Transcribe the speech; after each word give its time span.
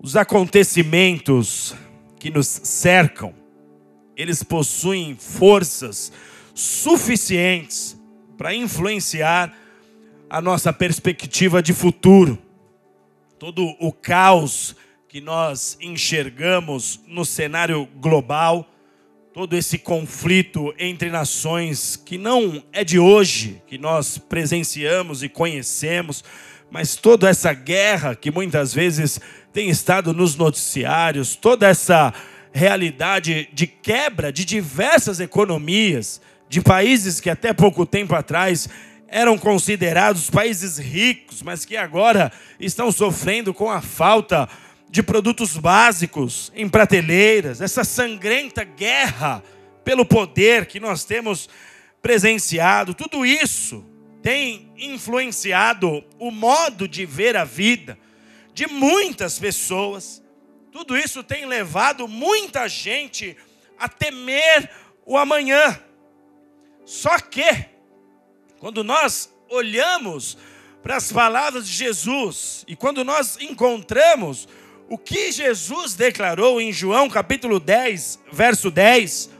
Os 0.00 0.14
acontecimentos 0.14 1.74
que 2.20 2.30
nos 2.30 2.46
cercam, 2.46 3.34
eles 4.16 4.44
possuem 4.44 5.16
forças 5.16 6.12
suficientes 6.54 7.98
para 8.36 8.54
influenciar 8.54 9.52
a 10.30 10.40
nossa 10.40 10.72
perspectiva 10.72 11.60
de 11.60 11.72
futuro. 11.72 12.38
Todo 13.40 13.74
o 13.80 13.92
caos 13.92 14.76
que 15.08 15.20
nós 15.20 15.76
enxergamos 15.80 17.00
no 17.08 17.24
cenário 17.24 17.84
global, 17.96 18.70
todo 19.32 19.56
esse 19.56 19.78
conflito 19.78 20.72
entre 20.78 21.10
nações 21.10 21.96
que 21.96 22.16
não 22.16 22.62
é 22.72 22.84
de 22.84 23.00
hoje, 23.00 23.60
que 23.66 23.78
nós 23.78 24.16
presenciamos 24.16 25.24
e 25.24 25.28
conhecemos, 25.28 26.22
mas 26.70 26.96
toda 26.96 27.28
essa 27.28 27.52
guerra 27.52 28.14
que 28.14 28.30
muitas 28.30 28.74
vezes 28.74 29.20
tem 29.52 29.70
estado 29.70 30.12
nos 30.12 30.36
noticiários, 30.36 31.34
toda 31.34 31.66
essa 31.66 32.12
realidade 32.52 33.48
de 33.52 33.66
quebra 33.66 34.32
de 34.32 34.44
diversas 34.44 35.20
economias, 35.20 36.20
de 36.48 36.60
países 36.60 37.20
que 37.20 37.30
até 37.30 37.52
pouco 37.52 37.86
tempo 37.86 38.14
atrás 38.14 38.68
eram 39.06 39.38
considerados 39.38 40.28
países 40.28 40.78
ricos, 40.78 41.42
mas 41.42 41.64
que 41.64 41.76
agora 41.76 42.30
estão 42.60 42.92
sofrendo 42.92 43.54
com 43.54 43.70
a 43.70 43.80
falta 43.80 44.48
de 44.90 45.02
produtos 45.02 45.56
básicos 45.56 46.52
em 46.54 46.68
prateleiras, 46.68 47.60
essa 47.60 47.84
sangrenta 47.84 48.64
guerra 48.64 49.42
pelo 49.84 50.04
poder 50.04 50.66
que 50.66 50.78
nós 50.78 51.04
temos 51.04 51.48
presenciado, 52.02 52.94
tudo 52.94 53.24
isso 53.24 53.84
tem 54.22 54.72
influenciado 54.76 56.04
o 56.18 56.30
modo 56.30 56.88
de 56.88 57.06
ver 57.06 57.36
a 57.36 57.44
vida 57.44 57.98
de 58.58 58.66
muitas 58.66 59.38
pessoas. 59.38 60.20
Tudo 60.72 60.96
isso 60.96 61.22
tem 61.22 61.46
levado 61.46 62.08
muita 62.08 62.68
gente 62.68 63.36
a 63.78 63.88
temer 63.88 64.68
o 65.06 65.16
amanhã. 65.16 65.80
Só 66.84 67.20
que, 67.20 67.66
quando 68.58 68.82
nós 68.82 69.32
olhamos 69.48 70.36
para 70.82 70.96
as 70.96 71.12
palavras 71.12 71.68
de 71.68 71.72
Jesus 71.72 72.64
e 72.66 72.74
quando 72.74 73.04
nós 73.04 73.38
encontramos 73.40 74.48
o 74.88 74.98
que 74.98 75.30
Jesus 75.30 75.94
declarou 75.94 76.60
em 76.60 76.72
João 76.72 77.08
capítulo 77.08 77.60
10, 77.60 78.18
verso 78.32 78.72
10, 78.72 79.30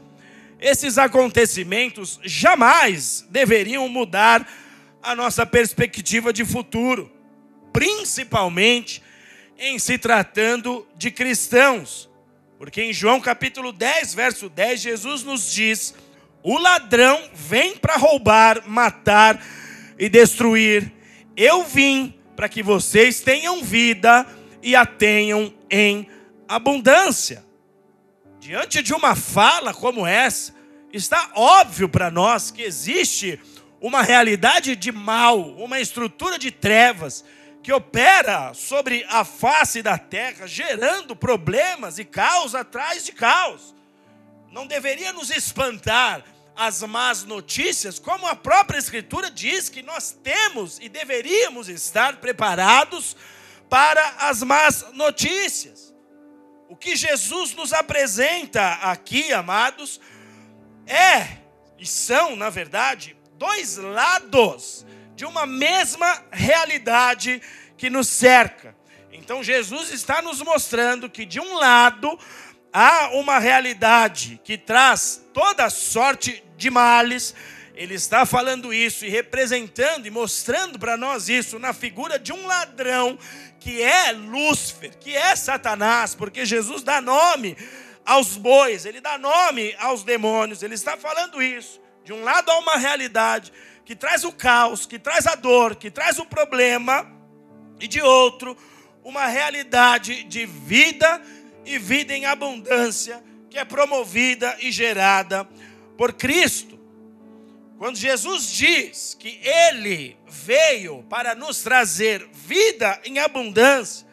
esses 0.61 0.97
acontecimentos 0.97 2.21
jamais 2.23 3.27
deveriam 3.29 3.89
mudar 3.89 4.47
a 5.01 5.15
nossa 5.15 5.45
perspectiva 5.45 6.31
de 6.31 6.45
futuro, 6.45 7.11
principalmente 7.71 9.01
em 9.57 9.77
se 9.79 9.97
tratando 9.97 10.87
de 10.95 11.11
cristãos. 11.11 12.09
Porque 12.57 12.81
em 12.81 12.93
João 12.93 13.21
capítulo 13.21 13.71
10, 13.71 14.13
verso 14.13 14.49
10, 14.49 14.81
Jesus 14.81 15.23
nos 15.23 15.51
diz: 15.51 15.95
O 16.43 16.57
ladrão 16.57 17.21
vem 17.33 17.77
para 17.77 17.95
roubar, 17.95 18.67
matar 18.67 19.41
e 19.97 20.09
destruir. 20.09 20.91
Eu 21.35 21.63
vim 21.63 22.13
para 22.35 22.49
que 22.49 22.61
vocês 22.61 23.21
tenham 23.21 23.63
vida 23.63 24.25
e 24.61 24.75
a 24.75 24.85
tenham 24.85 25.53
em 25.69 26.07
abundância. 26.47 27.45
Diante 28.39 28.81
de 28.81 28.93
uma 28.93 29.15
fala 29.15 29.73
como 29.73 30.07
essa, 30.07 30.53
está 30.91 31.31
óbvio 31.35 31.87
para 31.87 32.09
nós 32.09 32.51
que 32.51 32.61
existe 32.61 33.39
uma 33.81 34.01
realidade 34.01 34.75
de 34.75 34.91
mal, 34.91 35.39
uma 35.39 35.79
estrutura 35.79 36.37
de 36.37 36.51
trevas 36.51 37.23
que 37.61 37.71
opera 37.71 38.53
sobre 38.53 39.05
a 39.09 39.23
face 39.23 39.81
da 39.81 39.97
terra, 39.97 40.47
gerando 40.47 41.15
problemas 41.15 41.99
e 41.99 42.05
caos 42.05 42.55
atrás 42.55 43.05
de 43.05 43.11
caos. 43.11 43.75
Não 44.51 44.65
deveria 44.65 45.13
nos 45.13 45.29
espantar 45.29 46.23
as 46.55 46.81
más 46.83 47.23
notícias, 47.23 47.99
como 47.99 48.27
a 48.27 48.35
própria 48.35 48.77
Escritura 48.77 49.31
diz 49.31 49.69
que 49.69 49.81
nós 49.81 50.11
temos 50.11 50.77
e 50.79 50.89
deveríamos 50.89 51.69
estar 51.69 52.17
preparados 52.17 53.15
para 53.69 54.05
as 54.19 54.43
más 54.43 54.85
notícias. 54.93 55.93
O 56.67 56.75
que 56.75 56.95
Jesus 56.95 57.53
nos 57.55 57.71
apresenta 57.71 58.73
aqui, 58.81 59.31
amados, 59.31 60.01
é 60.85 61.39
e 61.77 61.85
são, 61.85 62.35
na 62.35 62.49
verdade, 62.49 63.15
dois 63.39 63.77
lados 63.77 64.85
de 65.15 65.23
uma 65.23 65.45
mesma 65.45 66.21
realidade 66.29 67.41
que 67.77 67.89
nos 67.89 68.09
cerca. 68.09 68.75
Então 69.13 69.41
Jesus 69.41 69.91
está 69.91 70.21
nos 70.21 70.41
mostrando 70.41 71.09
que 71.09 71.25
de 71.25 71.39
um 71.39 71.55
lado 71.55 72.19
há 72.71 73.11
uma 73.13 73.39
realidade 73.39 74.39
que 74.43 74.57
traz 74.57 75.25
toda 75.33 75.69
sorte 75.69 76.43
de 76.57 76.69
males, 76.69 77.33
ele 77.73 77.93
está 77.93 78.25
falando 78.25 78.73
isso 78.73 79.05
e 79.05 79.09
representando 79.09 80.05
e 80.05 80.11
mostrando 80.11 80.77
para 80.77 80.97
nós 80.97 81.29
isso 81.29 81.57
na 81.57 81.71
figura 81.71 82.19
de 82.19 82.33
um 82.33 82.45
ladrão 82.45 83.17
que 83.57 83.81
é 83.81 84.11
Lúcifer, 84.11 84.97
que 84.97 85.15
é 85.15 85.33
Satanás, 85.37 86.13
porque 86.13 86.45
Jesus 86.45 86.83
dá 86.83 86.99
nome 86.99 87.55
aos 88.05 88.35
bois, 88.35 88.85
ele 88.85 88.99
dá 88.99 89.17
nome 89.17 89.73
aos 89.79 90.03
demônios, 90.03 90.61
ele 90.61 90.75
está 90.75 90.97
falando 90.97 91.41
isso. 91.41 91.79
De 92.09 92.13
um 92.13 92.23
lado 92.23 92.49
há 92.49 92.57
uma 92.57 92.75
realidade 92.75 93.53
que 93.85 93.95
traz 93.95 94.23
o 94.23 94.31
caos, 94.31 94.87
que 94.87 94.97
traz 94.97 95.27
a 95.27 95.35
dor, 95.35 95.75
que 95.75 95.91
traz 95.91 96.17
o 96.17 96.25
problema, 96.25 97.07
e 97.79 97.87
de 97.87 98.01
outro, 98.01 98.57
uma 99.03 99.27
realidade 99.27 100.23
de 100.23 100.43
vida 100.43 101.21
e 101.63 101.77
vida 101.77 102.11
em 102.15 102.25
abundância, 102.25 103.23
que 103.47 103.59
é 103.59 103.63
promovida 103.63 104.57
e 104.59 104.71
gerada 104.71 105.47
por 105.95 106.13
Cristo. 106.13 106.79
Quando 107.77 107.95
Jesus 107.95 108.51
diz 108.53 109.13
que 109.13 109.39
Ele 109.43 110.17
veio 110.27 111.03
para 111.03 111.35
nos 111.35 111.61
trazer 111.61 112.27
vida 112.33 112.99
em 113.05 113.19
abundância, 113.19 114.07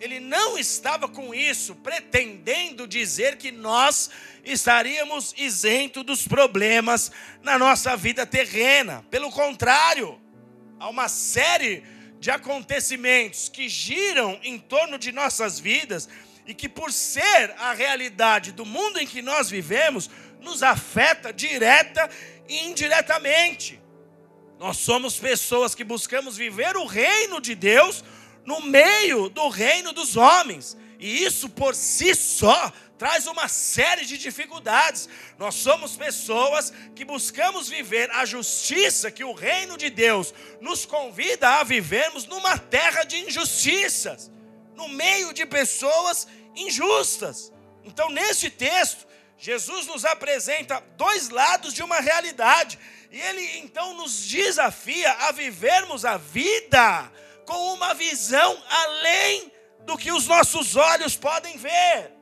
Ele 0.00 0.20
não 0.20 0.56
estava 0.56 1.08
com 1.08 1.34
isso 1.34 1.74
pretendendo 1.76 2.86
dizer 2.86 3.36
que 3.36 3.50
nós 3.50 4.10
estaríamos 4.44 5.34
isentos 5.36 6.04
dos 6.04 6.26
problemas 6.26 7.10
na 7.42 7.58
nossa 7.58 7.96
vida 7.96 8.24
terrena. 8.24 9.04
Pelo 9.10 9.30
contrário, 9.30 10.20
há 10.78 10.88
uma 10.88 11.08
série 11.08 11.82
de 12.20 12.30
acontecimentos 12.30 13.48
que 13.48 13.68
giram 13.68 14.38
em 14.42 14.58
torno 14.58 14.98
de 14.98 15.10
nossas 15.10 15.58
vidas 15.58 16.08
e 16.46 16.54
que, 16.54 16.68
por 16.68 16.92
ser 16.92 17.54
a 17.58 17.72
realidade 17.72 18.52
do 18.52 18.64
mundo 18.64 18.98
em 18.98 19.06
que 19.06 19.20
nós 19.20 19.50
vivemos, 19.50 20.08
nos 20.40 20.62
afeta 20.62 21.32
direta 21.32 22.08
e 22.48 22.66
indiretamente. 22.66 23.80
Nós 24.58 24.78
somos 24.78 25.18
pessoas 25.18 25.74
que 25.74 25.84
buscamos 25.84 26.36
viver 26.36 26.76
o 26.76 26.86
reino 26.86 27.40
de 27.40 27.54
Deus 27.54 28.02
no 28.48 28.62
meio 28.62 29.28
do 29.28 29.46
reino 29.48 29.92
dos 29.92 30.16
homens. 30.16 30.74
E 30.98 31.22
isso 31.22 31.50
por 31.50 31.74
si 31.74 32.14
só 32.14 32.72
traz 32.96 33.26
uma 33.26 33.46
série 33.46 34.06
de 34.06 34.16
dificuldades. 34.16 35.06
Nós 35.38 35.54
somos 35.54 35.96
pessoas 35.96 36.72
que 36.96 37.04
buscamos 37.04 37.68
viver 37.68 38.10
a 38.10 38.24
justiça 38.24 39.10
que 39.10 39.22
o 39.22 39.34
reino 39.34 39.76
de 39.76 39.90
Deus 39.90 40.32
nos 40.62 40.86
convida 40.86 41.46
a 41.56 41.62
vivermos 41.62 42.24
numa 42.24 42.56
terra 42.56 43.04
de 43.04 43.18
injustiças, 43.18 44.30
no 44.74 44.88
meio 44.88 45.34
de 45.34 45.44
pessoas 45.44 46.26
injustas. 46.56 47.52
Então, 47.84 48.08
nesse 48.08 48.48
texto, 48.48 49.06
Jesus 49.36 49.86
nos 49.86 50.06
apresenta 50.06 50.82
dois 50.96 51.28
lados 51.28 51.74
de 51.74 51.82
uma 51.82 52.00
realidade. 52.00 52.78
E 53.10 53.20
ele 53.20 53.58
então 53.58 53.92
nos 53.92 54.26
desafia 54.26 55.12
a 55.28 55.32
vivermos 55.32 56.06
a 56.06 56.16
vida 56.16 57.12
com 57.48 57.72
uma 57.72 57.94
visão 57.94 58.62
além 58.68 59.50
do 59.86 59.96
que 59.96 60.12
os 60.12 60.26
nossos 60.26 60.76
olhos 60.76 61.16
podem 61.16 61.56
ver. 61.56 62.12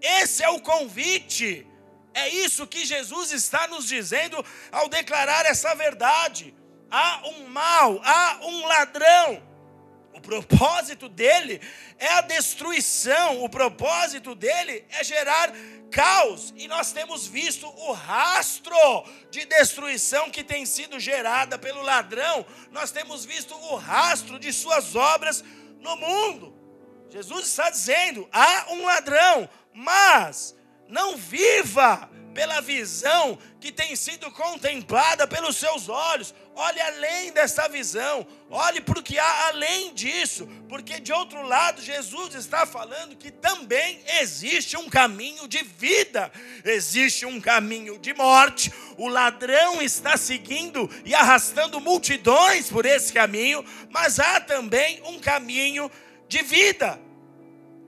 Esse 0.00 0.42
é 0.42 0.48
o 0.48 0.58
convite. 0.58 1.66
É 2.14 2.30
isso 2.30 2.66
que 2.66 2.86
Jesus 2.86 3.30
está 3.30 3.68
nos 3.68 3.86
dizendo 3.86 4.42
ao 4.72 4.88
declarar 4.88 5.44
essa 5.44 5.74
verdade. 5.74 6.54
Há 6.90 7.28
um 7.28 7.46
mal, 7.46 8.00
há 8.02 8.38
um 8.42 8.66
ladrão. 8.66 9.42
O 10.14 10.20
propósito 10.20 11.08
dele 11.08 11.60
é 11.98 12.06
a 12.06 12.20
destruição, 12.20 13.42
o 13.42 13.48
propósito 13.48 14.34
dele 14.34 14.84
é 14.90 15.02
gerar 15.02 15.52
caos, 15.90 16.54
e 16.56 16.66
nós 16.68 16.92
temos 16.92 17.26
visto 17.26 17.66
o 17.66 17.92
rastro 17.92 18.76
de 19.30 19.44
destruição 19.44 20.30
que 20.30 20.44
tem 20.44 20.64
sido 20.64 20.98
gerada 20.98 21.58
pelo 21.58 21.82
ladrão, 21.82 22.46
nós 22.70 22.92
temos 22.92 23.24
visto 23.24 23.54
o 23.54 23.76
rastro 23.76 24.38
de 24.38 24.52
suas 24.52 24.94
obras 24.94 25.44
no 25.80 25.96
mundo. 25.96 26.54
Jesus 27.10 27.46
está 27.46 27.68
dizendo: 27.68 28.28
há 28.32 28.72
um 28.72 28.84
ladrão, 28.84 29.48
mas 29.72 30.56
Não 30.88 31.16
viva 31.16 32.10
pela 32.34 32.60
visão 32.60 33.38
que 33.60 33.70
tem 33.70 33.94
sido 33.94 34.30
contemplada 34.32 35.26
pelos 35.26 35.56
seus 35.56 35.88
olhos. 35.88 36.34
Olhe 36.56 36.80
além 36.80 37.32
dessa 37.32 37.68
visão, 37.68 38.26
olhe 38.50 38.80
para 38.80 38.98
o 38.98 39.02
que 39.02 39.18
há 39.18 39.48
além 39.48 39.94
disso, 39.94 40.46
porque 40.68 41.00
de 41.00 41.12
outro 41.12 41.42
lado, 41.42 41.80
Jesus 41.80 42.34
está 42.34 42.66
falando 42.66 43.16
que 43.16 43.30
também 43.30 44.00
existe 44.20 44.76
um 44.76 44.88
caminho 44.88 45.48
de 45.48 45.62
vida, 45.62 46.30
existe 46.64 47.24
um 47.24 47.40
caminho 47.40 47.98
de 47.98 48.12
morte. 48.12 48.72
O 48.96 49.08
ladrão 49.08 49.80
está 49.80 50.16
seguindo 50.16 50.88
e 51.04 51.14
arrastando 51.14 51.80
multidões 51.80 52.68
por 52.68 52.84
esse 52.84 53.12
caminho, 53.12 53.64
mas 53.90 54.20
há 54.20 54.40
também 54.40 55.00
um 55.06 55.18
caminho 55.18 55.90
de 56.28 56.42
vida. 56.42 57.00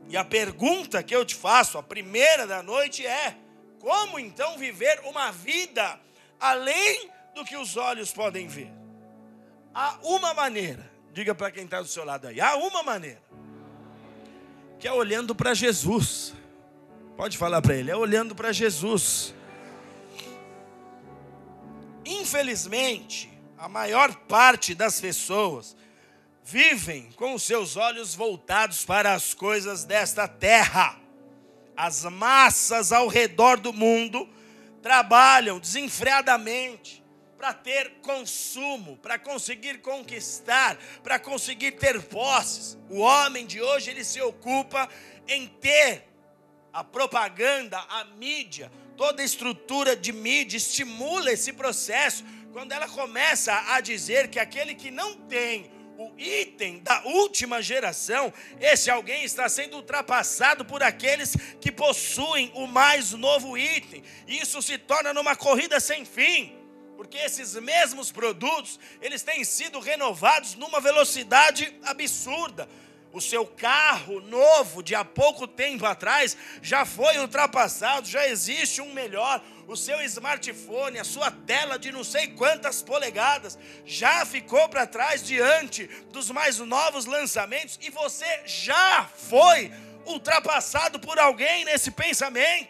E 0.08 0.17
a 0.17 0.25
pergunta 0.25 1.03
que 1.03 1.14
eu 1.14 1.25
te 1.25 1.35
faço, 1.35 1.79
a 1.79 1.82
primeira 1.82 2.47
da 2.47 2.62
noite 2.62 3.05
é: 3.06 3.37
como 3.81 4.19
então 4.19 4.56
viver 4.56 5.00
uma 5.05 5.32
vida 5.32 5.99
além 6.38 7.11
do 7.35 7.44
que 7.44 7.56
os 7.56 7.76
olhos 7.76 8.12
podem 8.12 8.47
ver? 8.47 8.70
Há 9.75 9.99
uma 10.03 10.32
maneira, 10.32 10.91
diga 11.12 11.35
para 11.35 11.50
quem 11.50 11.64
está 11.64 11.81
do 11.81 11.88
seu 11.88 12.05
lado 12.05 12.29
aí, 12.29 12.41
há 12.41 12.56
uma 12.56 12.82
maneira, 12.82 13.23
que 14.79 14.88
é 14.88 14.93
olhando 14.93 15.35
para 15.35 15.55
Jesus. 15.55 16.35
Pode 17.17 17.37
falar 17.37 17.62
para 17.62 17.75
ele, 17.75 17.91
é 17.91 17.97
olhando 17.97 18.35
para 18.35 18.53
Jesus. 18.53 19.35
Infelizmente, 22.05 23.31
a 23.58 23.69
maior 23.69 24.14
parte 24.26 24.75
das 24.75 25.00
pessoas 25.00 25.76
vivem 26.46 27.10
com 27.16 27.34
os 27.34 27.43
seus 27.43 27.76
olhos 27.76 28.14
voltados 28.14 28.84
para 28.84 29.12
as 29.12 29.34
coisas 29.34 29.82
desta 29.82 30.28
terra. 30.28 30.96
As 31.76 32.04
massas 32.04 32.93
ao 32.93 33.08
redor 33.08 33.58
do 33.58 33.72
mundo 33.72 34.28
trabalham 34.81 35.58
desenfreadamente 35.58 37.04
para 37.37 37.52
ter 37.52 37.94
consumo, 38.00 38.96
para 38.98 39.19
conseguir 39.19 39.78
conquistar, 39.78 40.78
para 41.02 41.19
conseguir 41.19 41.72
ter 41.72 42.00
posses. 42.02 42.78
O 42.88 43.00
homem 43.00 43.44
de 43.44 43.60
hoje 43.60 43.90
ele 43.90 44.04
se 44.04 44.20
ocupa 44.20 44.88
em 45.26 45.48
ter 45.48 46.04
a 46.72 46.84
propaganda, 46.84 47.76
a 47.88 48.04
mídia, 48.04 48.70
toda 48.96 49.20
a 49.20 49.25
estrutura 49.25 49.96
de 49.96 50.12
mídia 50.12 50.58
estimula 50.58 51.32
esse 51.32 51.52
processo 51.52 52.25
quando 52.52 52.70
ela 52.70 52.87
começa 52.87 53.52
a 53.72 53.81
dizer 53.81 54.28
que 54.28 54.38
aquele 54.38 54.76
que 54.76 54.93
não 54.93 55.16
tem 55.22 55.75
o 55.98 56.12
item 56.19 56.78
da 56.81 57.02
última 57.04 57.62
geração, 57.62 58.32
esse 58.60 58.90
alguém 58.90 59.25
está 59.25 59.48
sendo 59.48 59.76
ultrapassado 59.76 60.64
por 60.64 60.82
aqueles 60.82 61.34
que 61.60 61.72
possuem 61.72 62.52
o 62.54 62.66
mais 62.66 63.12
novo 63.12 63.56
item. 63.56 64.02
Isso 64.26 64.60
se 64.60 64.76
torna 64.76 65.14
numa 65.14 65.34
corrida 65.34 65.81
sem 65.81 66.04
fim, 66.04 66.54
porque 66.96 67.16
esses 67.16 67.54
mesmos 67.54 68.12
produtos, 68.12 68.78
eles 69.00 69.22
têm 69.22 69.43
sido 69.44 69.78
renovados 69.81 70.54
numa 70.54 70.81
velocidade 70.81 71.75
absurda. 71.82 72.69
O 73.16 73.20
seu 73.22 73.46
carro 73.46 74.20
novo 74.20 74.82
de 74.82 74.94
há 74.94 75.02
pouco 75.02 75.48
tempo 75.48 75.86
atrás 75.86 76.36
já 76.60 76.84
foi 76.84 77.16
ultrapassado, 77.16 78.06
já 78.06 78.28
existe 78.28 78.82
um 78.82 78.92
melhor 78.92 79.42
o 79.66 79.74
seu 79.74 80.02
smartphone, 80.02 80.98
a 80.98 81.04
sua 81.04 81.30
tela 81.30 81.78
de 81.78 81.90
não 81.90 82.04
sei 82.04 82.26
quantas 82.26 82.82
polegadas, 82.82 83.58
já 83.86 84.26
ficou 84.26 84.68
para 84.68 84.86
trás 84.86 85.24
diante 85.24 85.86
dos 86.12 86.30
mais 86.30 86.58
novos 86.58 87.06
lançamentos 87.06 87.78
e 87.80 87.88
você 87.88 88.42
já 88.44 89.06
foi 89.06 89.72
ultrapassado 90.04 91.00
por 91.00 91.19
alguém 91.19 91.64
nesse 91.64 91.92
pensamento. 91.92 92.69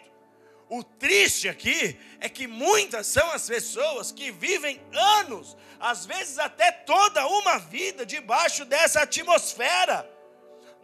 O 0.69 0.81
triste 0.81 1.49
aqui 1.49 1.99
é 2.21 2.29
que 2.29 2.47
muitas 2.47 3.05
são 3.07 3.29
as 3.31 3.45
pessoas 3.49 4.13
que 4.13 4.31
vivem 4.31 4.79
anos, 4.93 5.57
às 5.77 6.05
vezes 6.05 6.39
até 6.39 6.71
toda 6.71 7.27
uma 7.27 7.57
vida, 7.57 8.05
debaixo 8.05 8.63
dessa 8.63 9.01
atmosfera. 9.01 10.15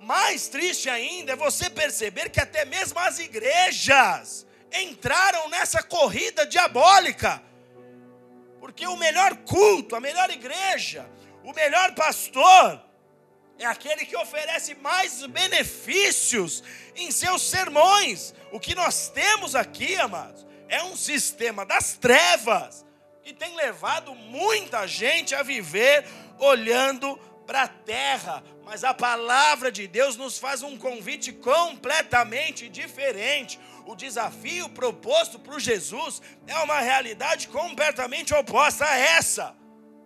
Mais 0.03 0.49
triste 0.49 0.89
ainda 0.89 1.31
é 1.31 1.35
você 1.35 1.69
perceber 1.69 2.29
que 2.29 2.41
até 2.41 2.65
mesmo 2.65 2.99
as 2.99 3.19
igrejas, 3.19 4.45
entraram 4.73 5.47
nessa 5.49 5.81
corrida 5.81 6.45
diabólica. 6.45 7.41
Porque 8.59 8.85
o 8.85 8.97
melhor 8.97 9.33
culto, 9.37 9.95
a 9.95 10.01
melhor 10.01 10.29
igreja, 10.29 11.09
o 11.41 11.53
melhor 11.53 11.95
pastor 11.95 12.83
é 13.57 13.65
aquele 13.65 14.05
que 14.05 14.17
oferece 14.17 14.75
mais 14.75 15.25
benefícios 15.25 16.63
em 16.97 17.09
seus 17.09 17.41
sermões. 17.41 18.33
O 18.51 18.59
que 18.59 18.75
nós 18.75 19.07
temos 19.07 19.55
aqui, 19.55 19.95
amados, 19.95 20.45
é 20.67 20.83
um 20.83 20.97
sistema 20.97 21.65
das 21.65 21.93
trevas 21.93 22.85
que 23.23 23.31
tem 23.31 23.55
levado 23.55 24.13
muita 24.13 24.85
gente 24.85 25.33
a 25.33 25.43
viver 25.43 26.05
olhando 26.39 27.17
para 27.45 27.63
a 27.63 27.67
terra, 27.67 28.43
mas 28.65 28.83
a 28.83 28.93
palavra 28.93 29.71
de 29.71 29.87
Deus 29.87 30.15
nos 30.15 30.37
faz 30.37 30.63
um 30.63 30.77
convite 30.77 31.31
completamente 31.31 32.69
diferente 32.69 33.59
o 33.85 33.95
desafio 33.95 34.69
proposto 34.69 35.37
por 35.37 35.59
Jesus 35.59 36.21
é 36.47 36.57
uma 36.59 36.79
realidade 36.79 37.47
completamente 37.47 38.33
oposta 38.33 38.85
a 38.85 38.97
essa. 38.97 39.55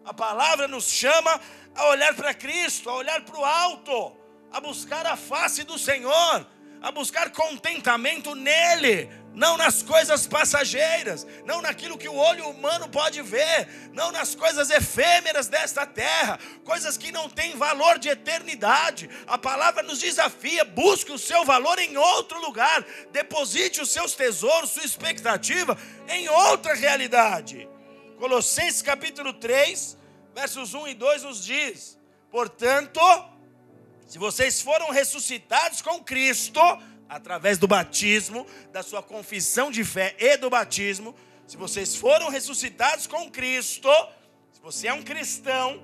A 0.04 0.14
palavra 0.14 0.68
nos 0.68 0.86
chama 0.86 1.40
a 1.76 1.88
olhar 1.90 2.16
para 2.16 2.34
Cristo, 2.34 2.90
a 2.90 2.96
olhar 2.96 3.22
para 3.22 3.38
o 3.38 3.46
alto, 3.46 4.18
a 4.52 4.60
buscar 4.60 5.06
a 5.06 5.16
face 5.16 5.64
do 5.64 5.78
Senhor, 5.78 6.48
a 6.82 6.92
buscar 6.92 7.30
contentamento 7.32 8.34
nele, 8.34 9.10
não 9.34 9.56
nas 9.56 9.84
coisas 9.84 10.26
passageiras, 10.26 11.28
não 11.46 11.62
naquilo 11.62 11.98
que 11.98 12.10
o 12.10 12.16
olho 12.16 12.50
humano 12.50 12.90
pode 12.90 13.22
ver, 13.22 13.68
não 13.94 14.12
nas 14.12 14.34
coisas 14.34 14.70
efêmeras 14.70 15.48
desta 15.48 15.86
terra, 15.86 16.40
coisas 16.64 16.98
que 16.98 17.12
não 17.12 17.30
têm 17.30 17.56
valor 17.56 18.00
de 18.00 18.10
eternidade. 18.10 19.10
A 19.28 19.38
palavra 19.38 19.84
nos 19.84 20.00
desafia: 20.00 20.66
busque 20.66 21.12
o 21.12 21.20
seu 21.20 21.46
valor 21.46 21.78
em 21.78 21.96
outro 21.98 22.42
lugar, 22.42 22.84
deposite 23.12 23.80
os 23.80 23.92
seus 23.92 24.14
tesouros, 24.14 24.72
sua 24.72 24.84
expectativa 24.84 25.78
em 26.08 26.28
outra 26.30 26.74
realidade. 26.74 27.70
Colossenses 28.18 28.82
capítulo 28.82 29.34
3, 29.34 29.98
versos 30.34 30.74
1 30.74 30.88
e 30.88 30.94
2 30.96 31.24
nos 31.24 31.46
diz: 31.46 32.00
Portanto, 32.32 33.00
se 34.08 34.18
vocês 34.18 34.62
foram 34.62 34.90
ressuscitados 34.90 35.82
com 35.82 36.04
Cristo, 36.04 36.62
através 37.10 37.58
do 37.58 37.68
batismo, 37.68 38.46
da 38.72 38.84
sua 38.84 39.02
confissão 39.02 39.72
de 39.72 39.84
fé 39.84 40.16
e 40.20 40.38
do 40.38 40.50
batismo, 40.50 41.16
se 41.48 41.56
vocês 41.56 41.96
foram 41.96 42.30
ressuscitados 42.30 43.08
com 43.08 43.30
Cristo, 43.32 43.90
se 44.52 44.62
você 44.62 44.88
é 44.88 44.94
um 44.94 45.02
cristão, 45.02 45.82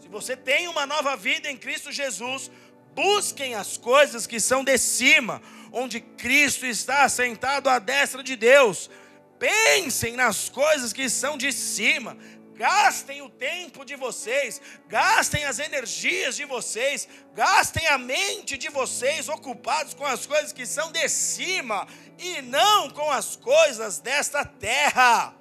se 0.00 0.08
você 0.08 0.36
tem 0.36 0.68
uma 0.68 0.86
nova 0.86 1.16
vida 1.16 1.50
em 1.50 1.56
Cristo 1.56 1.92
Jesus, 1.92 2.50
busquem 2.94 3.54
as 3.54 3.76
coisas 3.76 4.26
que 4.26 4.40
são 4.40 4.64
de 4.64 4.78
cima, 4.78 5.42
onde 5.70 6.00
Cristo 6.00 6.64
está 6.64 7.04
assentado 7.04 7.68
à 7.68 7.78
destra 7.78 8.22
de 8.22 8.36
Deus. 8.36 8.90
Pensem 9.38 10.16
nas 10.16 10.48
coisas 10.48 10.92
que 10.92 11.08
são 11.08 11.36
de 11.36 11.52
cima, 11.52 12.16
Gastem 12.54 13.22
o 13.22 13.30
tempo 13.30 13.84
de 13.84 13.96
vocês, 13.96 14.60
gastem 14.86 15.44
as 15.44 15.58
energias 15.58 16.36
de 16.36 16.44
vocês, 16.44 17.08
gastem 17.34 17.86
a 17.86 17.96
mente 17.96 18.58
de 18.58 18.68
vocês 18.68 19.28
ocupados 19.28 19.94
com 19.94 20.04
as 20.04 20.26
coisas 20.26 20.52
que 20.52 20.66
são 20.66 20.92
de 20.92 21.08
cima 21.08 21.86
e 22.18 22.42
não 22.42 22.90
com 22.90 23.10
as 23.10 23.36
coisas 23.36 23.98
desta 23.98 24.44
terra. 24.44 25.34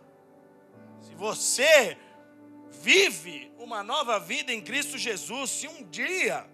Se 1.02 1.14
você 1.16 1.98
vive 2.82 3.52
uma 3.58 3.84
nova 3.84 4.20
vida 4.20 4.54
em 4.54 4.62
Cristo 4.62 4.98
Jesus, 4.98 5.50
se 5.50 5.68
um 5.68 5.84
dia 5.84 6.46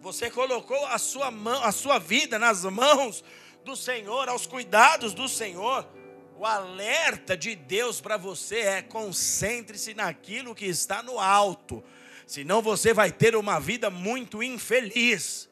você 0.00 0.30
colocou 0.30 0.86
a 0.86 0.98
sua, 0.98 1.30
mão, 1.30 1.62
a 1.62 1.72
sua 1.72 1.98
vida 1.98 2.38
nas 2.38 2.64
mãos 2.64 3.22
do 3.64 3.76
Senhor, 3.76 4.28
aos 4.28 4.46
cuidados 4.46 5.14
do 5.14 5.28
Senhor, 5.28 5.88
o 6.36 6.44
alerta 6.44 7.36
de 7.36 7.54
Deus 7.54 8.00
para 8.00 8.16
você 8.16 8.60
é: 8.60 8.82
concentre-se 8.82 9.94
naquilo 9.94 10.54
que 10.54 10.66
está 10.66 11.02
no 11.02 11.18
alto, 11.18 11.82
senão 12.26 12.60
você 12.60 12.92
vai 12.92 13.10
ter 13.10 13.36
uma 13.36 13.60
vida 13.60 13.90
muito 13.90 14.42
infeliz. 14.42 15.48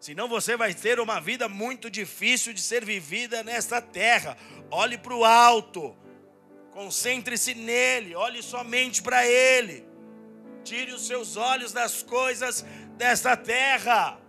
Senão 0.00 0.28
você 0.28 0.56
vai 0.56 0.72
ter 0.72 1.00
uma 1.00 1.20
vida 1.20 1.48
muito 1.48 1.90
difícil 1.90 2.52
de 2.52 2.62
ser 2.62 2.84
vivida 2.84 3.42
nesta 3.42 3.82
terra. 3.82 4.36
Olhe 4.70 4.96
para 4.96 5.14
o 5.14 5.24
alto, 5.24 5.96
concentre-se 6.70 7.52
nele, 7.52 8.14
olhe 8.14 8.40
somente 8.40 9.02
para 9.02 9.26
ele. 9.26 9.84
Tire 10.62 10.92
os 10.92 11.06
seus 11.06 11.36
olhos 11.36 11.72
das 11.72 12.02
coisas 12.02 12.64
desta 12.96 13.36
terra. 13.36 14.20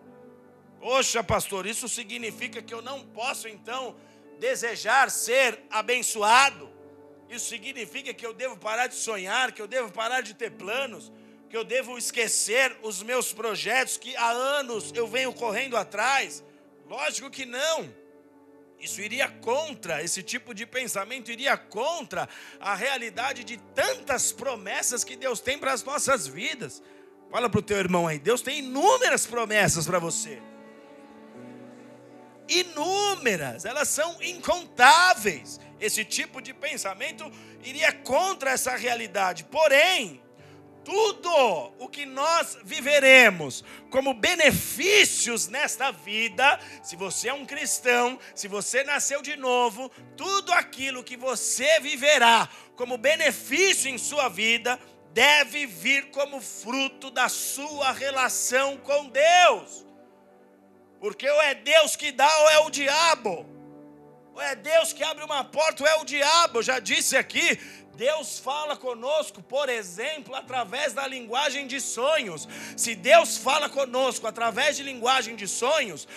Poxa, 0.80 1.24
pastor, 1.24 1.68
isso 1.68 1.88
significa 1.88 2.62
que 2.62 2.74
eu 2.74 2.82
não 2.82 3.06
posso 3.06 3.48
então 3.48 3.96
desejar 4.40 5.12
ser 5.12 5.60
abençoado, 5.70 6.70
isso 7.30 7.48
significa 7.48 8.14
que 8.14 8.26
eu 8.26 8.34
devo 8.34 8.58
parar 8.58 8.88
de 8.88 8.96
sonhar, 8.96 9.52
que 9.52 9.62
eu 9.62 9.68
devo 9.68 9.92
parar 9.92 10.22
de 10.22 10.34
ter 10.34 10.52
planos, 10.52 11.12
que 11.48 11.56
eu 11.56 11.64
devo 11.64 11.98
esquecer 11.98 12.76
os 12.82 13.04
meus 13.04 13.32
projetos 13.32 13.98
que 13.98 14.16
há 14.16 14.30
anos 14.30 14.92
eu 14.96 15.08
venho 15.08 15.32
correndo 15.32 15.78
atrás? 15.78 16.44
Lógico 16.88 17.30
que 17.30 17.46
não. 17.46 17.94
Isso 18.80 19.02
iria 19.02 19.28
contra, 19.28 20.02
esse 20.02 20.24
tipo 20.24 20.54
de 20.54 20.66
pensamento 20.66 21.32
iria 21.32 21.58
contra 21.58 22.28
a 22.60 22.74
realidade 22.74 23.44
de 23.44 23.58
tantas 23.76 24.32
promessas 24.32 25.04
que 25.04 25.16
Deus 25.16 25.40
tem 25.40 25.58
para 25.58 25.74
as 25.74 25.84
nossas 25.84 26.26
vidas. 26.26 26.82
Fala 27.30 27.50
para 27.50 27.60
o 27.60 27.64
teu 27.64 27.78
irmão 27.78 28.08
aí, 28.08 28.18
Deus 28.18 28.42
tem 28.42 28.60
inúmeras 28.60 29.26
promessas 29.26 29.86
para 29.86 30.00
você. 30.00 30.42
Inúmeras, 32.50 33.64
elas 33.64 33.88
são 33.88 34.22
incontáveis. 34.22 35.60
Esse 35.80 36.04
tipo 36.04 36.42
de 36.42 36.54
pensamento 36.54 37.32
iria 37.64 37.94
contra 37.94 38.52
essa 38.52 38.76
realidade. 38.76 39.46
Porém, 39.46 40.22
tudo 40.84 41.30
o 41.78 41.88
que 41.88 42.06
nós 42.06 42.58
viveremos 42.64 43.64
como 43.92 44.14
benefícios 44.14 45.48
nesta 45.48 45.92
vida, 45.92 46.60
se 46.82 46.96
você 46.96 47.30
é 47.30 47.34
um 47.34 47.46
cristão, 47.46 48.20
se 48.34 48.48
você 48.48 48.84
nasceu 48.84 49.22
de 49.22 49.36
novo, 49.36 49.90
tudo 50.18 50.52
aquilo 50.52 51.04
que 51.04 51.16
você 51.16 51.80
viverá 51.80 52.50
como 52.76 52.98
benefício 52.98 53.90
em 53.90 53.98
sua 53.98 54.30
vida, 54.30 54.80
deve 55.14 55.66
vir 55.66 56.12
como 56.12 56.42
fruto 56.42 57.12
da 57.12 57.30
sua 57.30 57.92
relação 57.92 58.78
com 58.78 59.10
Deus. 59.10 59.89
Porque 61.00 61.30
ou 61.30 61.42
é 61.42 61.54
Deus 61.56 61.96
que 61.96 62.12
dá 62.12 62.30
ou 62.42 62.50
é 62.50 62.60
o 62.60 62.70
diabo. 62.70 63.46
Ou 64.34 64.42
é 64.42 64.56
Deus 64.56 64.94
que 64.94 65.04
abre 65.04 65.24
uma 65.24 65.44
porta 65.44 65.84
ou 65.84 65.90
é 65.90 65.96
o 65.96 66.06
diabo. 66.06 66.60
Eu 66.60 66.64
já 66.64 66.80
disse 66.80 67.16
aqui, 67.16 67.60
Deus 67.96 68.40
fala 68.40 68.78
conosco, 68.78 69.44
por 69.44 69.68
exemplo, 69.68 70.34
através 70.34 70.94
da 70.94 71.06
linguagem 71.06 71.68
de 71.68 71.82
sonhos. 71.82 72.48
Se 72.78 72.96
Deus 72.96 73.36
fala 73.36 73.70
conosco 73.70 74.26
através 74.26 74.78
de 74.78 74.84
linguagem 74.84 75.36
de 75.36 75.48
sonhos, 75.48 76.08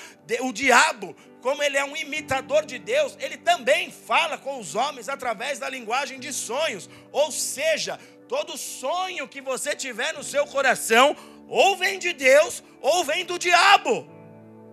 o 0.40 0.52
diabo, 0.52 1.16
como 1.40 1.60
ele 1.60 1.76
é 1.76 1.84
um 1.84 1.96
imitador 1.96 2.64
de 2.64 2.78
Deus, 2.78 3.16
ele 3.18 3.36
também 3.36 3.90
fala 3.90 4.38
com 4.38 4.60
os 4.60 4.76
homens 4.76 5.08
através 5.08 5.58
da 5.58 5.68
linguagem 5.68 6.20
de 6.20 6.32
sonhos. 6.32 6.88
Ou 7.10 7.32
seja, 7.32 7.98
todo 8.28 8.56
sonho 8.56 9.26
que 9.26 9.40
você 9.40 9.74
tiver 9.74 10.14
no 10.14 10.22
seu 10.22 10.46
coração, 10.46 11.16
ou 11.48 11.76
vem 11.76 11.98
de 11.98 12.12
Deus, 12.12 12.62
ou 12.80 13.02
vem 13.02 13.24
do 13.24 13.38
diabo. 13.38 14.08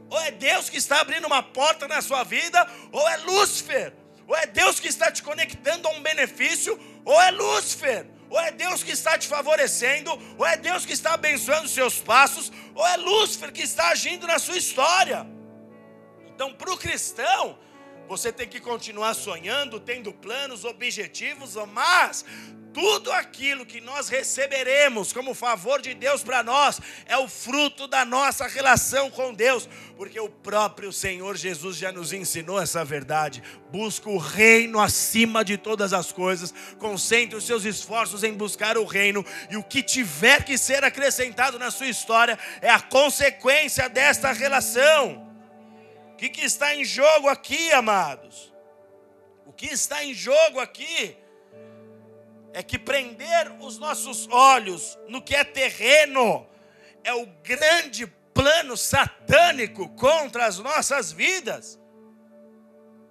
Ou 0.10 0.20
é 0.20 0.32
Deus 0.32 0.70
que 0.70 0.78
está 0.78 1.02
abrindo 1.02 1.28
uma 1.28 1.44
porta 1.44 1.88
na 1.88 2.02
sua 2.02 2.24
vida, 2.24 2.68
ou 2.92 3.08
é 3.08 3.18
Lúcifer. 3.18 3.94
Ou 4.28 4.36
é 4.36 4.46
Deus 4.46 4.80
que 4.80 4.88
está 4.88 5.12
te 5.12 5.24
conectando 5.24 5.88
a 5.88 5.92
um 5.92 6.02
benefício, 6.02 6.80
ou 7.04 7.20
é 7.20 7.32
Lúcifer, 7.32 8.06
ou 8.30 8.40
é 8.40 8.52
Deus 8.52 8.84
que 8.84 8.92
está 8.92 9.18
te 9.18 9.28
favorecendo, 9.28 10.12
ou 10.38 10.46
é 10.46 10.56
Deus 10.56 10.86
que 10.86 10.94
está 10.94 11.14
abençoando 11.14 11.66
os 11.66 11.74
seus 11.74 12.00
passos, 12.00 12.52
ou 12.76 12.86
é 12.86 12.96
Lúcifer 12.98 13.52
que 13.52 13.64
está 13.64 13.90
agindo 13.90 14.28
na 14.28 14.38
sua 14.38 14.58
história. 14.58 15.26
Então, 16.28 16.54
para 16.54 16.72
o 16.72 16.78
cristão, 16.78 17.58
você 18.10 18.34
tem 18.34 18.48
que 18.48 18.60
continuar 18.60 19.14
sonhando, 19.14 19.80
tendo 19.80 20.12
planos, 20.12 20.66
objetivos, 20.66 21.54
mas 21.72 22.26
tudo 22.74 23.12
aquilo 23.12 23.68
que 23.68 23.80
nós 23.80 24.10
receberemos 24.10 25.14
como 25.14 25.36
favor 25.36 25.80
de 25.80 25.94
Deus 25.94 26.24
para 26.24 26.42
nós 26.42 26.82
é 27.06 27.16
o 27.16 27.28
fruto 27.28 27.86
da 27.86 28.04
nossa 28.04 28.48
relação 28.48 29.12
com 29.12 29.32
Deus, 29.32 29.70
porque 29.96 30.20
o 30.20 30.28
próprio 30.28 30.92
Senhor 30.92 31.38
Jesus 31.38 31.78
já 31.78 31.92
nos 31.92 32.12
ensinou 32.12 32.60
essa 32.60 32.84
verdade. 32.84 33.44
Busca 33.72 34.10
o 34.10 34.18
reino 34.18 34.80
acima 34.80 35.46
de 35.46 35.56
todas 35.56 35.94
as 35.94 36.12
coisas, 36.12 36.52
concentre 36.80 37.36
os 37.36 37.46
seus 37.46 37.64
esforços 37.64 38.24
em 38.24 38.34
buscar 38.34 38.76
o 38.76 38.86
reino, 38.86 39.24
e 39.52 39.56
o 39.56 39.64
que 39.64 39.84
tiver 39.84 40.44
que 40.44 40.58
ser 40.58 40.84
acrescentado 40.84 41.60
na 41.60 41.70
sua 41.70 41.88
história 41.88 42.40
é 42.60 42.72
a 42.72 42.82
consequência 42.82 43.88
desta 43.88 44.32
relação. 44.32 45.29
Que, 46.20 46.30
que 46.30 46.42
está 46.42 46.76
em 46.76 46.86
jogo 46.86 47.28
aqui, 47.28 47.72
amados? 47.72 48.54
O 49.46 49.54
que 49.54 49.66
está 49.68 50.04
em 50.04 50.14
jogo 50.14 50.60
aqui? 50.60 51.18
é 52.54 52.64
que 52.64 52.78
prender 52.78 53.52
os 53.60 53.78
nossos 53.78 54.28
olhos 54.30 54.98
no 55.08 55.22
que 55.22 55.36
é 55.36 55.44
terreno 55.44 56.48
é 57.04 57.14
o 57.14 57.26
grande 57.44 58.08
plano 58.34 58.76
satânico 58.76 59.90
contra 59.90 60.46
as 60.46 60.60
nossas 60.60 61.12
vidas. 61.12 61.80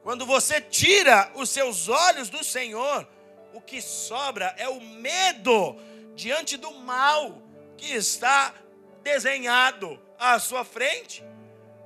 Quando 0.02 0.26
você 0.26 0.60
tira 0.60 1.30
os 1.34 1.50
seus 1.50 1.88
olhos 1.88 2.28
do 2.28 2.42
Senhor, 2.42 3.08
o 3.52 3.60
que 3.60 3.80
sobra 3.80 4.54
é 4.58 4.68
o 4.68 4.80
medo 4.80 5.76
diante 6.14 6.56
do 6.56 6.72
mal 6.74 7.42
que 7.76 7.92
está 7.92 8.54
desenhado 9.02 10.00
à 10.18 10.38
sua 10.38 10.64
frente. 10.64 11.24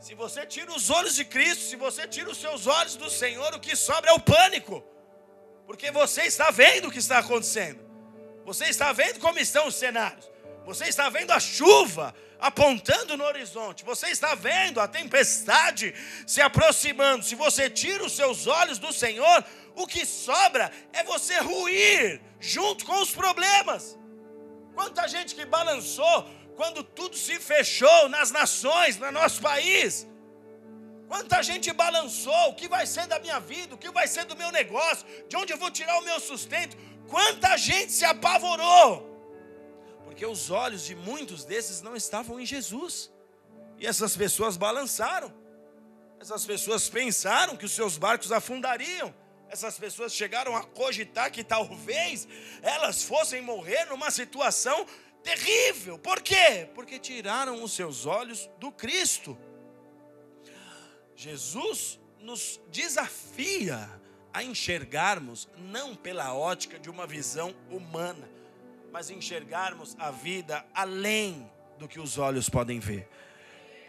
Se 0.03 0.17
você 0.17 0.45
tira 0.45 0.69
os 0.73 0.91
olhos 0.91 1.15
de 1.15 1.25
Cristo, 1.25 1.63
se 1.63 1.77
você 1.77 2.09
tira 2.09 2.29
os 2.29 2.37
seus 2.37 2.67
olhos 2.67 2.97
do 2.97 3.09
Senhor, 3.09 3.55
o 3.55 3.61
que 3.61 3.77
sobra 3.77 4.11
é 4.11 4.13
o 4.13 4.19
pânico. 4.19 4.83
Porque 5.65 5.93
você 5.93 6.23
está 6.23 6.51
vendo 6.51 6.89
o 6.89 6.91
que 6.91 6.99
está 6.99 7.19
acontecendo. 7.19 7.79
Você 8.45 8.65
está 8.65 8.93
vendo 8.93 9.21
como 9.21 9.39
estão 9.39 9.69
os 9.69 9.77
cenários. 9.77 10.29
Você 10.67 10.87
está 10.87 11.09
vendo 11.09 11.31
a 11.31 11.39
chuva 11.39 12.13
apontando 12.41 13.17
no 13.17 13.23
horizonte. 13.23 13.85
Você 13.85 14.09
está 14.09 14.35
vendo 14.35 14.81
a 14.81 14.89
tempestade 14.89 15.95
se 16.27 16.41
aproximando. 16.41 17.25
Se 17.25 17.37
você 17.37 17.71
tira 17.71 18.05
os 18.05 18.17
seus 18.17 18.49
olhos 18.49 18.81
do 18.81 18.93
Senhor, 18.93 19.45
o 19.77 19.87
que 19.87 20.05
sobra 20.05 20.73
é 20.93 21.05
você 21.05 21.39
ruir 21.39 22.21
junto 22.41 22.85
com 22.85 23.01
os 23.01 23.13
problemas. 23.13 23.97
Quanta 24.75 25.07
gente 25.07 25.37
que 25.37 25.47
balançou 25.47 26.29
quando 26.63 26.85
tudo 26.85 27.17
se 27.17 27.41
fechou 27.41 28.09
nas 28.09 28.31
nações, 28.31 28.97
no 28.97 29.11
nosso 29.11 29.43
país. 29.43 30.07
Quanta 31.09 31.43
gente 31.43 31.73
balançou, 31.73 32.51
o 32.51 32.55
que 32.55 32.69
vai 32.69 32.87
ser 32.87 33.05
da 33.09 33.19
minha 33.19 33.41
vida, 33.41 33.75
o 33.75 33.79
que 33.85 33.91
vai 33.91 34.07
ser 34.07 34.25
do 34.27 34.37
meu 34.37 34.53
negócio, 34.53 35.05
de 35.29 35.37
onde 35.37 35.53
eu 35.53 35.59
vou 35.59 35.73
tirar 35.73 35.99
o 35.99 36.05
meu 36.05 36.21
sustento. 36.21 36.77
Quanta 37.09 37.57
gente 37.57 37.91
se 37.91 38.05
apavorou, 38.05 38.89
porque 40.05 40.25
os 40.25 40.51
olhos 40.51 40.85
de 40.85 40.95
muitos 40.95 41.45
desses 41.45 41.83
não 41.83 41.97
estavam 41.97 42.39
em 42.39 42.47
Jesus, 42.47 43.11
e 43.81 43.85
essas 43.85 44.17
pessoas 44.17 44.57
balançaram, 44.57 45.35
essas 46.21 46.47
pessoas 46.47 46.89
pensaram 46.89 47.57
que 47.57 47.67
os 47.67 47.73
seus 47.73 47.99
barcos 47.99 48.31
afundariam, 48.31 49.13
essas 49.51 49.77
pessoas 49.77 50.15
chegaram 50.15 50.55
a 50.57 50.63
cogitar 50.63 51.33
que 51.33 51.43
talvez 51.43 52.29
elas 52.63 53.03
fossem 53.03 53.43
morrer 53.43 53.85
numa 53.87 54.13
situação 54.13 54.87
terrível, 55.23 55.99
por 55.99 56.21
quê? 56.21 56.69
Porque 56.75 56.99
tiraram 56.99 57.63
os 57.63 57.73
seus 57.73 58.07
olhos 58.07 58.51
do 58.59 58.71
Cristo. 58.73 59.37
Jesus 61.15 62.01
nos 62.21 62.61
desafia 62.71 63.89
a 64.33 64.43
enxergarmos 64.43 65.49
não 65.57 65.95
pela 65.95 66.35
ótica 66.35 66.79
de 66.79 66.89
uma 66.89 67.07
visão 67.07 67.55
humana, 67.71 68.29
mas 68.91 69.11
enxergarmos 69.11 69.95
a 69.99 70.11
vida 70.11 70.65
além 70.75 71.51
do 71.79 71.87
que 71.87 72.01
os 72.01 72.19
olhos 72.19 72.49
podem 72.49 72.79
ver. 72.79 73.09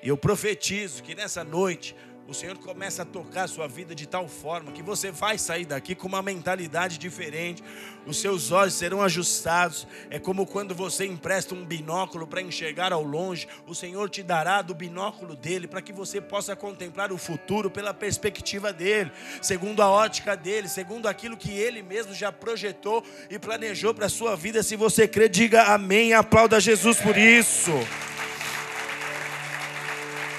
E 0.02 0.10
eu 0.10 0.18
profetizo 0.18 1.02
que 1.02 1.16
nessa 1.16 1.44
noite 1.44 1.96
o 2.28 2.34
Senhor 2.34 2.58
começa 2.58 3.02
a 3.02 3.06
tocar 3.06 3.44
a 3.44 3.48
sua 3.48 3.68
vida 3.68 3.94
de 3.94 4.08
tal 4.08 4.28
forma 4.28 4.72
que 4.72 4.82
você 4.82 5.12
vai 5.12 5.38
sair 5.38 5.66
daqui 5.66 5.94
com 5.94 6.08
uma 6.08 6.22
mentalidade 6.22 6.98
diferente, 6.98 7.62
os 8.06 8.18
seus 8.18 8.52
olhos 8.52 8.74
serão 8.74 9.02
ajustados. 9.02 9.86
É 10.10 10.20
como 10.20 10.46
quando 10.46 10.74
você 10.74 11.06
empresta 11.06 11.54
um 11.54 11.66
binóculo 11.66 12.26
para 12.26 12.42
enxergar 12.42 12.94
ao 12.94 13.04
longe, 13.04 13.48
o 13.68 13.76
Senhor 13.76 14.10
te 14.10 14.24
dará 14.24 14.62
do 14.62 14.74
binóculo 14.74 15.36
dele 15.36 15.68
para 15.68 15.82
que 15.82 15.92
você 15.92 16.22
possa 16.22 16.56
contemplar 16.56 17.12
o 17.12 17.18
futuro 17.18 17.70
pela 17.70 17.94
perspectiva 17.94 18.72
dele, 18.72 19.12
segundo 19.42 19.82
a 19.82 19.90
ótica 19.90 20.36
dele, 20.36 20.70
segundo 20.70 21.08
aquilo 21.08 21.36
que 21.36 21.52
ele 21.52 21.82
mesmo 21.82 22.14
já 22.14 22.32
projetou 22.32 23.04
e 23.30 23.38
planejou 23.38 23.94
para 23.94 24.06
a 24.06 24.10
sua 24.10 24.36
vida. 24.36 24.64
Se 24.64 24.76
você 24.76 25.08
crê, 25.08 25.28
diga 25.28 25.74
amém 25.74 26.14
aplauda 26.14 26.60
Jesus 26.60 27.00
por 27.00 27.18
isso. 27.18 27.72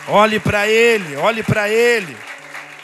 Olhe 0.08 0.38
para 0.38 0.68
Ele, 0.68 1.16
olhe 1.16 1.42
para 1.42 1.68
Ele. 1.68 2.14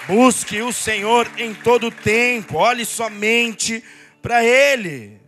Busque 0.07 0.63
o 0.63 0.73
Senhor 0.73 1.31
em 1.37 1.53
todo 1.55 1.89
o 1.89 1.91
tempo, 1.91 2.57
olhe 2.57 2.87
somente 2.87 3.85
para 4.23 4.43
Ele. 4.43 5.21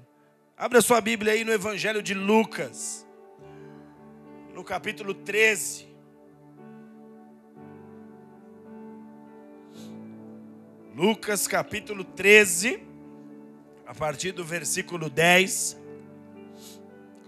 Abra 0.57 0.81
sua 0.81 1.01
Bíblia 1.03 1.35
aí 1.35 1.45
no 1.45 1.53
Evangelho 1.53 2.03
de 2.03 2.15
Lucas, 2.15 3.07
no 4.55 4.65
capítulo 4.65 5.13
13. 5.13 5.87
Lucas 10.95 11.47
capítulo 11.47 12.05
13, 12.05 12.83
a 13.87 13.95
partir 13.95 14.33
do 14.33 14.45
versículo 14.45 15.11
10. 15.11 15.79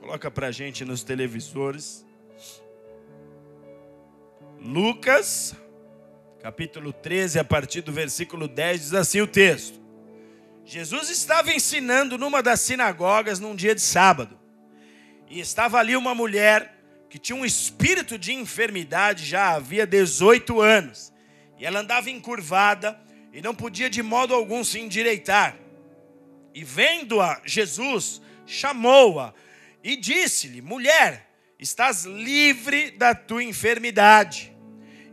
Coloca 0.00 0.30
para 0.30 0.50
gente 0.50 0.84
nos 0.84 1.02
televisores. 1.02 2.03
Lucas, 4.64 5.54
capítulo 6.40 6.90
13, 6.90 7.38
a 7.38 7.44
partir 7.44 7.82
do 7.82 7.92
versículo 7.92 8.48
10, 8.48 8.80
diz 8.80 8.94
assim 8.94 9.20
o 9.20 9.26
texto: 9.26 9.78
Jesus 10.64 11.10
estava 11.10 11.52
ensinando 11.52 12.16
numa 12.16 12.42
das 12.42 12.60
sinagogas 12.60 13.38
num 13.38 13.54
dia 13.54 13.74
de 13.74 13.82
sábado, 13.82 14.40
e 15.28 15.38
estava 15.38 15.78
ali 15.78 15.94
uma 15.94 16.14
mulher 16.14 16.82
que 17.10 17.18
tinha 17.18 17.36
um 17.36 17.44
espírito 17.44 18.18
de 18.18 18.32
enfermidade 18.32 19.26
já 19.26 19.50
havia 19.50 19.86
18 19.86 20.58
anos, 20.62 21.12
e 21.58 21.66
ela 21.66 21.80
andava 21.80 22.08
encurvada, 22.08 22.98
e 23.34 23.42
não 23.42 23.54
podia 23.54 23.90
de 23.90 24.02
modo 24.02 24.32
algum 24.32 24.64
se 24.64 24.80
endireitar. 24.80 25.58
E 26.54 26.64
vendo-a, 26.64 27.42
Jesus 27.44 28.22
chamou-a 28.46 29.34
e 29.82 29.94
disse-lhe: 29.94 30.62
Mulher, 30.62 31.28
estás 31.58 32.06
livre 32.06 32.92
da 32.92 33.14
tua 33.14 33.44
enfermidade. 33.44 34.53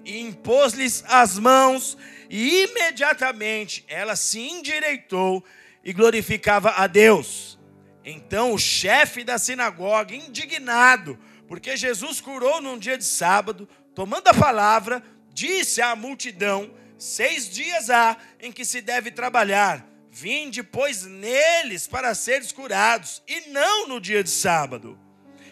E 0.03 0.20
impôs-lhes 0.20 1.03
as 1.08 1.38
mãos, 1.38 1.98
e 2.29 2.63
imediatamente 2.63 3.86
ela 3.88 4.15
se 4.15 4.39
endireitou 4.39 5.43
e 5.84 5.93
glorificava 5.93 6.72
a 6.72 6.88
Deus. 6.88 7.60
Então 8.03 8.53
o 8.53 8.58
chefe 8.58 9.24
da 9.24 9.38
sinagoga, 9.38 10.15
indignado, 10.15 11.20
porque 11.48 11.77
Jesus 11.77 12.20
curou 12.22 12.62
num 12.62 12.77
dia 12.77 12.98
de 12.98 13.03
sábado, 13.03 13.67
tomando 13.93 14.27
a 14.27 14.34
palavra, 14.34 15.03
disse 15.34 15.81
à 15.81 15.96
multidão: 15.96 16.72
Seis 16.98 17.50
dias 17.50 17.89
há 17.89 18.17
em 18.39 18.51
que 18.51 18.65
se 18.65 18.81
deve 18.81 19.12
trabalhar, 19.12 19.86
vinde, 20.12 20.63
pois, 20.63 21.03
neles 21.05 21.88
para 21.88 22.13
seres 22.15 22.51
curados, 22.51 23.22
e 23.27 23.50
não 23.50 23.88
no 23.88 24.00
dia 24.00 24.24
de 24.24 24.29
sábado. 24.29 24.98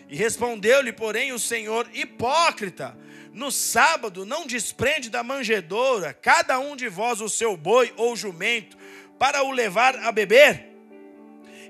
E 0.07 0.15
respondeu-lhe, 0.15 0.91
porém, 0.91 1.31
o 1.31 1.39
Senhor: 1.39 1.89
Hipócrita, 1.93 2.97
no 3.39 3.51
sábado 3.51 4.25
não 4.25 4.45
desprende 4.45 5.09
da 5.09 5.23
manjedoura 5.23 6.13
cada 6.13 6.59
um 6.59 6.75
de 6.75 6.87
vós 6.87 7.21
o 7.21 7.29
seu 7.29 7.57
boi 7.57 7.93
ou 7.95 8.15
jumento 8.15 8.77
para 9.17 9.41
o 9.43 9.51
levar 9.51 9.95
a 9.97 10.11
beber? 10.11 10.69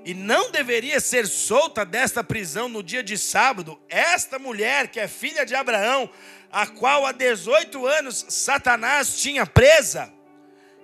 e 0.04 0.14
não 0.14 0.50
deveria 0.50 0.98
ser 0.98 1.26
solta 1.26 1.84
desta 1.84 2.24
prisão 2.24 2.68
no 2.68 2.82
dia 2.82 3.02
de 3.02 3.18
sábado, 3.18 3.78
esta 3.88 4.38
mulher 4.38 4.88
que 4.88 4.98
é 4.98 5.06
filha 5.06 5.44
de 5.44 5.54
Abraão, 5.54 6.08
a 6.50 6.66
qual 6.66 7.04
há 7.04 7.12
18 7.12 7.86
anos 7.86 8.24
Satanás 8.28 9.20
tinha 9.20 9.44
presa. 9.44 10.12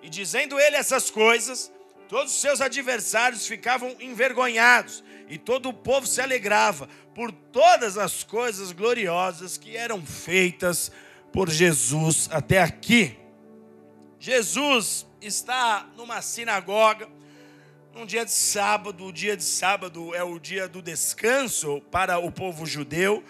E 0.03 0.11
dizendo 0.11 0.61
ele 0.61 0.77
essas 0.77 1.11
coisas, 1.11 1.73
todos 2.09 2.35
os 2.35 2.41
seus 2.41 2.61
adversários 2.61 3.47
ficavam 3.47 3.97
envergonhados, 3.99 5.03
e 5.29 5.39
todo 5.39 5.71
o 5.71 5.75
povo 5.75 6.07
se 6.07 6.21
alegrava 6.21 6.89
por 7.17 7.33
todas 7.33 7.97
as 7.97 8.23
coisas 8.23 8.73
gloriosas 8.73 9.57
que 9.57 9.75
eram 9.75 10.05
feitas 10.05 10.93
por 11.33 11.49
Jesus 11.49 12.29
até 12.31 12.61
aqui. 12.61 13.17
Jesus 14.21 15.07
está 15.19 15.89
numa 15.97 16.21
sinagoga, 16.21 17.09
num 17.95 18.05
dia 18.05 18.23
de 18.23 18.33
sábado, 18.33 19.07
o 19.07 19.13
dia 19.15 19.35
de 19.35 19.45
sábado 19.45 20.15
é 20.15 20.23
o 20.23 20.39
dia 20.39 20.69
do 20.69 20.83
descanso 20.83 21.81
para 21.91 22.19
o 22.19 22.31
povo 22.31 22.67
judeu 22.67 23.25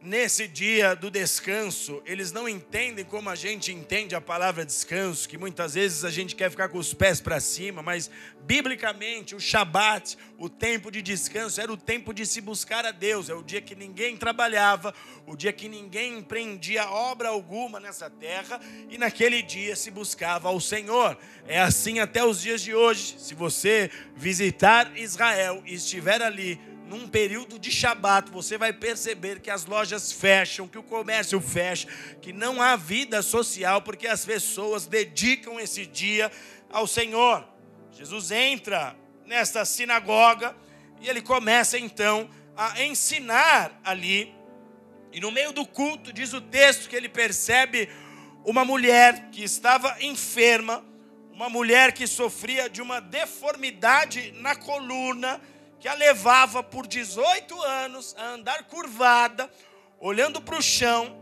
nesse 0.00 0.46
dia 0.46 0.94
do 0.94 1.10
descanso, 1.10 2.00
eles 2.06 2.30
não 2.30 2.48
entendem 2.48 3.04
como 3.04 3.28
a 3.28 3.34
gente 3.34 3.72
entende 3.72 4.14
a 4.14 4.20
palavra 4.20 4.64
descanso, 4.64 5.28
que 5.28 5.36
muitas 5.36 5.74
vezes 5.74 6.04
a 6.04 6.10
gente 6.10 6.36
quer 6.36 6.50
ficar 6.50 6.68
com 6.68 6.78
os 6.78 6.94
pés 6.94 7.20
para 7.20 7.40
cima, 7.40 7.82
mas 7.82 8.10
biblicamente 8.44 9.34
o 9.34 9.40
Shabat, 9.40 10.16
o 10.38 10.48
tempo 10.48 10.90
de 10.90 11.02
descanso, 11.02 11.60
era 11.60 11.72
o 11.72 11.76
tempo 11.76 12.14
de 12.14 12.24
se 12.24 12.40
buscar 12.40 12.86
a 12.86 12.92
Deus, 12.92 13.28
é 13.28 13.34
o 13.34 13.42
dia 13.42 13.60
que 13.60 13.74
ninguém 13.74 14.16
trabalhava, 14.16 14.94
o 15.26 15.36
dia 15.36 15.52
que 15.52 15.68
ninguém 15.68 16.18
empreendia 16.18 16.88
obra 16.88 17.28
alguma 17.28 17.80
nessa 17.80 18.08
terra, 18.08 18.60
e 18.88 18.96
naquele 18.96 19.42
dia 19.42 19.74
se 19.74 19.90
buscava 19.90 20.48
ao 20.48 20.60
Senhor. 20.60 21.18
É 21.46 21.58
assim 21.58 21.98
até 21.98 22.24
os 22.24 22.40
dias 22.40 22.62
de 22.62 22.74
hoje. 22.74 23.16
Se 23.18 23.34
você 23.34 23.90
visitar 24.14 24.96
Israel 24.96 25.62
e 25.66 25.74
estiver 25.74 26.22
ali, 26.22 26.60
num 26.88 27.06
período 27.06 27.58
de 27.58 27.70
Shabat, 27.70 28.30
você 28.30 28.56
vai 28.56 28.72
perceber 28.72 29.40
que 29.40 29.50
as 29.50 29.66
lojas 29.66 30.10
fecham, 30.10 30.66
que 30.66 30.78
o 30.78 30.82
comércio 30.82 31.38
fecha, 31.38 31.86
que 32.22 32.32
não 32.32 32.62
há 32.62 32.76
vida 32.76 33.20
social, 33.20 33.82
porque 33.82 34.06
as 34.06 34.24
pessoas 34.24 34.86
dedicam 34.86 35.60
esse 35.60 35.84
dia 35.84 36.32
ao 36.70 36.86
Senhor. 36.86 37.46
Jesus 37.92 38.30
entra 38.30 38.96
nesta 39.26 39.66
sinagoga 39.66 40.56
e 40.98 41.08
ele 41.10 41.20
começa 41.20 41.78
então 41.78 42.30
a 42.56 42.82
ensinar 42.82 43.78
ali. 43.84 44.34
E 45.12 45.20
no 45.20 45.30
meio 45.30 45.52
do 45.52 45.66
culto, 45.66 46.10
diz 46.10 46.32
o 46.32 46.40
texto 46.40 46.88
que 46.88 46.96
ele 46.96 47.08
percebe 47.08 47.90
uma 48.46 48.64
mulher 48.64 49.28
que 49.30 49.44
estava 49.44 49.94
enferma, 50.02 50.82
uma 51.32 51.50
mulher 51.50 51.92
que 51.92 52.06
sofria 52.06 52.70
de 52.70 52.80
uma 52.80 52.98
deformidade 52.98 54.32
na 54.38 54.56
coluna 54.56 55.38
que 55.80 55.88
a 55.88 55.94
levava 55.94 56.62
por 56.62 56.86
18 56.86 57.62
anos 57.62 58.14
a 58.18 58.30
andar 58.30 58.64
curvada, 58.64 59.50
olhando 60.00 60.40
para 60.40 60.58
o 60.58 60.62
chão. 60.62 61.16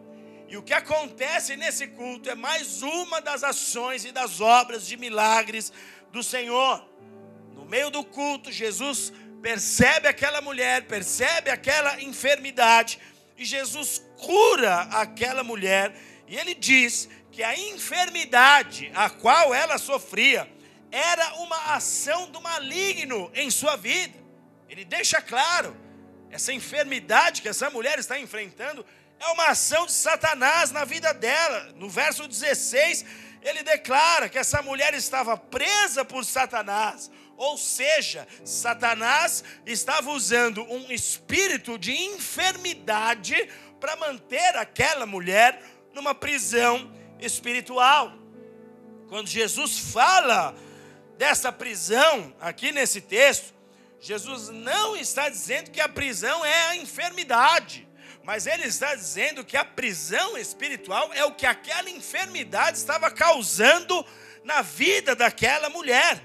E 0.49 0.57
o 0.57 0.63
que 0.63 0.73
acontece 0.73 1.57
nesse 1.57 1.89
culto 1.89 2.31
é 2.31 2.35
mais 2.35 2.83
uma 2.83 3.21
das 3.21 3.43
ações 3.43 4.05
e 4.05 4.13
das 4.13 4.41
obras 4.41 4.87
de 4.87 4.97
milagres 4.97 5.73
do 6.13 6.23
Senhor. 6.23 6.83
No 7.55 7.65
meio 7.65 7.91
do 7.91 8.05
culto, 8.05 8.51
Jesus 8.51 9.13
percebe 9.43 10.09
aquela 10.09 10.41
mulher, 10.41 10.87
percebe 10.87 11.51
aquela 11.51 12.01
enfermidade, 12.01 12.99
e 13.37 13.45
Jesus 13.45 14.03
cura 14.17 14.83
aquela 14.93 15.45
mulher, 15.45 15.95
e 16.27 16.37
ele 16.37 16.55
diz 16.55 17.09
que 17.31 17.43
a 17.43 17.57
enfermidade 17.57 18.91
a 18.95 19.11
qual 19.11 19.53
ela 19.53 19.79
sofria 19.79 20.51
era 20.91 21.35
uma 21.35 21.75
ação 21.75 22.31
do 22.31 22.41
maligno 22.41 23.31
em 23.35 23.51
sua 23.51 23.77
vida. 23.77 24.26
Ele 24.69 24.85
deixa 24.85 25.21
claro, 25.21 25.77
essa 26.31 26.53
enfermidade 26.53 27.43
que 27.43 27.49
essa 27.49 27.71
mulher 27.71 27.99
está 27.99 28.19
enfrentando 28.19 28.85
é 29.19 29.27
uma 29.29 29.47
ação 29.47 29.87
de 29.87 29.93
Satanás 29.93 30.71
na 30.71 30.85
vida 30.85 31.13
dela. 31.15 31.73
No 31.77 31.89
verso 31.89 32.27
16, 32.29 33.05
ele 33.43 33.63
declara 33.63 34.29
que 34.29 34.39
essa 34.39 34.61
mulher 34.61 34.93
estava 34.95 35.37
presa 35.37 36.05
por 36.05 36.25
Satanás. 36.25 37.11
Ou 37.37 37.57
seja, 37.57 38.27
Satanás 38.45 39.45
estava 39.65 40.11
usando 40.11 40.63
um 40.65 40.91
espírito 40.91 41.79
de 41.79 41.93
enfermidade 41.93 43.49
para 43.79 43.97
manter 43.97 44.57
aquela 44.57 45.07
mulher 45.07 45.63
numa 45.95 46.15
prisão 46.15 46.93
espiritual. 47.21 48.13
Quando 49.09 49.29
Jesus 49.29 49.79
fala 49.79 50.55
dessa 51.17 51.53
prisão 51.53 52.35
aqui 52.41 52.73
nesse 52.73 53.01
texto, 53.01 53.56
Jesus 54.01 54.49
não 54.49 54.97
está 54.97 55.29
dizendo 55.29 55.71
que 55.71 55.81
a 55.81 55.89
prisão 55.89 56.45
é 56.45 56.67
a 56.69 56.77
enfermidade, 56.77 57.89
mas 58.23 58.47
ele 58.47 58.65
está 58.65 58.95
dizendo 58.95 59.45
que 59.45 59.57
a 59.57 59.65
prisão 59.65 60.37
espiritual 60.37 61.13
é 61.13 61.25
o 61.25 61.33
que 61.33 61.47
aquela 61.47 61.89
enfermidade 61.89 62.77
estava 62.77 63.11
causando 63.11 64.05
na 64.45 64.63
vida 64.63 65.15
daquela 65.15 65.71
mulher. 65.71 66.23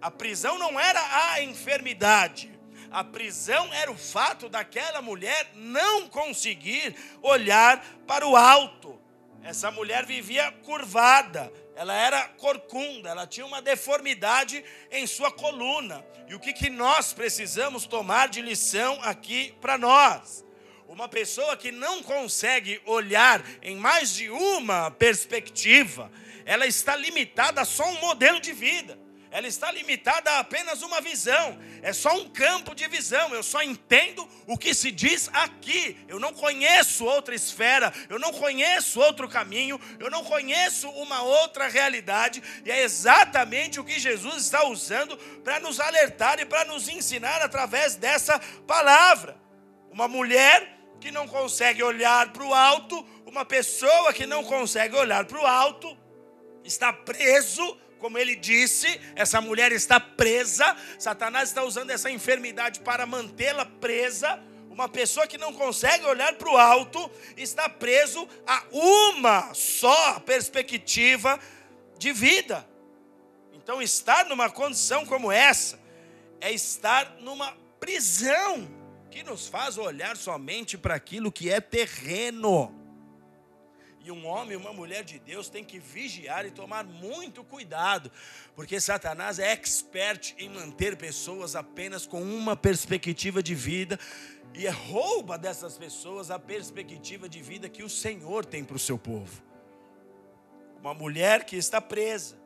A 0.00 0.10
prisão 0.10 0.58
não 0.58 0.78
era 0.80 1.32
a 1.32 1.42
enfermidade, 1.42 2.50
a 2.90 3.04
prisão 3.04 3.72
era 3.72 3.90
o 3.90 3.96
fato 3.96 4.48
daquela 4.48 5.02
mulher 5.02 5.50
não 5.54 6.08
conseguir 6.08 6.96
olhar 7.22 7.84
para 8.06 8.26
o 8.26 8.36
alto. 8.36 8.98
Essa 9.42 9.70
mulher 9.70 10.04
vivia 10.04 10.50
curvada, 10.64 11.52
ela 11.80 11.94
era 11.94 12.28
corcunda, 12.36 13.08
ela 13.08 13.26
tinha 13.26 13.46
uma 13.46 13.62
deformidade 13.62 14.62
em 14.90 15.06
sua 15.06 15.32
coluna. 15.32 16.04
E 16.28 16.34
o 16.34 16.38
que, 16.38 16.52
que 16.52 16.68
nós 16.68 17.14
precisamos 17.14 17.86
tomar 17.86 18.28
de 18.28 18.42
lição 18.42 19.00
aqui 19.00 19.54
para 19.62 19.78
nós? 19.78 20.44
Uma 20.86 21.08
pessoa 21.08 21.56
que 21.56 21.72
não 21.72 22.02
consegue 22.02 22.82
olhar 22.84 23.42
em 23.62 23.76
mais 23.76 24.12
de 24.12 24.28
uma 24.28 24.90
perspectiva, 24.90 26.12
ela 26.44 26.66
está 26.66 26.94
limitada 26.94 27.62
a 27.62 27.64
só 27.64 27.88
um 27.88 27.98
modelo 27.98 28.38
de 28.40 28.52
vida 28.52 28.98
ela 29.30 29.46
está 29.46 29.70
limitada 29.70 30.28
a 30.32 30.38
apenas 30.40 30.82
uma 30.82 31.00
visão, 31.00 31.56
é 31.82 31.92
só 31.92 32.14
um 32.16 32.28
campo 32.28 32.74
de 32.74 32.86
visão. 32.88 33.32
Eu 33.32 33.44
só 33.44 33.62
entendo 33.62 34.28
o 34.46 34.58
que 34.58 34.74
se 34.74 34.90
diz 34.90 35.30
aqui. 35.32 35.96
Eu 36.08 36.18
não 36.18 36.32
conheço 36.32 37.04
outra 37.04 37.34
esfera, 37.34 37.92
eu 38.08 38.18
não 38.18 38.32
conheço 38.32 39.00
outro 39.00 39.28
caminho, 39.28 39.80
eu 40.00 40.10
não 40.10 40.24
conheço 40.24 40.88
uma 40.90 41.22
outra 41.22 41.68
realidade, 41.68 42.42
e 42.64 42.70
é 42.70 42.82
exatamente 42.82 43.78
o 43.78 43.84
que 43.84 44.00
Jesus 44.00 44.44
está 44.44 44.64
usando 44.66 45.16
para 45.44 45.60
nos 45.60 45.78
alertar 45.78 46.40
e 46.40 46.44
para 46.44 46.64
nos 46.64 46.88
ensinar 46.88 47.40
através 47.40 47.94
dessa 47.94 48.38
palavra. 48.66 49.36
Uma 49.92 50.08
mulher 50.08 50.76
que 51.00 51.12
não 51.12 51.28
consegue 51.28 51.82
olhar 51.82 52.32
para 52.32 52.44
o 52.44 52.52
alto, 52.52 53.06
uma 53.24 53.44
pessoa 53.44 54.12
que 54.12 54.26
não 54.26 54.42
consegue 54.42 54.96
olhar 54.96 55.24
para 55.24 55.40
o 55.40 55.46
alto, 55.46 55.96
está 56.64 56.92
preso 56.92 57.78
como 58.00 58.18
ele 58.18 58.34
disse, 58.34 59.00
essa 59.14 59.40
mulher 59.40 59.70
está 59.70 60.00
presa. 60.00 60.76
Satanás 60.98 61.50
está 61.50 61.62
usando 61.62 61.90
essa 61.90 62.10
enfermidade 62.10 62.80
para 62.80 63.06
mantê-la 63.06 63.66
presa. 63.66 64.42
Uma 64.70 64.88
pessoa 64.88 65.26
que 65.26 65.36
não 65.36 65.52
consegue 65.52 66.06
olhar 66.06 66.34
para 66.34 66.50
o 66.50 66.56
alto 66.56 67.10
está 67.36 67.68
preso 67.68 68.26
a 68.46 68.64
uma 68.72 69.52
só 69.52 70.18
perspectiva 70.20 71.38
de 71.98 72.12
vida. 72.12 72.66
Então, 73.52 73.82
estar 73.82 74.24
numa 74.24 74.48
condição 74.48 75.04
como 75.04 75.30
essa 75.30 75.78
é 76.40 76.50
estar 76.50 77.16
numa 77.20 77.52
prisão 77.78 78.66
que 79.10 79.22
nos 79.22 79.46
faz 79.46 79.76
olhar 79.76 80.16
somente 80.16 80.78
para 80.78 80.94
aquilo 80.94 81.30
que 81.30 81.50
é 81.50 81.60
terreno. 81.60 82.79
E 84.02 84.10
um 84.10 84.26
homem 84.26 84.52
e 84.52 84.56
uma 84.56 84.72
mulher 84.72 85.04
de 85.04 85.18
Deus 85.18 85.48
tem 85.48 85.62
que 85.62 85.78
vigiar 85.78 86.46
e 86.46 86.50
tomar 86.50 86.84
muito 86.84 87.44
cuidado, 87.44 88.10
porque 88.56 88.80
Satanás 88.80 89.38
é 89.38 89.52
expert 89.52 90.34
em 90.38 90.48
manter 90.48 90.96
pessoas 90.96 91.54
apenas 91.54 92.06
com 92.06 92.22
uma 92.22 92.56
perspectiva 92.56 93.42
de 93.42 93.54
vida 93.54 94.00
e 94.54 94.66
rouba 94.68 95.36
dessas 95.36 95.76
pessoas 95.76 96.30
a 96.30 96.38
perspectiva 96.38 97.28
de 97.28 97.42
vida 97.42 97.68
que 97.68 97.82
o 97.82 97.90
Senhor 97.90 98.44
tem 98.44 98.64
para 98.64 98.76
o 98.76 98.80
seu 98.80 98.98
povo. 98.98 99.42
Uma 100.80 100.94
mulher 100.94 101.44
que 101.44 101.56
está 101.56 101.78
presa, 101.78 102.36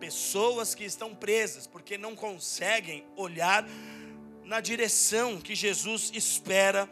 pessoas 0.00 0.74
que 0.74 0.84
estão 0.84 1.14
presas 1.14 1.66
porque 1.66 1.96
não 1.96 2.16
conseguem 2.16 3.06
olhar 3.16 3.64
na 4.44 4.60
direção 4.60 5.40
que 5.40 5.54
Jesus 5.54 6.10
espera 6.12 6.88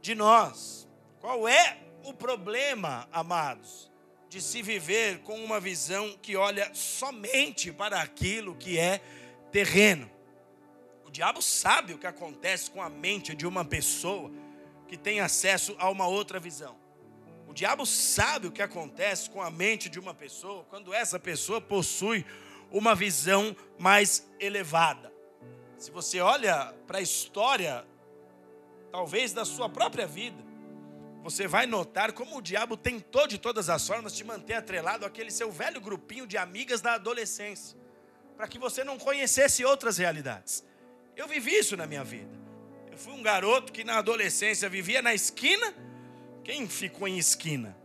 de 0.00 0.14
nós. 0.14 0.88
Qual 1.20 1.48
é 1.48 1.89
o 2.04 2.12
problema, 2.12 3.08
amados, 3.12 3.90
de 4.28 4.40
se 4.40 4.62
viver 4.62 5.20
com 5.20 5.42
uma 5.42 5.58
visão 5.58 6.16
que 6.22 6.36
olha 6.36 6.72
somente 6.74 7.72
para 7.72 8.00
aquilo 8.00 8.54
que 8.54 8.78
é 8.78 9.00
terreno? 9.50 10.10
O 11.04 11.10
diabo 11.10 11.42
sabe 11.42 11.92
o 11.92 11.98
que 11.98 12.06
acontece 12.06 12.70
com 12.70 12.80
a 12.80 12.88
mente 12.88 13.34
de 13.34 13.46
uma 13.46 13.64
pessoa 13.64 14.30
que 14.86 14.96
tem 14.96 15.20
acesso 15.20 15.74
a 15.78 15.90
uma 15.90 16.06
outra 16.06 16.38
visão. 16.38 16.76
O 17.48 17.52
diabo 17.52 17.84
sabe 17.84 18.46
o 18.46 18.52
que 18.52 18.62
acontece 18.62 19.28
com 19.28 19.42
a 19.42 19.50
mente 19.50 19.88
de 19.88 19.98
uma 19.98 20.14
pessoa 20.14 20.64
quando 20.70 20.94
essa 20.94 21.18
pessoa 21.18 21.60
possui 21.60 22.24
uma 22.70 22.94
visão 22.94 23.56
mais 23.76 24.30
elevada. 24.38 25.12
Se 25.76 25.90
você 25.90 26.20
olha 26.20 26.72
para 26.86 26.98
a 26.98 27.02
história, 27.02 27.84
talvez 28.92 29.32
da 29.32 29.44
sua 29.44 29.68
própria 29.68 30.06
vida, 30.06 30.49
você 31.22 31.46
vai 31.46 31.66
notar 31.66 32.12
como 32.12 32.38
o 32.38 32.42
diabo 32.42 32.76
tentou 32.76 33.26
de 33.26 33.38
todas 33.38 33.68
as 33.68 33.86
formas 33.86 34.14
te 34.14 34.24
manter 34.24 34.54
atrelado 34.54 35.04
àquele 35.04 35.30
seu 35.30 35.52
velho 35.52 35.80
grupinho 35.80 36.26
de 36.26 36.38
amigas 36.38 36.80
da 36.80 36.94
adolescência, 36.94 37.76
para 38.36 38.48
que 38.48 38.58
você 38.58 38.82
não 38.82 38.98
conhecesse 38.98 39.64
outras 39.64 39.98
realidades. 39.98 40.64
Eu 41.14 41.28
vivi 41.28 41.52
isso 41.52 41.76
na 41.76 41.86
minha 41.86 42.02
vida. 42.02 42.30
Eu 42.90 42.96
fui 42.96 43.12
um 43.12 43.22
garoto 43.22 43.72
que 43.72 43.84
na 43.84 43.98
adolescência 43.98 44.68
vivia 44.68 45.02
na 45.02 45.12
esquina. 45.12 45.74
Quem 46.42 46.66
ficou 46.66 47.06
em 47.06 47.18
esquina? 47.18 47.76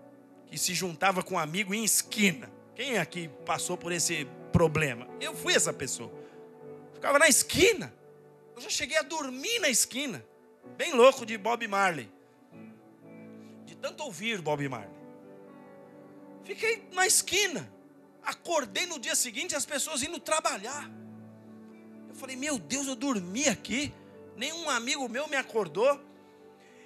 Que 0.48 0.58
se 0.58 0.74
juntava 0.74 1.22
com 1.22 1.36
um 1.36 1.40
amigo 1.40 1.74
em 1.74 1.84
esquina. 1.84 2.50
Quem 2.74 2.98
aqui 2.98 3.30
passou 3.46 3.78
por 3.78 3.92
esse 3.92 4.26
problema? 4.54 5.08
Eu 5.20 5.36
fui 5.36 5.54
essa 5.54 5.74
pessoa. 5.74 6.12
Ficava 6.94 7.20
na 7.20 7.28
esquina. 7.28 7.94
Eu 8.56 8.62
já 8.62 8.70
cheguei 8.70 8.98
a 8.98 9.02
dormir 9.02 9.60
na 9.60 9.68
esquina. 9.68 10.26
Bem 10.78 10.94
louco 10.94 11.26
de 11.26 11.38
Bob 11.38 11.68
Marley 11.68 12.10
tanto 13.86 14.04
ouvir 14.04 14.42
Bob 14.42 14.68
Marley. 14.68 14.90
Fiquei 16.44 16.90
na 16.92 17.06
esquina. 17.06 17.72
Acordei 18.24 18.88
no 18.88 18.98
dia 18.98 19.16
seguinte 19.16 19.56
as 19.56 19.64
pessoas 19.64 20.02
indo 20.02 20.20
trabalhar. 20.20 20.90
Eu 22.10 22.16
falei, 22.16 22.36
meu 22.36 22.58
Deus, 22.58 22.88
eu 22.88 22.96
dormi 22.96 23.48
aqui. 23.48 23.94
Nenhum 24.36 24.68
amigo 24.72 25.08
meu 25.08 25.28
me 25.28 25.36
acordou. 25.36 26.02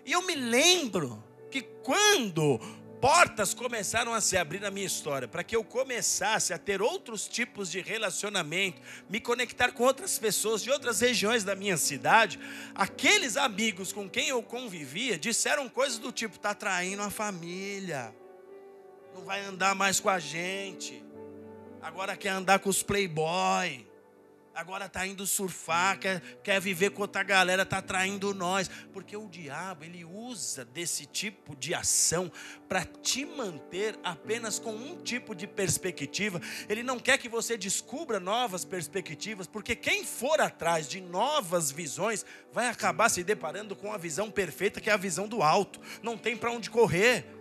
E 0.05 0.11
eu 0.11 0.21
me 0.23 0.35
lembro 0.35 1.23
que 1.49 1.61
quando 1.61 2.59
portas 3.01 3.53
começaram 3.53 4.13
a 4.13 4.21
se 4.21 4.37
abrir 4.37 4.59
na 4.59 4.69
minha 4.69 4.85
história, 4.85 5.27
para 5.27 5.43
que 5.43 5.55
eu 5.55 5.63
começasse 5.63 6.53
a 6.53 6.57
ter 6.57 6.81
outros 6.81 7.27
tipos 7.27 7.71
de 7.71 7.81
relacionamento, 7.81 8.81
me 9.09 9.19
conectar 9.19 9.71
com 9.71 9.83
outras 9.83 10.19
pessoas 10.19 10.61
de 10.61 10.69
outras 10.69 10.99
regiões 10.99 11.43
da 11.43 11.55
minha 11.55 11.77
cidade. 11.77 12.39
Aqueles 12.75 13.37
amigos 13.37 13.91
com 13.91 14.09
quem 14.09 14.29
eu 14.29 14.43
convivia 14.43 15.17
disseram 15.17 15.67
coisas 15.69 15.97
do 15.97 16.11
tipo: 16.11 16.35
está 16.35 16.53
traindo 16.53 17.01
a 17.01 17.09
família, 17.09 18.13
não 19.13 19.23
vai 19.23 19.41
andar 19.41 19.73
mais 19.73 19.99
com 19.99 20.09
a 20.09 20.19
gente, 20.19 21.03
agora 21.81 22.15
quer 22.15 22.29
andar 22.29 22.59
com 22.59 22.69
os 22.69 22.83
playboy 22.83 23.88
agora 24.59 24.87
está 24.87 25.07
indo 25.07 25.25
surfar, 25.25 25.97
quer, 25.97 26.21
quer 26.43 26.59
viver 26.59 26.89
com 26.91 27.01
outra 27.01 27.23
galera, 27.23 27.63
está 27.63 27.81
traindo 27.81 28.33
nós. 28.33 28.69
Porque 28.91 29.15
o 29.15 29.29
diabo, 29.29 29.85
ele 29.85 30.03
usa 30.03 30.65
desse 30.65 31.05
tipo 31.05 31.55
de 31.55 31.73
ação 31.73 32.31
para 32.67 32.83
te 32.83 33.25
manter 33.25 33.97
apenas 34.03 34.59
com 34.59 34.71
um 34.71 35.01
tipo 35.01 35.33
de 35.33 35.47
perspectiva. 35.47 36.41
Ele 36.67 36.83
não 36.83 36.99
quer 36.99 37.17
que 37.17 37.29
você 37.29 37.57
descubra 37.57 38.19
novas 38.19 38.65
perspectivas, 38.65 39.47
porque 39.47 39.75
quem 39.75 40.03
for 40.03 40.41
atrás 40.41 40.87
de 40.87 40.99
novas 40.99 41.71
visões 41.71 42.25
vai 42.51 42.67
acabar 42.67 43.09
se 43.09 43.23
deparando 43.23 43.75
com 43.75 43.93
a 43.93 43.97
visão 43.97 44.29
perfeita, 44.29 44.81
que 44.81 44.89
é 44.89 44.93
a 44.93 44.97
visão 44.97 45.27
do 45.27 45.41
alto. 45.41 45.79
Não 46.03 46.17
tem 46.17 46.35
para 46.35 46.51
onde 46.51 46.69
correr. 46.69 47.38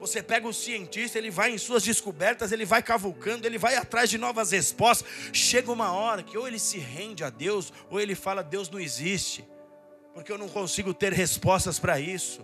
Você 0.00 0.22
pega 0.22 0.48
o 0.48 0.54
cientista, 0.54 1.18
ele 1.18 1.30
vai 1.30 1.50
em 1.50 1.58
suas 1.58 1.82
descobertas, 1.82 2.52
ele 2.52 2.64
vai 2.64 2.82
cavucando, 2.82 3.46
ele 3.46 3.58
vai 3.58 3.76
atrás 3.76 4.08
de 4.08 4.16
novas 4.16 4.50
respostas. 4.50 5.06
Chega 5.30 5.70
uma 5.70 5.92
hora 5.92 6.22
que 6.22 6.38
ou 6.38 6.48
ele 6.48 6.58
se 6.58 6.78
rende 6.78 7.22
a 7.22 7.28
Deus, 7.28 7.70
ou 7.90 8.00
ele 8.00 8.14
fala: 8.14 8.42
Deus 8.42 8.70
não 8.70 8.80
existe, 8.80 9.44
porque 10.14 10.32
eu 10.32 10.38
não 10.38 10.48
consigo 10.48 10.94
ter 10.94 11.12
respostas 11.12 11.78
para 11.78 12.00
isso. 12.00 12.40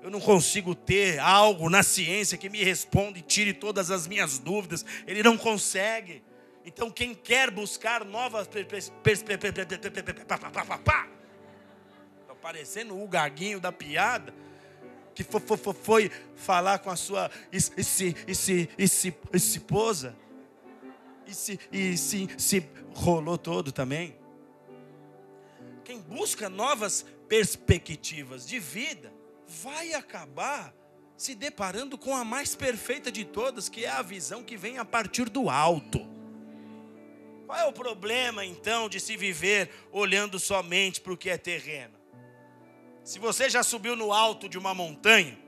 Eu 0.00 0.10
não 0.10 0.20
consigo 0.20 0.72
ter 0.72 1.18
algo 1.18 1.68
na 1.68 1.82
ciência 1.82 2.38
que 2.38 2.48
me 2.48 2.62
responda 2.62 3.18
e 3.18 3.22
tire 3.22 3.52
todas 3.52 3.90
as 3.90 4.06
minhas 4.06 4.38
dúvidas. 4.38 4.86
Ele 5.08 5.24
não 5.24 5.36
consegue. 5.36 6.22
Então, 6.64 6.88
quem 6.88 7.14
quer 7.14 7.50
buscar 7.50 8.04
novas 8.04 8.46
perspectivas. 8.46 8.92
Está 12.22 12.34
parecendo 12.40 13.02
o 13.02 13.08
gaguinho 13.08 13.58
da 13.58 13.72
piada 13.72 14.32
que 15.20 15.24
foi, 15.24 15.56
foi, 15.56 15.74
foi 15.74 16.10
falar 16.34 16.78
com 16.78 16.90
a 16.90 16.96
sua 16.96 17.30
esse, 17.52 17.72
esse, 18.26 18.68
esse, 18.78 19.14
esposa 19.34 20.16
e 21.26 21.34
se, 21.34 21.60
e 21.70 21.96
se, 21.96 22.28
se 22.38 22.70
rolou 22.94 23.36
todo 23.36 23.70
também. 23.70 24.16
Quem 25.84 26.00
busca 26.00 26.48
novas 26.48 27.04
perspectivas 27.28 28.46
de 28.46 28.58
vida 28.58 29.12
vai 29.46 29.92
acabar 29.92 30.74
se 31.16 31.34
deparando 31.34 31.98
com 31.98 32.16
a 32.16 32.24
mais 32.24 32.54
perfeita 32.54 33.12
de 33.12 33.24
todas, 33.24 33.68
que 33.68 33.84
é 33.84 33.90
a 33.90 34.00
visão 34.00 34.42
que 34.42 34.56
vem 34.56 34.78
a 34.78 34.84
partir 34.84 35.28
do 35.28 35.50
alto. 35.50 36.00
Qual 37.46 37.58
é 37.58 37.66
o 37.66 37.72
problema 37.72 38.44
então 38.44 38.88
de 38.88 38.98
se 38.98 39.16
viver 39.16 39.70
olhando 39.92 40.38
somente 40.38 41.00
para 41.00 41.12
o 41.12 41.16
que 41.16 41.28
é 41.28 41.36
terreno? 41.36 41.99
Se 43.02 43.18
você 43.18 43.48
já 43.48 43.62
subiu 43.62 43.96
no 43.96 44.12
alto 44.12 44.48
de 44.48 44.58
uma 44.58 44.74
montanha, 44.74 45.38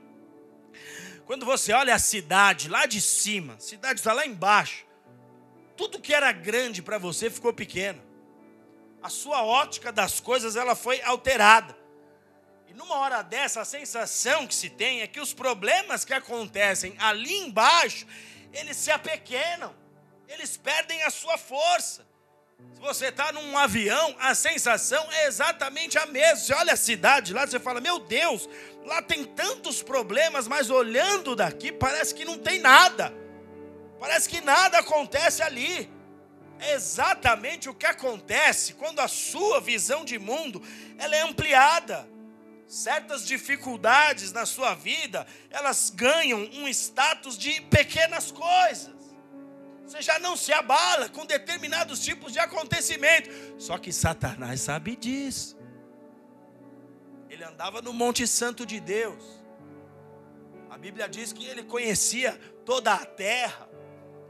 quando 1.25 1.45
você 1.45 1.71
olha 1.71 1.95
a 1.95 1.99
cidade 1.99 2.67
lá 2.67 2.85
de 2.85 2.99
cima, 2.99 3.53
a 3.55 3.59
cidade 3.59 3.99
está 3.99 4.11
lá 4.11 4.25
embaixo, 4.25 4.85
tudo 5.77 5.99
que 5.99 6.13
era 6.13 6.31
grande 6.31 6.81
para 6.81 6.97
você 6.97 7.29
ficou 7.29 7.53
pequeno. 7.53 8.01
A 9.01 9.09
sua 9.09 9.43
ótica 9.43 9.91
das 9.91 10.19
coisas 10.19 10.55
ela 10.55 10.75
foi 10.75 11.01
alterada. 11.01 11.77
E 12.67 12.73
numa 12.73 12.95
hora 12.95 13.21
dessa, 13.21 13.61
a 13.61 13.65
sensação 13.65 14.47
que 14.47 14.55
se 14.55 14.69
tem 14.69 15.01
é 15.01 15.07
que 15.07 15.19
os 15.19 15.33
problemas 15.33 16.03
que 16.03 16.13
acontecem 16.13 16.95
ali 16.99 17.37
embaixo, 17.37 18.05
eles 18.51 18.77
se 18.77 18.91
apequenam, 18.91 19.75
eles 20.27 20.57
perdem 20.57 21.03
a 21.03 21.09
sua 21.09 21.37
força. 21.37 22.05
Se 22.75 22.81
você 22.81 23.05
está 23.07 23.31
num 23.31 23.57
avião, 23.57 24.15
a 24.19 24.35
sensação 24.35 25.05
é 25.11 25.27
exatamente 25.27 25.97
a 25.97 26.05
mesma. 26.05 26.35
Você 26.37 26.53
olha 26.53 26.73
a 26.73 26.77
cidade 26.77 27.33
lá, 27.33 27.45
você 27.45 27.59
fala: 27.59 27.79
Meu 27.79 27.99
Deus, 27.99 28.49
lá 28.85 29.01
tem 29.01 29.23
tantos 29.23 29.81
problemas, 29.81 30.47
mas 30.47 30.69
olhando 30.69 31.35
daqui 31.35 31.71
parece 31.71 32.13
que 32.13 32.25
não 32.25 32.37
tem 32.37 32.59
nada. 32.59 33.13
Parece 33.99 34.27
que 34.27 34.41
nada 34.41 34.79
acontece 34.79 35.41
ali. 35.41 35.89
É 36.59 36.73
exatamente 36.73 37.69
o 37.69 37.73
que 37.73 37.85
acontece 37.85 38.73
quando 38.73 38.99
a 38.99 39.07
sua 39.07 39.59
visão 39.59 40.05
de 40.05 40.17
mundo 40.19 40.61
ela 40.97 41.15
é 41.15 41.21
ampliada. 41.21 42.07
Certas 42.67 43.25
dificuldades 43.25 44.31
na 44.31 44.45
sua 44.45 44.73
vida, 44.73 45.27
elas 45.49 45.89
ganham 45.89 46.39
um 46.53 46.67
status 46.67 47.37
de 47.37 47.61
pequenas 47.61 48.31
coisas. 48.31 49.02
Você 49.85 50.01
já 50.01 50.17
não 50.19 50.35
se 50.35 50.53
abala 50.53 51.09
com 51.09 51.25
determinados 51.25 51.99
tipos 52.03 52.31
de 52.31 52.39
acontecimento. 52.39 53.29
Só 53.57 53.77
que 53.77 53.91
Satanás 53.91 54.61
sabe 54.61 54.95
disso. 54.95 55.57
Ele 57.29 57.43
andava 57.43 57.81
no 57.81 57.91
Monte 57.91 58.25
Santo 58.27 58.65
de 58.65 58.79
Deus. 58.79 59.23
A 60.69 60.77
Bíblia 60.77 61.07
diz 61.07 61.33
que 61.33 61.45
ele 61.45 61.63
conhecia 61.63 62.39
toda 62.65 62.93
a 62.93 63.05
terra. 63.05 63.69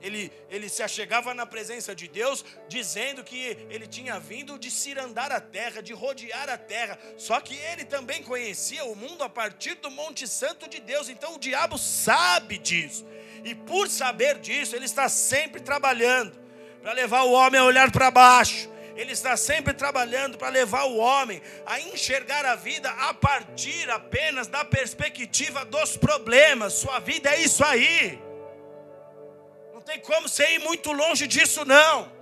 Ele, 0.02 0.30
ele 0.50 0.68
se 0.68 0.84
achegava 0.84 1.34
na 1.34 1.46
presença 1.46 1.96
de 1.96 2.10
Deus, 2.10 2.44
dizendo 2.68 3.24
que 3.24 3.38
ele 3.70 3.88
tinha 3.88 4.20
vindo 4.20 4.60
de 4.60 4.70
cirandar 4.70 5.32
a 5.32 5.40
terra, 5.40 5.82
de 5.82 5.94
rodear 5.94 6.50
a 6.50 6.58
terra. 6.58 7.00
Só 7.18 7.40
que 7.40 7.56
ele 7.56 7.86
também 7.86 8.22
conhecia 8.22 8.84
o 8.84 8.96
mundo 8.96 9.24
a 9.24 9.30
partir 9.30 9.76
do 9.76 9.90
Monte 9.90 10.28
Santo 10.28 10.68
de 10.68 10.82
Deus. 10.82 11.08
Então 11.08 11.36
o 11.36 11.40
diabo 11.40 11.78
sabe 11.78 12.58
disso. 12.58 13.06
E 13.44 13.54
por 13.54 13.90
saber 13.90 14.40
disso, 14.40 14.76
ele 14.76 14.86
está 14.86 15.10
sempre 15.10 15.62
trabalhando 15.62 16.32
para 16.82 16.94
levar 16.94 17.24
o 17.24 17.32
homem 17.32 17.60
a 17.60 17.66
olhar 17.66 17.92
para 17.92 18.12
baixo 18.12 18.70
Ele 18.96 19.12
está 19.12 19.36
sempre 19.36 19.74
trabalhando 19.74 20.38
para 20.38 20.50
levar 20.50 20.84
o 20.84 20.98
homem 20.98 21.42
a 21.66 21.80
enxergar 21.80 22.46
a 22.46 22.56
vida 22.56 22.90
a 22.90 23.14
partir 23.14 23.90
apenas 23.90 24.48
da 24.48 24.64
perspectiva 24.64 25.66
dos 25.66 25.98
problemas. 25.98 26.74
Sua 26.74 27.00
vida 27.00 27.32
é 27.32 27.42
isso 27.42 27.66
aí. 27.66 28.22
Não 29.74 29.82
tem 29.82 30.00
como 30.00 30.30
você 30.30 30.48
ir 30.52 30.60
muito 30.60 30.92
longe 30.92 31.26
disso, 31.26 31.66
não. 31.66 32.13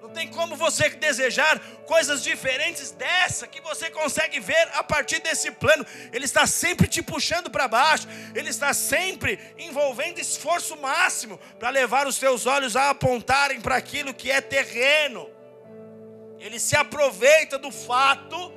Não 0.00 0.10
tem 0.10 0.28
como 0.28 0.54
você 0.56 0.90
desejar 0.90 1.58
coisas 1.86 2.22
diferentes 2.22 2.90
dessa 2.90 3.46
que 3.46 3.60
você 3.60 3.90
consegue 3.90 4.38
ver 4.38 4.68
a 4.74 4.82
partir 4.82 5.20
desse 5.20 5.50
plano. 5.50 5.84
Ele 6.12 6.24
está 6.24 6.46
sempre 6.46 6.86
te 6.86 7.02
puxando 7.02 7.50
para 7.50 7.66
baixo, 7.66 8.06
ele 8.34 8.50
está 8.50 8.72
sempre 8.74 9.38
envolvendo 9.58 10.18
esforço 10.18 10.76
máximo 10.76 11.40
para 11.58 11.70
levar 11.70 12.06
os 12.06 12.16
seus 12.16 12.46
olhos 12.46 12.76
a 12.76 12.90
apontarem 12.90 13.60
para 13.60 13.76
aquilo 13.76 14.14
que 14.14 14.30
é 14.30 14.40
terreno. 14.40 15.30
Ele 16.38 16.58
se 16.58 16.76
aproveita 16.76 17.58
do 17.58 17.72
fato 17.72 18.52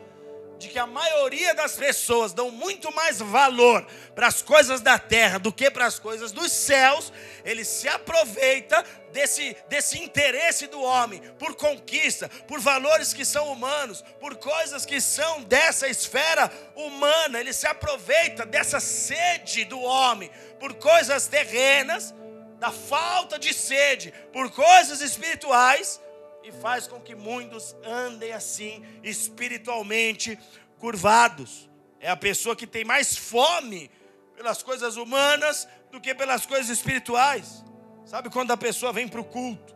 de 0.60 0.68
que 0.68 0.78
a 0.78 0.86
maioria 0.86 1.56
das 1.56 1.78
pessoas 1.78 2.34
dão 2.34 2.52
muito 2.52 2.94
mais 2.94 3.20
valor 3.20 3.88
para 4.14 4.28
as 4.28 4.42
coisas 4.42 4.82
da 4.82 5.00
terra 5.00 5.40
do 5.40 5.54
que 5.54 5.72
para 5.72 5.86
as 5.86 5.98
coisas 5.98 6.34
dos 6.34 6.52
céus, 6.52 7.14
ele 7.46 7.64
se 7.64 7.88
aproveita 7.88 8.84
desse, 9.12 9.56
desse 9.68 10.00
interesse 10.00 10.68
do 10.68 10.82
homem 10.82 11.22
por 11.38 11.56
conquista, 11.56 12.30
por 12.48 12.60
valores 12.60 13.14
que 13.14 13.26
são 13.26 13.52
humanos, 13.52 14.04
por 14.20 14.36
coisas 14.38 14.86
que 14.86 15.02
são 15.02 15.44
dessa 15.44 15.88
esfera 15.88 16.52
humana, 16.76 17.40
ele 17.40 17.54
se 17.54 17.68
aproveita 17.68 18.46
dessa 18.46 18.80
sede 18.80 19.66
do 19.66 19.80
homem 19.80 20.30
por 20.60 20.74
coisas 20.76 21.28
terrenas, 21.28 22.14
da 22.60 22.72
falta 22.72 23.40
de 23.40 23.54
sede 23.54 24.14
por 24.34 24.52
coisas 24.52 25.02
espirituais 25.02 26.00
e 26.44 26.52
faz 26.52 26.88
com 26.88 27.00
que 27.00 27.16
muitos 27.16 27.76
andem 27.86 28.34
assim, 28.34 28.86
espiritualmente 29.04 30.38
curvados. 30.78 31.70
É 32.00 32.10
a 32.10 32.18
pessoa 32.18 32.56
que 32.56 32.68
tem 32.68 32.84
mais 32.84 33.16
fome 33.16 33.92
pelas 34.36 34.64
coisas 34.64 34.96
humanas 34.96 35.68
do 35.92 36.00
que 36.00 36.16
pelas 36.16 36.46
coisas 36.46 36.70
espirituais. 36.70 37.64
Sabe 38.10 38.28
quando 38.32 38.50
a 38.50 38.58
pessoa 38.58 38.92
vem 38.92 39.08
para 39.08 39.22
o 39.22 39.24
culto 39.24 39.76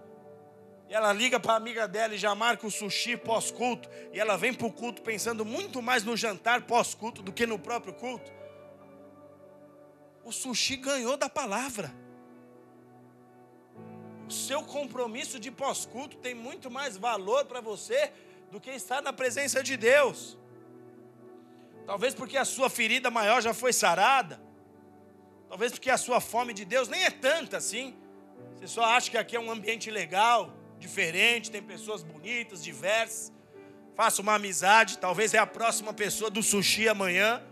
e 0.90 0.94
ela 0.96 1.14
liga 1.14 1.40
para 1.40 1.54
a 1.54 1.56
amiga 1.56 1.88
dela 1.88 2.16
e 2.16 2.18
já 2.18 2.34
marca 2.34 2.66
o 2.66 2.72
sushi 2.72 3.16
pós-culto 3.16 3.88
e 4.12 4.20
ela 4.20 4.36
vem 4.36 4.52
para 4.52 4.66
o 4.66 4.74
culto 4.74 5.04
pensando 5.04 5.46
muito 5.46 5.84
mais 5.84 6.04
no 6.04 6.18
jantar 6.18 6.64
pós-culto 6.64 7.22
do 7.22 7.32
que 7.32 7.46
no 7.46 7.60
próprio 7.60 7.94
culto? 7.94 8.32
O 10.24 10.32
sushi 10.32 10.78
ganhou 10.78 11.16
da 11.16 11.30
palavra 11.30 11.94
o 14.28 14.32
seu 14.32 14.64
compromisso 14.64 15.40
de 15.40 15.52
pós-culto 15.52 16.18
tem 16.18 16.34
muito 16.34 16.72
mais 16.72 16.98
valor 16.98 17.46
para 17.46 17.62
você 17.62 18.12
do 18.50 18.60
que 18.60 18.72
estar 18.72 19.00
na 19.00 19.14
presença 19.14 19.62
de 19.62 19.78
Deus. 19.78 20.40
Talvez 21.86 22.16
porque 22.16 22.38
a 22.38 22.46
sua 22.46 22.68
ferida 22.68 23.12
maior 23.12 23.44
já 23.44 23.54
foi 23.54 23.72
sarada. 23.72 24.42
Talvez 25.48 25.72
porque 25.74 25.92
a 25.92 25.98
sua 25.98 26.20
fome 26.20 26.52
de 26.52 26.66
Deus 26.66 26.88
nem 26.88 27.04
é 27.04 27.12
tanta 27.12 27.58
assim. 27.58 27.96
Você 28.64 28.76
só 28.76 28.86
acha 28.86 29.12
que 29.12 29.18
aqui 29.18 29.36
é 29.36 29.40
um 29.42 29.52
ambiente 29.52 29.92
legal, 29.92 30.54
diferente, 30.80 31.52
tem 31.52 31.62
pessoas 31.62 32.02
bonitas, 32.02 32.64
diversas. 32.64 33.30
Faça 33.94 34.22
uma 34.22 34.36
amizade, 34.36 35.00
talvez 35.00 35.34
é 35.34 35.38
a 35.38 35.46
próxima 35.46 35.94
pessoa 35.94 36.30
do 36.30 36.42
sushi 36.42 36.88
amanhã. 36.88 37.44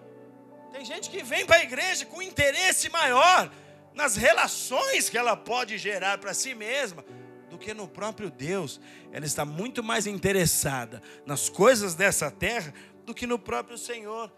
Tem 0.71 0.85
gente 0.85 1.09
que 1.09 1.21
vem 1.21 1.45
para 1.45 1.57
a 1.57 1.63
igreja 1.63 2.05
com 2.05 2.21
interesse 2.21 2.87
maior 2.87 3.51
nas 3.93 4.15
relações 4.15 5.09
que 5.09 5.17
ela 5.17 5.35
pode 5.35 5.77
gerar 5.77 6.17
para 6.17 6.33
si 6.33 6.55
mesma, 6.55 7.03
do 7.49 7.57
que 7.57 7.73
no 7.73 7.89
próprio 7.89 8.31
Deus. 8.31 8.79
Ela 9.11 9.25
está 9.25 9.43
muito 9.43 9.83
mais 9.83 10.07
interessada 10.07 11.01
nas 11.25 11.49
coisas 11.49 11.93
dessa 11.93 12.31
terra 12.31 12.73
do 13.03 13.13
que 13.13 13.27
no 13.27 13.37
próprio 13.37 13.77
Senhor. 13.77 14.31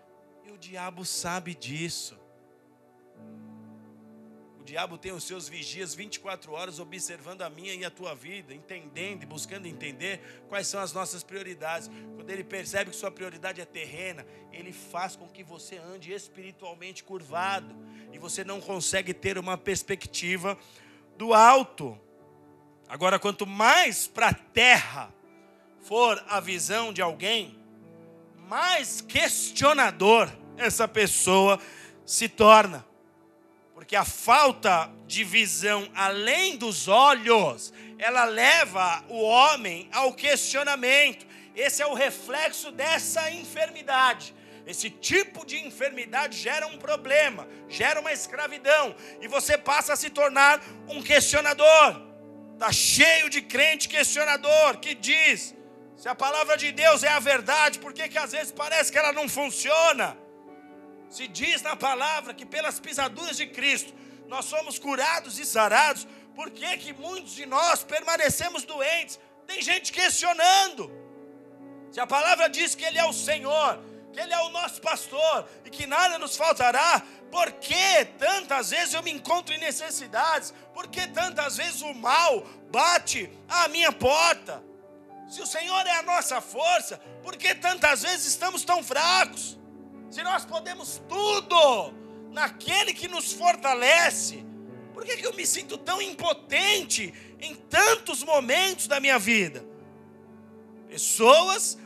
E 0.44 0.52
o 0.52 0.58
diabo 0.58 1.06
sabe 1.06 1.54
disso. 1.54 2.23
O 4.64 4.66
diabo 4.66 4.98
tem 4.98 5.12
os 5.12 5.26
seus 5.26 5.50
vigias 5.50 5.94
24 5.94 6.54
horas 6.54 6.80
observando 6.80 7.42
a 7.42 7.50
minha 7.50 7.74
e 7.74 7.84
a 7.84 7.92
tua 7.92 8.16
vida, 8.16 8.54
entendendo 8.54 9.22
e 9.22 9.26
buscando 9.26 9.66
entender 9.66 10.22
quais 10.48 10.68
são 10.68 10.80
as 10.80 10.94
nossas 10.94 11.22
prioridades. 11.22 11.92
Quando 12.16 12.30
ele 12.30 12.46
percebe 12.46 12.90
que 12.90 12.96
sua 12.96 13.12
prioridade 13.12 13.60
é 13.60 13.66
terrena, 13.66 14.26
ele 14.54 14.72
faz 14.72 15.18
com 15.18 15.28
que 15.28 15.44
você 15.44 15.76
ande 15.76 16.14
espiritualmente 16.14 17.04
curvado 17.04 17.76
e 18.14 18.18
você 18.18 18.46
não 18.46 18.62
consegue 18.62 19.14
ter 19.14 19.38
uma 19.38 19.58
perspectiva 19.58 20.58
do 21.18 21.34
alto. 21.34 22.00
Agora, 22.88 23.20
quanto 23.20 23.46
mais 23.46 24.08
para 24.08 24.30
a 24.30 24.34
terra 24.34 25.14
for 25.82 26.24
a 26.30 26.40
visão 26.40 26.94
de 26.94 27.02
alguém, 27.02 27.60
mais 28.48 29.02
questionador 29.02 30.32
essa 30.56 30.88
pessoa 30.88 31.60
se 32.06 32.30
torna. 32.30 32.93
Porque 33.84 33.98
a 33.98 34.06
falta 34.06 34.90
de 35.06 35.26
visão 35.26 35.86
além 35.94 36.56
dos 36.56 36.88
olhos, 36.88 37.74
ela 38.00 38.24
leva 38.24 39.04
o 39.10 39.22
homem 39.22 39.90
ao 39.92 40.14
questionamento. 40.14 41.28
Esse 41.54 41.82
é 41.82 41.86
o 41.86 41.94
reflexo 41.94 42.72
dessa 42.72 43.30
enfermidade. 43.30 44.34
Esse 44.66 44.90
tipo 44.90 45.46
de 45.46 45.60
enfermidade 45.60 46.38
gera 46.38 46.66
um 46.66 46.78
problema, 46.78 47.46
gera 47.68 48.00
uma 48.00 48.14
escravidão, 48.14 48.96
e 49.20 49.28
você 49.28 49.58
passa 49.58 49.92
a 49.92 49.98
se 49.98 50.10
tornar 50.10 50.64
um 50.88 51.04
questionador. 51.04 52.02
Está 52.54 52.72
cheio 52.72 53.30
de 53.30 53.42
crente 53.42 53.90
questionador 53.90 54.78
que 54.78 54.96
diz: 54.96 55.54
se 55.98 56.08
a 56.08 56.16
palavra 56.16 56.56
de 56.56 56.72
Deus 56.72 57.04
é 57.04 57.10
a 57.10 57.20
verdade, 57.20 57.80
por 57.80 57.92
que, 57.92 58.08
que 58.08 58.18
às 58.18 58.32
vezes 58.32 58.54
parece 58.54 58.90
que 58.90 58.98
ela 58.98 59.12
não 59.12 59.28
funciona? 59.28 60.23
Se 61.14 61.28
diz 61.28 61.62
na 61.62 61.76
palavra 61.76 62.34
que 62.34 62.44
pelas 62.44 62.80
pisaduras 62.80 63.38
de 63.38 63.46
Cristo 63.46 63.94
nós 64.28 64.46
somos 64.46 64.80
curados 64.80 65.38
e 65.38 65.46
sarados, 65.46 66.08
por 66.34 66.50
que, 66.50 66.76
que 66.78 66.92
muitos 66.92 67.36
de 67.36 67.46
nós 67.46 67.84
permanecemos 67.84 68.64
doentes? 68.64 69.20
Tem 69.46 69.62
gente 69.62 69.92
questionando. 69.92 70.92
Se 71.92 72.00
a 72.00 72.08
palavra 72.08 72.50
diz 72.50 72.74
que 72.74 72.84
Ele 72.84 72.98
é 72.98 73.06
o 73.06 73.14
Senhor, 73.14 73.80
que 74.12 74.20
Ele 74.20 74.34
é 74.34 74.40
o 74.40 74.50
nosso 74.50 74.82
pastor 74.82 75.48
e 75.64 75.70
que 75.70 75.86
nada 75.86 76.18
nos 76.18 76.36
faltará, 76.36 77.04
por 77.30 77.52
que 77.52 78.06
tantas 78.18 78.72
vezes 78.72 78.96
eu 78.96 79.04
me 79.04 79.12
encontro 79.12 79.54
em 79.54 79.60
necessidades? 79.60 80.52
Por 80.74 80.88
que 80.88 81.06
tantas 81.10 81.58
vezes 81.58 81.84
o 81.84 81.94
mal 81.94 82.42
bate 82.72 83.32
à 83.48 83.68
minha 83.68 83.92
porta? 83.92 84.64
Se 85.30 85.44
o 85.44 85.46
Senhor 85.46 85.86
é 85.86 85.92
a 85.92 86.02
nossa 86.02 86.42
força, 86.42 86.98
por 87.22 87.38
que 87.38 87.54
tantas 87.54 88.02
vezes 88.02 88.26
estamos 88.26 88.64
tão 88.64 88.84
fracos? 88.84 89.62
Se 90.14 90.22
nós 90.22 90.46
podemos 90.46 91.02
tudo 91.10 91.92
naquele 92.30 92.94
que 92.94 93.08
nos 93.08 93.34
fortalece, 93.34 94.46
por 94.94 95.04
que, 95.04 95.18
que 95.18 95.26
eu 95.26 95.34
me 95.34 95.44
sinto 95.44 95.76
tão 95.76 96.00
impotente 96.00 97.12
em 97.40 97.56
tantos 97.56 98.22
momentos 98.22 98.86
da 98.86 99.00
minha 99.00 99.18
vida? 99.18 99.66
Pessoas 100.88 101.80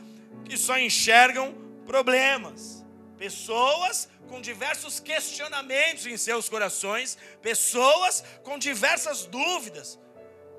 que 0.44 0.58
só 0.58 0.78
enxergam 0.78 1.54
problemas, 1.86 2.84
pessoas 3.16 4.10
com 4.28 4.42
diversos 4.42 5.00
questionamentos 5.00 6.04
em 6.04 6.18
seus 6.18 6.50
corações, 6.50 7.16
pessoas 7.40 8.22
com 8.44 8.58
diversas 8.58 9.24
dúvidas, 9.24 9.98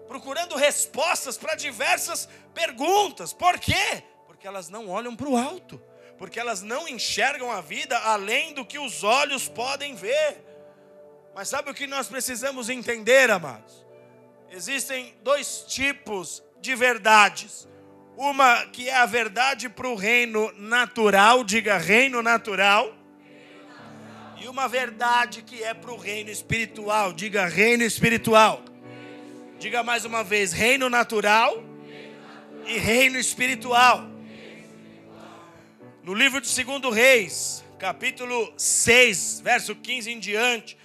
procurando 0.07 0.55
respostas 0.55 1.37
para 1.37 1.53
diversas 1.53 2.27
perguntas. 2.51 3.31
Por 3.31 3.59
quê? 3.59 4.03
Porque 4.25 4.47
elas 4.47 4.69
não 4.69 4.89
olham 4.89 5.15
para 5.15 5.29
o 5.29 5.37
alto 5.37 5.79
porque 6.19 6.37
elas 6.37 6.61
não 6.61 6.85
enxergam 6.85 7.49
a 7.49 7.61
vida 7.61 7.97
além 7.97 8.53
do 8.53 8.65
que 8.65 8.77
os 8.77 9.05
olhos 9.05 9.47
podem 9.47 9.95
ver. 9.95 10.37
Mas 11.33 11.47
sabe 11.47 11.71
o 11.71 11.73
que 11.73 11.87
nós 11.87 12.09
precisamos 12.09 12.69
entender, 12.69 13.31
amados? 13.31 13.85
Existem 14.51 15.15
dois 15.23 15.63
tipos 15.65 16.43
de 16.59 16.75
verdades. 16.75 17.69
Uma 18.17 18.65
que 18.65 18.89
é 18.89 18.97
a 18.97 19.05
verdade 19.05 19.69
para 19.69 19.87
o 19.87 19.95
reino 19.95 20.51
natural, 20.57 21.41
diga 21.41 21.77
reino 21.77 22.21
natural. 22.21 22.93
E 24.41 24.47
uma 24.49 24.67
verdade 24.67 25.41
que 25.41 25.63
é 25.63 25.73
para 25.73 25.91
o 25.91 25.97
reino 25.97 26.29
espiritual, 26.29 27.13
diga 27.13 27.45
reino 27.45 27.83
espiritual. 27.83 28.61
Diga 29.57 29.83
mais 29.83 30.03
uma 30.03 30.21
vez: 30.21 30.51
reino 30.51 30.89
natural 30.89 31.63
e 32.65 32.77
reino 32.77 33.17
espiritual. 33.17 34.18
No 36.09 36.15
livro 36.15 36.41
de 36.41 36.63
2 36.63 36.91
Reis, 36.91 37.63
capítulo 37.77 38.51
6, 38.57 39.41
verso 39.41 39.75
15 39.75 40.09
em 40.09 40.17
diante, 40.17 40.75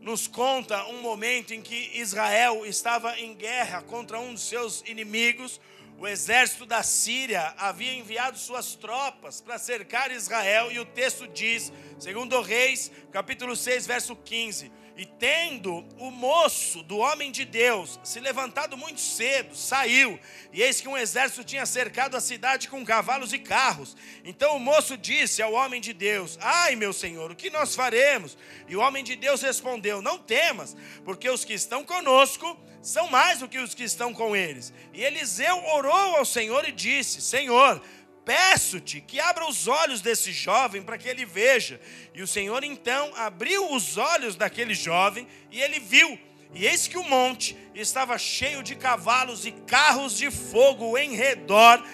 nos 0.00 0.26
conta 0.26 0.86
um 0.86 1.02
momento 1.02 1.52
em 1.52 1.60
que 1.60 1.90
Israel 1.92 2.64
estava 2.64 3.20
em 3.20 3.34
guerra 3.34 3.82
contra 3.82 4.18
um 4.18 4.32
dos 4.32 4.48
seus 4.48 4.82
inimigos. 4.86 5.60
O 5.98 6.08
exército 6.08 6.64
da 6.64 6.82
Síria 6.82 7.52
havia 7.58 7.92
enviado 7.92 8.38
suas 8.38 8.74
tropas 8.74 9.42
para 9.42 9.58
cercar 9.58 10.10
Israel, 10.10 10.72
e 10.72 10.78
o 10.78 10.86
texto 10.86 11.28
diz, 11.28 11.70
segundo 11.98 12.40
Reis, 12.40 12.90
capítulo 13.12 13.54
6, 13.54 13.86
verso 13.86 14.16
15: 14.16 14.72
E 15.02 15.04
tendo 15.04 15.84
o 15.98 16.12
moço 16.12 16.80
do 16.80 16.98
homem 16.98 17.32
de 17.32 17.44
Deus 17.44 17.98
se 18.04 18.20
levantado 18.20 18.76
muito 18.76 19.00
cedo, 19.00 19.52
saiu, 19.52 20.16
e 20.52 20.62
eis 20.62 20.80
que 20.80 20.86
um 20.86 20.96
exército 20.96 21.42
tinha 21.42 21.66
cercado 21.66 22.16
a 22.16 22.20
cidade 22.20 22.68
com 22.68 22.84
cavalos 22.84 23.32
e 23.32 23.38
carros. 23.40 23.96
Então 24.24 24.54
o 24.54 24.60
moço 24.60 24.96
disse 24.96 25.42
ao 25.42 25.54
homem 25.54 25.80
de 25.80 25.92
Deus: 25.92 26.38
Ai, 26.40 26.76
meu 26.76 26.92
senhor, 26.92 27.32
o 27.32 27.34
que 27.34 27.50
nós 27.50 27.74
faremos? 27.74 28.38
E 28.68 28.76
o 28.76 28.80
homem 28.80 29.02
de 29.02 29.16
Deus 29.16 29.42
respondeu: 29.42 30.00
Não 30.00 30.18
temas, 30.18 30.76
porque 31.04 31.28
os 31.28 31.44
que 31.44 31.54
estão 31.54 31.82
conosco 31.82 32.56
são 32.80 33.08
mais 33.08 33.40
do 33.40 33.48
que 33.48 33.58
os 33.58 33.74
que 33.74 33.82
estão 33.82 34.14
com 34.14 34.36
eles. 34.36 34.72
E 34.92 35.02
Eliseu 35.02 35.64
orou 35.74 36.16
ao 36.16 36.24
Senhor 36.24 36.64
e 36.68 36.70
disse: 36.70 37.20
Senhor, 37.20 37.82
Peço-te 38.24 39.00
que 39.00 39.18
abra 39.18 39.48
os 39.48 39.66
olhos 39.66 40.00
desse 40.00 40.32
jovem 40.32 40.82
para 40.82 40.96
que 40.96 41.08
ele 41.08 41.24
veja. 41.24 41.80
E 42.14 42.22
o 42.22 42.26
Senhor 42.26 42.62
então 42.62 43.12
abriu 43.16 43.72
os 43.72 43.96
olhos 43.96 44.36
daquele 44.36 44.74
jovem 44.74 45.26
e 45.50 45.60
ele 45.60 45.80
viu. 45.80 46.18
E 46.54 46.66
eis 46.66 46.86
que 46.86 46.98
o 46.98 47.04
monte 47.04 47.56
estava 47.74 48.16
cheio 48.18 48.62
de 48.62 48.76
cavalos 48.76 49.46
e 49.46 49.52
carros 49.52 50.16
de 50.16 50.30
fogo 50.30 50.96
em 50.98 51.16
redor 51.16 51.84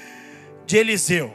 de 0.66 0.76
Eliseu. 0.76 1.34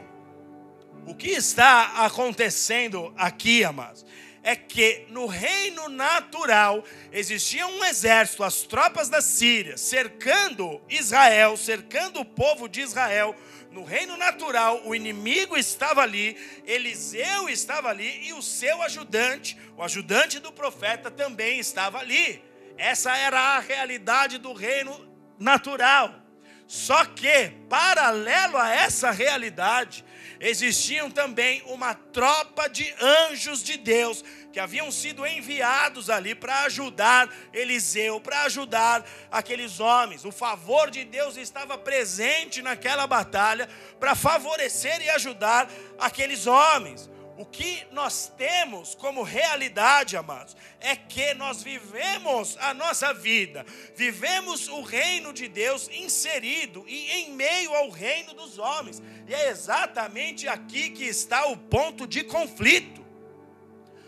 O 1.06 1.14
que 1.14 1.30
está 1.30 2.04
acontecendo 2.04 3.12
aqui, 3.16 3.64
amados? 3.64 4.06
É 4.42 4.54
que 4.54 5.06
no 5.08 5.26
reino 5.26 5.88
natural 5.88 6.84
existia 7.10 7.66
um 7.66 7.84
exército, 7.84 8.44
as 8.44 8.62
tropas 8.62 9.08
da 9.08 9.22
Síria, 9.22 9.76
cercando 9.76 10.80
Israel, 10.88 11.56
cercando 11.56 12.20
o 12.20 12.24
povo 12.24 12.68
de 12.68 12.82
Israel 12.82 13.34
no 13.74 13.82
reino 13.82 14.16
natural, 14.16 14.82
o 14.84 14.94
inimigo 14.94 15.56
estava 15.56 16.00
ali, 16.00 16.36
Eliseu 16.64 17.48
estava 17.48 17.88
ali 17.88 18.28
e 18.28 18.32
o 18.32 18.40
seu 18.40 18.80
ajudante, 18.82 19.58
o 19.76 19.82
ajudante 19.82 20.38
do 20.38 20.52
profeta, 20.52 21.10
também 21.10 21.58
estava 21.58 21.98
ali. 21.98 22.40
Essa 22.78 23.16
era 23.16 23.56
a 23.56 23.58
realidade 23.58 24.38
do 24.38 24.52
reino 24.52 25.12
natural. 25.40 26.23
Só 26.66 27.04
que, 27.04 27.50
paralelo 27.68 28.56
a 28.56 28.70
essa 28.70 29.10
realidade, 29.10 30.04
existiam 30.40 31.10
também 31.10 31.62
uma 31.66 31.94
tropa 31.94 32.68
de 32.68 32.92
anjos 33.00 33.62
de 33.62 33.76
Deus 33.76 34.24
que 34.52 34.60
haviam 34.60 34.90
sido 34.90 35.26
enviados 35.26 36.08
ali 36.08 36.34
para 36.34 36.60
ajudar 36.62 37.28
Eliseu, 37.52 38.20
para 38.20 38.42
ajudar 38.42 39.04
aqueles 39.30 39.80
homens. 39.80 40.24
O 40.24 40.32
favor 40.32 40.90
de 40.90 41.04
Deus 41.04 41.36
estava 41.36 41.76
presente 41.76 42.62
naquela 42.62 43.06
batalha 43.06 43.68
para 43.98 44.14
favorecer 44.14 45.02
e 45.02 45.10
ajudar 45.10 45.68
aqueles 45.98 46.46
homens. 46.46 47.10
O 47.36 47.44
que 47.44 47.84
nós 47.90 48.32
temos 48.36 48.94
como 48.94 49.22
realidade, 49.24 50.16
amados, 50.16 50.56
é 50.78 50.94
que 50.94 51.34
nós 51.34 51.64
vivemos 51.64 52.56
a 52.60 52.72
nossa 52.72 53.12
vida, 53.12 53.66
vivemos 53.96 54.68
o 54.68 54.82
reino 54.82 55.32
de 55.32 55.48
Deus 55.48 55.88
inserido 55.88 56.84
e 56.86 57.10
em 57.10 57.32
meio 57.32 57.74
ao 57.74 57.90
reino 57.90 58.34
dos 58.34 58.56
homens. 58.58 59.02
E 59.26 59.34
é 59.34 59.48
exatamente 59.48 60.46
aqui 60.46 60.90
que 60.90 61.04
está 61.04 61.46
o 61.46 61.56
ponto 61.56 62.06
de 62.06 62.22
conflito. 62.22 63.04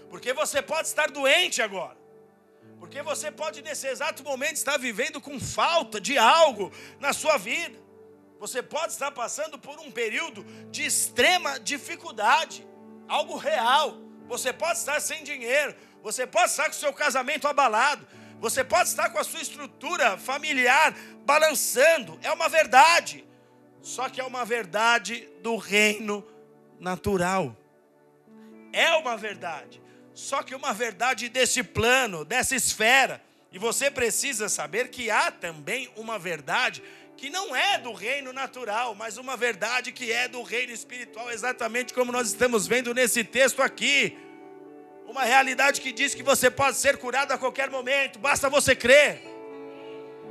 Porque 0.08 0.32
você 0.32 0.62
pode 0.62 0.86
estar 0.86 1.10
doente 1.10 1.60
agora. 1.60 1.96
Porque 2.78 3.02
você 3.02 3.32
pode, 3.32 3.60
nesse 3.60 3.88
exato 3.88 4.22
momento, 4.22 4.54
estar 4.54 4.78
vivendo 4.78 5.20
com 5.20 5.40
falta 5.40 6.00
de 6.00 6.16
algo 6.16 6.70
na 7.00 7.12
sua 7.12 7.36
vida. 7.36 7.76
Você 8.38 8.62
pode 8.62 8.92
estar 8.92 9.10
passando 9.10 9.58
por 9.58 9.80
um 9.80 9.90
período 9.90 10.44
de 10.70 10.84
extrema 10.84 11.58
dificuldade, 11.58 12.66
algo 13.08 13.36
real. 13.36 13.98
Você 14.28 14.52
pode 14.52 14.78
estar 14.78 15.00
sem 15.00 15.22
dinheiro, 15.22 15.74
você 16.02 16.26
pode 16.26 16.50
estar 16.50 16.66
com 16.66 16.72
seu 16.72 16.92
casamento 16.92 17.46
abalado, 17.46 18.06
você 18.40 18.64
pode 18.64 18.88
estar 18.88 19.10
com 19.10 19.18
a 19.18 19.24
sua 19.24 19.40
estrutura 19.40 20.18
familiar 20.18 20.94
balançando. 21.24 22.18
É 22.22 22.32
uma 22.32 22.48
verdade. 22.48 23.24
Só 23.80 24.08
que 24.08 24.20
é 24.20 24.24
uma 24.24 24.44
verdade 24.44 25.28
do 25.42 25.56
reino 25.56 26.26
natural. 26.78 27.56
É 28.72 28.90
uma 28.96 29.16
verdade. 29.16 29.80
Só 30.12 30.42
que 30.42 30.54
uma 30.54 30.72
verdade 30.72 31.28
desse 31.28 31.62
plano, 31.62 32.24
dessa 32.24 32.56
esfera. 32.56 33.22
E 33.52 33.58
você 33.58 33.90
precisa 33.90 34.48
saber 34.48 34.88
que 34.88 35.10
há 35.10 35.30
também 35.30 35.90
uma 35.96 36.18
verdade 36.18 36.82
que 37.16 37.30
não 37.30 37.56
é 37.56 37.78
do 37.78 37.92
reino 37.92 38.32
natural, 38.32 38.94
mas 38.94 39.16
uma 39.16 39.36
verdade 39.36 39.90
que 39.90 40.12
é 40.12 40.28
do 40.28 40.42
reino 40.42 40.72
espiritual, 40.72 41.30
exatamente 41.30 41.94
como 41.94 42.12
nós 42.12 42.28
estamos 42.28 42.66
vendo 42.66 42.92
nesse 42.92 43.24
texto 43.24 43.62
aqui. 43.62 44.16
Uma 45.06 45.24
realidade 45.24 45.80
que 45.80 45.92
diz 45.92 46.14
que 46.14 46.22
você 46.22 46.50
pode 46.50 46.76
ser 46.76 46.98
curado 46.98 47.32
a 47.32 47.38
qualquer 47.38 47.70
momento, 47.70 48.18
basta 48.18 48.50
você 48.50 48.76
crer. 48.76 49.22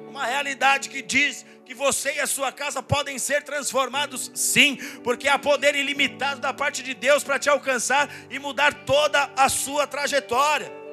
Uma 0.07 0.25
realidade 0.25 0.89
que 0.89 1.01
diz 1.01 1.43
que 1.65 1.73
você 1.73 2.13
e 2.13 2.19
a 2.19 2.27
sua 2.27 2.51
casa 2.51 2.83
podem 2.83 3.17
ser 3.17 3.41
transformados, 3.41 4.31
sim, 4.35 4.77
porque 5.03 5.27
há 5.27 5.39
poder 5.39 5.73
ilimitado 5.75 6.39
da 6.39 6.53
parte 6.53 6.83
de 6.83 6.93
Deus 6.93 7.23
para 7.23 7.39
te 7.39 7.49
alcançar 7.49 8.09
e 8.29 8.37
mudar 8.37 8.85
toda 8.85 9.31
a 9.35 9.49
sua 9.49 9.87
trajetória. 9.87 10.84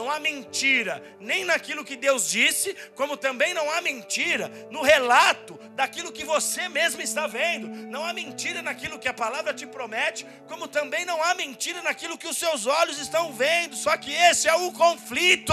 Não 0.00 0.10
há 0.10 0.18
mentira 0.18 1.02
nem 1.20 1.44
naquilo 1.44 1.84
que 1.84 1.94
Deus 1.94 2.30
disse, 2.30 2.74
como 2.94 3.18
também 3.18 3.52
não 3.52 3.70
há 3.70 3.82
mentira 3.82 4.50
no 4.70 4.80
relato 4.80 5.60
daquilo 5.76 6.10
que 6.10 6.24
você 6.24 6.70
mesmo 6.70 7.02
está 7.02 7.26
vendo. 7.26 7.68
Não 7.68 8.02
há 8.02 8.14
mentira 8.14 8.62
naquilo 8.62 8.98
que 8.98 9.08
a 9.08 9.12
palavra 9.12 9.52
te 9.52 9.66
promete, 9.66 10.26
como 10.48 10.66
também 10.66 11.04
não 11.04 11.22
há 11.22 11.34
mentira 11.34 11.82
naquilo 11.82 12.16
que 12.16 12.26
os 12.26 12.38
seus 12.38 12.64
olhos 12.64 12.98
estão 12.98 13.30
vendo. 13.34 13.76
Só 13.76 13.94
que 13.98 14.10
esse 14.10 14.48
é 14.48 14.54
o 14.54 14.72
conflito 14.72 15.52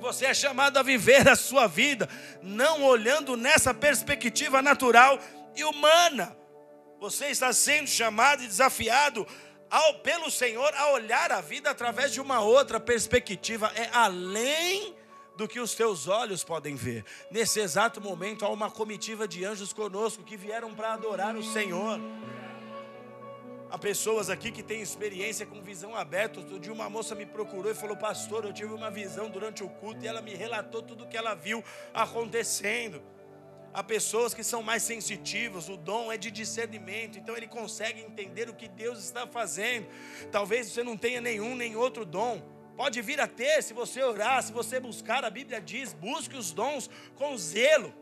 você 0.00 0.24
é 0.24 0.32
chamado 0.32 0.78
a 0.78 0.82
viver 0.82 1.28
a 1.28 1.36
sua 1.36 1.66
vida, 1.66 2.08
não 2.42 2.82
olhando 2.84 3.36
nessa 3.36 3.74
perspectiva 3.74 4.62
natural 4.62 5.20
e 5.54 5.62
humana. 5.62 6.34
Você 6.98 7.26
está 7.26 7.52
sendo 7.52 7.86
chamado 7.86 8.42
e 8.42 8.46
desafiado 8.46 9.26
ao, 9.70 9.94
pelo 10.00 10.30
Senhor 10.30 10.72
a 10.74 10.90
olhar 10.92 11.30
a 11.30 11.40
vida 11.40 11.70
através 11.70 12.12
de 12.12 12.20
uma 12.20 12.40
outra 12.40 12.80
perspectiva, 12.80 13.70
é 13.74 13.88
além 13.92 14.96
do 15.36 15.48
que 15.48 15.60
os 15.60 15.74
teus 15.74 16.08
olhos 16.08 16.44
podem 16.44 16.74
ver. 16.74 17.04
Nesse 17.30 17.60
exato 17.60 18.00
momento, 18.00 18.44
há 18.44 18.48
uma 18.48 18.70
comitiva 18.70 19.26
de 19.26 19.44
anjos 19.44 19.72
conosco 19.72 20.22
que 20.22 20.36
vieram 20.36 20.74
para 20.74 20.92
adorar 20.92 21.34
o 21.36 21.42
Senhor. 21.42 21.98
Há 23.70 23.78
pessoas 23.78 24.28
aqui 24.28 24.50
que 24.50 24.64
têm 24.64 24.82
experiência 24.82 25.46
com 25.46 25.62
visão 25.62 25.94
aberta. 25.94 26.40
Outro 26.40 26.58
dia 26.58 26.72
uma 26.72 26.90
moça 26.90 27.14
me 27.14 27.24
procurou 27.24 27.70
e 27.70 27.74
falou: 27.74 27.96
Pastor, 27.96 28.44
eu 28.44 28.52
tive 28.52 28.74
uma 28.74 28.90
visão 28.90 29.30
durante 29.30 29.62
o 29.62 29.68
culto 29.68 30.04
e 30.04 30.08
ela 30.08 30.20
me 30.20 30.34
relatou 30.34 30.82
tudo 30.82 31.04
o 31.04 31.06
que 31.06 31.16
ela 31.16 31.34
viu 31.34 31.62
acontecendo. 31.94 33.00
Há 33.72 33.84
pessoas 33.84 34.34
que 34.34 34.42
são 34.42 34.62
mais 34.62 34.82
sensitivas, 34.82 35.68
o 35.68 35.76
dom 35.76 36.10
é 36.10 36.16
de 36.16 36.30
discernimento, 36.30 37.18
então 37.18 37.36
ele 37.36 37.46
consegue 37.46 38.00
entender 38.00 38.48
o 38.48 38.54
que 38.54 38.66
Deus 38.68 38.98
está 38.98 39.26
fazendo. 39.26 39.86
Talvez 40.32 40.66
você 40.66 40.82
não 40.82 40.96
tenha 40.96 41.20
nenhum 41.20 41.54
nem 41.54 41.76
outro 41.76 42.04
dom. 42.04 42.42
Pode 42.76 43.00
vir 43.02 43.20
a 43.20 43.28
ter 43.28 43.62
se 43.62 43.72
você 43.72 44.02
orar, 44.02 44.42
se 44.42 44.52
você 44.52 44.80
buscar, 44.80 45.24
a 45.24 45.30
Bíblia 45.30 45.60
diz: 45.60 45.92
busque 45.92 46.36
os 46.36 46.50
dons 46.50 46.90
com 47.14 47.36
zelo. 47.36 47.94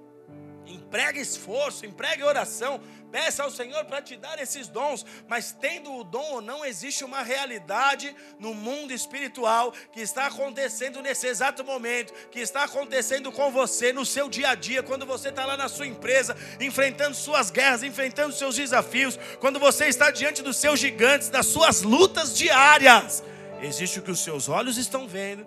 Empregue 0.69 1.19
esforço, 1.19 1.87
empregue 1.87 2.23
oração, 2.23 2.79
peça 3.11 3.43
ao 3.43 3.51
Senhor 3.51 3.87
para 3.87 4.03
te 4.03 4.17
dar 4.17 4.39
esses 4.39 4.69
dons, 4.69 5.05
mas 5.27 5.51
tendo 5.51 5.91
o 5.95 6.05
dom 6.05 6.33
ou 6.35 6.41
não, 6.43 6.63
existe 6.63 7.05
uma 7.05 7.23
realidade 7.23 8.15
no 8.39 8.53
mundo 8.53 8.93
espiritual 8.93 9.73
que 9.93 10.01
está 10.01 10.27
acontecendo 10.27 11.01
nesse 11.01 11.27
exato 11.27 11.65
momento, 11.65 12.13
que 12.31 12.39
está 12.39 12.65
acontecendo 12.65 13.33
com 13.33 13.51
você 13.51 13.95
no 13.95 14.05
seu 14.05 14.29
dia 14.29 14.51
a 14.51 14.55
dia, 14.55 14.83
quando 14.83 15.07
você 15.07 15.31
está 15.31 15.47
lá 15.47 15.57
na 15.57 15.69
sua 15.69 15.87
empresa, 15.87 16.37
enfrentando 16.61 17.17
suas 17.17 17.51
guerras, 17.51 17.83
enfrentando 17.83 18.35
seus 18.35 18.55
desafios, 18.55 19.19
quando 19.41 19.59
você 19.59 19.87
está 19.87 20.11
diante 20.11 20.43
dos 20.43 20.59
seus 20.59 20.79
gigantes, 20.79 21.31
das 21.31 21.47
suas 21.47 21.81
lutas 21.83 22.37
diárias. 22.37 23.25
Existe 23.63 23.99
o 23.99 24.03
que 24.03 24.11
os 24.11 24.21
seus 24.21 24.49
olhos 24.51 24.77
estão 24.77 25.09
vendo 25.09 25.47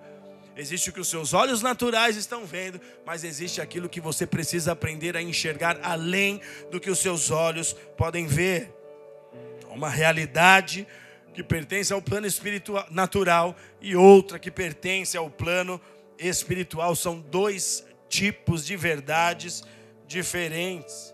Existe 0.61 0.91
o 0.91 0.93
que 0.93 0.99
os 0.99 1.07
seus 1.07 1.33
olhos 1.33 1.63
naturais 1.63 2.15
estão 2.15 2.45
vendo, 2.45 2.79
mas 3.03 3.23
existe 3.23 3.59
aquilo 3.59 3.89
que 3.89 3.99
você 3.99 4.27
precisa 4.27 4.73
aprender 4.73 5.17
a 5.17 5.21
enxergar 5.21 5.79
além 5.81 6.39
do 6.69 6.79
que 6.79 6.91
os 6.91 6.99
seus 6.99 7.31
olhos 7.31 7.73
podem 7.97 8.27
ver. 8.27 8.71
Uma 9.71 9.89
realidade 9.89 10.87
que 11.33 11.41
pertence 11.41 11.91
ao 11.91 11.99
plano 11.99 12.27
espiritual 12.27 12.85
natural 12.91 13.55
e 13.81 13.95
outra 13.95 14.37
que 14.37 14.51
pertence 14.51 15.17
ao 15.17 15.31
plano 15.31 15.81
espiritual. 16.19 16.95
São 16.95 17.19
dois 17.19 17.83
tipos 18.07 18.63
de 18.63 18.77
verdades 18.77 19.63
diferentes. 20.05 21.11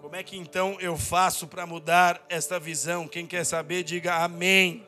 Como 0.00 0.14
é 0.14 0.22
que 0.22 0.36
então 0.36 0.76
eu 0.80 0.96
faço 0.96 1.48
para 1.48 1.66
mudar 1.66 2.24
esta 2.28 2.60
visão? 2.60 3.08
Quem 3.08 3.26
quer 3.26 3.42
saber, 3.42 3.82
diga 3.82 4.22
amém. 4.22 4.86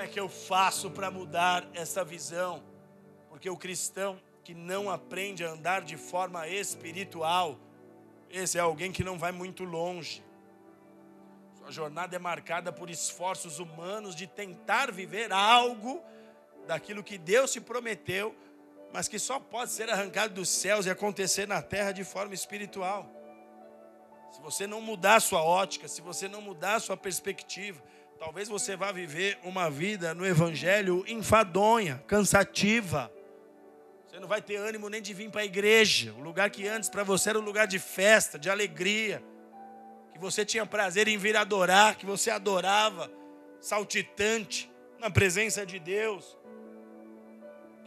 É 0.00 0.06
que 0.06 0.18
eu 0.18 0.28
faço 0.28 0.90
para 0.90 1.10
mudar 1.10 1.68
essa 1.74 2.02
visão? 2.02 2.62
Porque 3.28 3.50
o 3.50 3.56
cristão 3.56 4.18
que 4.42 4.54
não 4.54 4.90
aprende 4.90 5.44
a 5.44 5.50
andar 5.50 5.82
de 5.82 5.96
forma 5.96 6.48
espiritual, 6.48 7.58
esse 8.30 8.56
é 8.56 8.60
alguém 8.60 8.90
que 8.90 9.04
não 9.04 9.18
vai 9.18 9.30
muito 9.30 9.62
longe. 9.62 10.24
Sua 11.58 11.70
jornada 11.70 12.16
é 12.16 12.18
marcada 12.18 12.72
por 12.72 12.88
esforços 12.88 13.58
humanos 13.58 14.16
de 14.16 14.26
tentar 14.26 14.90
viver 14.90 15.30
algo 15.32 16.02
daquilo 16.66 17.04
que 17.04 17.18
Deus 17.18 17.52
te 17.52 17.60
prometeu, 17.60 18.34
mas 18.92 19.06
que 19.06 19.18
só 19.18 19.38
pode 19.38 19.70
ser 19.70 19.90
arrancado 19.90 20.32
dos 20.32 20.48
céus 20.48 20.86
e 20.86 20.90
acontecer 20.90 21.46
na 21.46 21.60
terra 21.60 21.92
de 21.92 22.04
forma 22.04 22.32
espiritual. 22.32 23.06
Se 24.32 24.40
você 24.40 24.66
não 24.66 24.80
mudar 24.80 25.16
a 25.16 25.20
sua 25.20 25.42
ótica, 25.42 25.86
se 25.88 26.00
você 26.00 26.26
não 26.26 26.40
mudar 26.40 26.76
a 26.76 26.80
sua 26.80 26.96
perspectiva, 26.96 27.82
talvez 28.20 28.50
você 28.50 28.76
vá 28.76 28.92
viver 28.92 29.38
uma 29.42 29.70
vida 29.70 30.12
no 30.12 30.26
evangelho 30.26 31.02
enfadonha, 31.08 32.04
cansativa. 32.06 33.10
Você 34.06 34.20
não 34.20 34.28
vai 34.28 34.42
ter 34.42 34.56
ânimo 34.56 34.90
nem 34.90 35.00
de 35.00 35.14
vir 35.14 35.30
para 35.30 35.40
a 35.40 35.44
igreja, 35.44 36.12
o 36.12 36.20
lugar 36.20 36.50
que 36.50 36.68
antes 36.68 36.90
para 36.90 37.02
você 37.02 37.30
era 37.30 37.38
um 37.38 37.42
lugar 37.42 37.66
de 37.66 37.78
festa, 37.78 38.38
de 38.38 38.50
alegria, 38.50 39.24
que 40.12 40.18
você 40.18 40.44
tinha 40.44 40.66
prazer 40.66 41.08
em 41.08 41.16
vir 41.16 41.34
adorar, 41.34 41.96
que 41.96 42.04
você 42.04 42.30
adorava, 42.30 43.10
saltitante 43.58 44.70
na 44.98 45.10
presença 45.10 45.64
de 45.64 45.78
Deus 45.78 46.38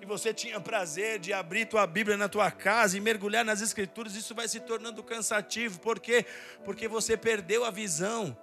que 0.04 0.06
você 0.08 0.34
tinha 0.34 0.60
prazer 0.60 1.18
de 1.18 1.32
abrir 1.32 1.66
tua 1.66 1.88
Bíblia 1.88 2.18
na 2.18 2.28
tua 2.28 2.52
casa 2.52 2.98
e 2.98 3.00
mergulhar 3.00 3.46
nas 3.46 3.62
Escrituras, 3.62 4.16
isso 4.16 4.36
vai 4.36 4.50
se 4.50 4.60
tornando 4.60 5.02
cansativo. 5.02 5.80
Por 5.80 5.98
quê? 5.98 6.26
Porque 6.66 6.90
você 6.90 7.16
perdeu 7.16 7.64
a 7.64 7.72
visão, 7.72 8.38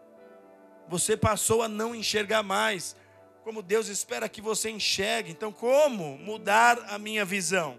você 0.91 1.17
passou 1.17 1.63
a 1.63 1.69
não 1.69 1.95
enxergar 1.95 2.43
mais, 2.43 2.97
como 3.45 3.63
Deus 3.63 3.87
espera 3.87 4.29
que 4.29 4.43
você 4.43 4.71
enxergue. 4.71 5.31
Então, 5.31 5.53
como 5.53 6.19
mudar 6.19 6.79
a 6.89 6.99
minha 6.99 7.25
visão? 7.25 7.79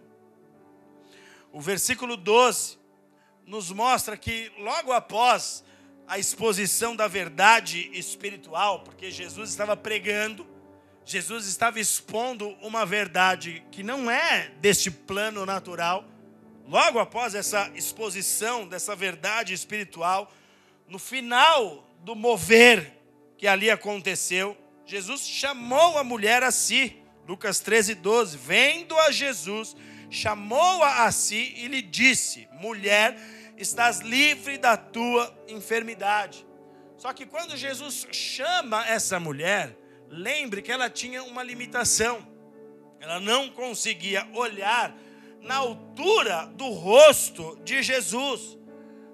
O 1.52 1.60
versículo 1.60 2.16
12 2.16 2.80
nos 3.46 3.70
mostra 3.70 4.16
que 4.16 4.50
logo 4.58 4.94
após 4.94 5.62
a 6.08 6.18
exposição 6.18 6.96
da 6.96 7.06
verdade 7.06 7.90
espiritual, 7.94 8.80
porque 8.80 9.12
Jesus 9.12 9.50
estava 9.50 9.76
pregando, 9.76 10.48
Jesus 11.04 11.46
estava 11.48 11.82
expondo 11.82 12.50
uma 12.62 12.86
verdade 12.86 13.62
que 13.72 13.84
não 13.84 14.10
é 14.10 14.54
deste 14.62 14.90
plano 14.90 15.46
natural. 15.46 16.06
Logo 16.66 16.98
após 16.98 17.36
essa 17.36 17.70
exposição 17.76 18.66
dessa 18.66 18.96
verdade 18.96 19.54
espiritual, 19.54 20.32
no 20.88 20.98
final 20.98 21.86
do 22.00 22.16
mover 22.16 23.01
que 23.42 23.48
ali 23.48 23.72
aconteceu, 23.72 24.56
Jesus 24.86 25.28
chamou 25.28 25.98
a 25.98 26.04
mulher 26.04 26.44
a 26.44 26.52
si. 26.52 27.02
Lucas 27.28 27.60
13, 27.60 27.96
12. 27.96 28.38
Vendo 28.38 28.96
a 29.00 29.10
Jesus, 29.10 29.76
chamou-a 30.12 31.06
a 31.06 31.12
si 31.12 31.56
e 31.58 31.68
lhe 31.68 31.82
disse: 31.82 32.48
Mulher, 32.60 33.18
estás 33.58 34.02
livre 34.02 34.60
da 34.60 34.78
tua 34.78 35.36
enfermidade. 35.48 36.46
Só 36.98 37.12
que 37.14 37.26
quando 37.26 37.58
Jesus 37.58 38.06
chama 38.12 38.88
essa 38.88 39.20
mulher, 39.20 39.76
lembre 40.08 40.62
que 40.62 40.72
ela 40.72 40.88
tinha 40.88 41.24
uma 41.24 41.42
limitação. 41.42 42.24
Ela 43.00 43.20
não 43.20 43.50
conseguia 43.50 44.24
olhar 44.36 44.96
na 45.42 45.56
altura 45.56 46.46
do 46.46 46.70
rosto 46.70 47.60
de 47.64 47.82
Jesus. 47.82 48.56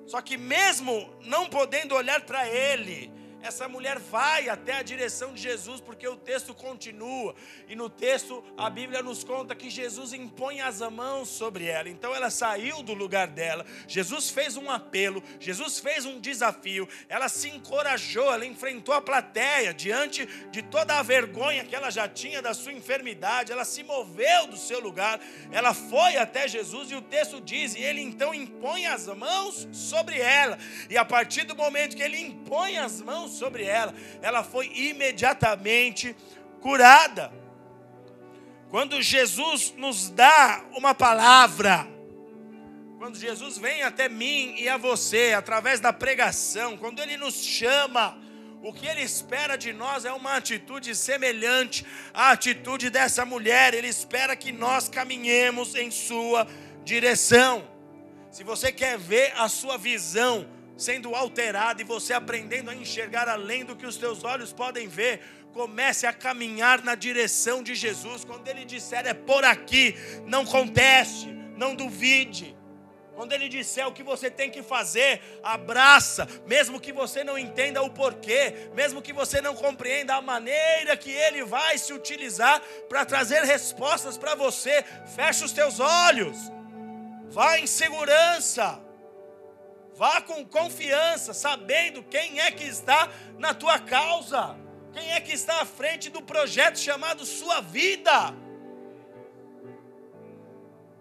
Só 0.06 0.20
que, 0.22 0.36
mesmo 0.36 1.18
não 1.24 1.48
podendo 1.48 1.96
olhar 1.96 2.20
para 2.26 2.46
ele, 2.46 3.16
essa 3.42 3.68
mulher 3.68 4.00
vai 4.00 4.50
até 4.50 4.74
a 4.74 4.82
direção 4.82 5.34
de 5.34 5.42
Jesus, 5.42 5.80
porque 5.80 6.08
o 6.08 6.16
texto 6.16 6.54
continua, 6.54 7.36
e 7.68 7.76
no 7.76 7.90
texto 7.90 8.44
a 8.58 8.70
Bíblia 8.70 9.02
nos 9.02 9.24
conta 9.24 9.56
que 9.56 9.70
Jesus 9.70 10.14
impõe 10.14 10.62
as 10.62 10.80
mãos 10.82 11.30
sobre 11.30 11.66
ela. 11.66 11.90
Então 11.90 12.14
ela 12.14 12.30
saiu 12.30 12.82
do 12.82 12.94
lugar 12.94 13.28
dela, 13.28 13.66
Jesus 13.88 14.30
fez 14.30 14.58
um 14.58 14.70
apelo, 14.70 15.24
Jesus 15.40 15.80
fez 15.80 16.06
um 16.06 16.20
desafio, 16.20 16.88
ela 17.08 17.30
se 17.30 17.50
encorajou, 17.50 18.34
ela 18.34 18.46
enfrentou 18.46 18.94
a 18.94 19.02
plateia 19.02 19.74
diante 19.74 20.26
de 20.52 20.62
toda 20.62 20.98
a 20.98 21.04
vergonha 21.04 21.64
que 21.64 21.76
ela 21.76 21.90
já 21.90 22.08
tinha 22.08 22.42
da 22.42 22.54
sua 22.54 22.74
enfermidade, 22.74 23.52
ela 23.52 23.66
se 23.66 23.84
moveu 23.84 24.48
do 24.48 24.58
seu 24.58 24.80
lugar, 24.80 25.20
ela 25.52 25.74
foi 25.74 26.18
até 26.18 26.48
Jesus, 26.48 26.92
e 26.92 26.96
o 26.96 27.02
texto 27.02 27.40
diz: 27.40 27.76
e 27.76 27.82
ele 27.82 28.02
então 28.02 28.34
impõe 28.34 28.86
as 28.88 29.08
mãos 29.08 29.68
sobre 29.72 30.20
ela, 30.20 30.58
e 30.90 30.98
a 30.98 31.06
partir 31.06 31.44
do 31.44 31.56
momento 31.56 31.96
que 31.96 32.04
ele 32.04 32.20
impõe 32.20 32.78
as 32.78 33.02
mãos 33.02 33.27
sobre 33.28 33.64
ela, 33.64 33.94
ela 34.22 34.44
foi 34.44 34.68
imediatamente 34.74 36.16
curada. 36.62 37.32
Quando 38.70 39.02
Jesus 39.02 39.74
nos 39.78 40.10
dá 40.10 40.64
uma 40.76 40.94
palavra, 40.94 41.88
quando 42.98 43.18
Jesus 43.18 43.58
vem 43.58 43.84
até 43.84 44.10
mim 44.10 44.56
e 44.58 44.68
a 44.68 44.76
você, 44.76 45.34
através 45.34 45.80
da 45.80 45.94
pregação, 45.94 46.76
quando 46.76 47.00
Ele 47.00 47.16
nos 47.16 47.36
chama, 47.36 48.18
o 48.62 48.74
que 48.74 48.88
Ele 48.88 49.02
espera 49.02 49.56
de 49.56 49.72
nós 49.72 50.04
é 50.04 50.12
uma 50.12 50.36
atitude 50.36 50.94
semelhante 50.96 51.86
à 52.14 52.32
atitude 52.32 52.90
dessa 52.90 53.24
mulher. 53.24 53.74
Ele 53.74 53.88
espera 53.88 54.36
que 54.36 54.52
nós 54.52 54.90
caminhemos 54.90 55.76
em 55.76 55.92
Sua 55.92 56.48
direção. 56.84 57.68
Se 58.32 58.44
você 58.44 58.72
quer 58.72 58.98
ver 58.98 59.34
a 59.38 59.48
sua 59.48 59.78
visão 59.78 60.48
sendo 60.78 61.16
alterado 61.16 61.82
e 61.82 61.86
você 61.86 62.14
aprendendo 62.14 62.70
a 62.70 62.76
enxergar 62.76 63.28
além 63.28 63.66
do 63.66 63.76
que 63.76 63.86
os 63.86 63.98
teus 63.98 64.24
olhos 64.24 64.54
podem 64.54 64.88
ver, 64.88 65.22
comece 65.52 66.06
a 66.06 66.14
caminhar 66.14 66.84
na 66.84 66.94
direção 66.94 67.64
de 67.64 67.74
Jesus. 67.74 68.24
Quando 68.24 68.48
ele 68.48 68.64
disser 68.64 69.08
é 69.08 69.14
por 69.14 69.44
aqui, 69.44 69.96
não 70.26 70.46
conteste, 70.46 71.28
não 71.58 71.76
duvide. 71.76 72.56
Quando 73.16 73.34
ele 73.34 73.50
disser 73.50 73.88
o 73.88 73.92
que 73.92 74.04
você 74.04 74.30
tem 74.30 74.52
que 74.52 74.62
fazer, 74.62 75.20
abraça, 75.42 76.28
mesmo 76.46 76.80
que 76.80 76.94
você 76.94 77.24
não 77.24 77.36
entenda 77.36 77.82
o 77.82 77.90
porquê, 77.90 78.70
mesmo 78.76 79.02
que 79.02 79.12
você 79.12 79.42
não 79.42 79.56
compreenda 79.56 80.14
a 80.14 80.22
maneira 80.22 80.96
que 80.96 81.10
ele 81.10 81.44
vai 81.44 81.80
se 81.80 81.92
utilizar 81.92 82.62
para 82.88 83.04
trazer 83.04 83.42
respostas 83.44 84.20
para 84.20 84.36
você, 84.36 84.86
feche 85.16 85.44
os 85.44 85.52
teus 85.52 85.80
olhos, 85.80 86.38
vá 87.32 87.58
em 87.58 87.66
segurança. 87.66 88.87
Vá 89.98 90.22
com 90.22 90.46
confiança, 90.46 91.34
sabendo 91.34 92.04
quem 92.04 92.40
é 92.40 92.52
que 92.52 92.64
está 92.64 93.12
na 93.40 93.52
tua 93.56 93.80
causa, 93.80 94.56
quem 94.94 95.12
é 95.12 95.20
que 95.20 95.34
está 95.34 95.62
à 95.62 95.66
frente 95.66 96.08
do 96.08 96.22
projeto 96.22 96.78
chamado 96.78 97.26
Sua 97.26 97.62
Vida. 97.62 98.32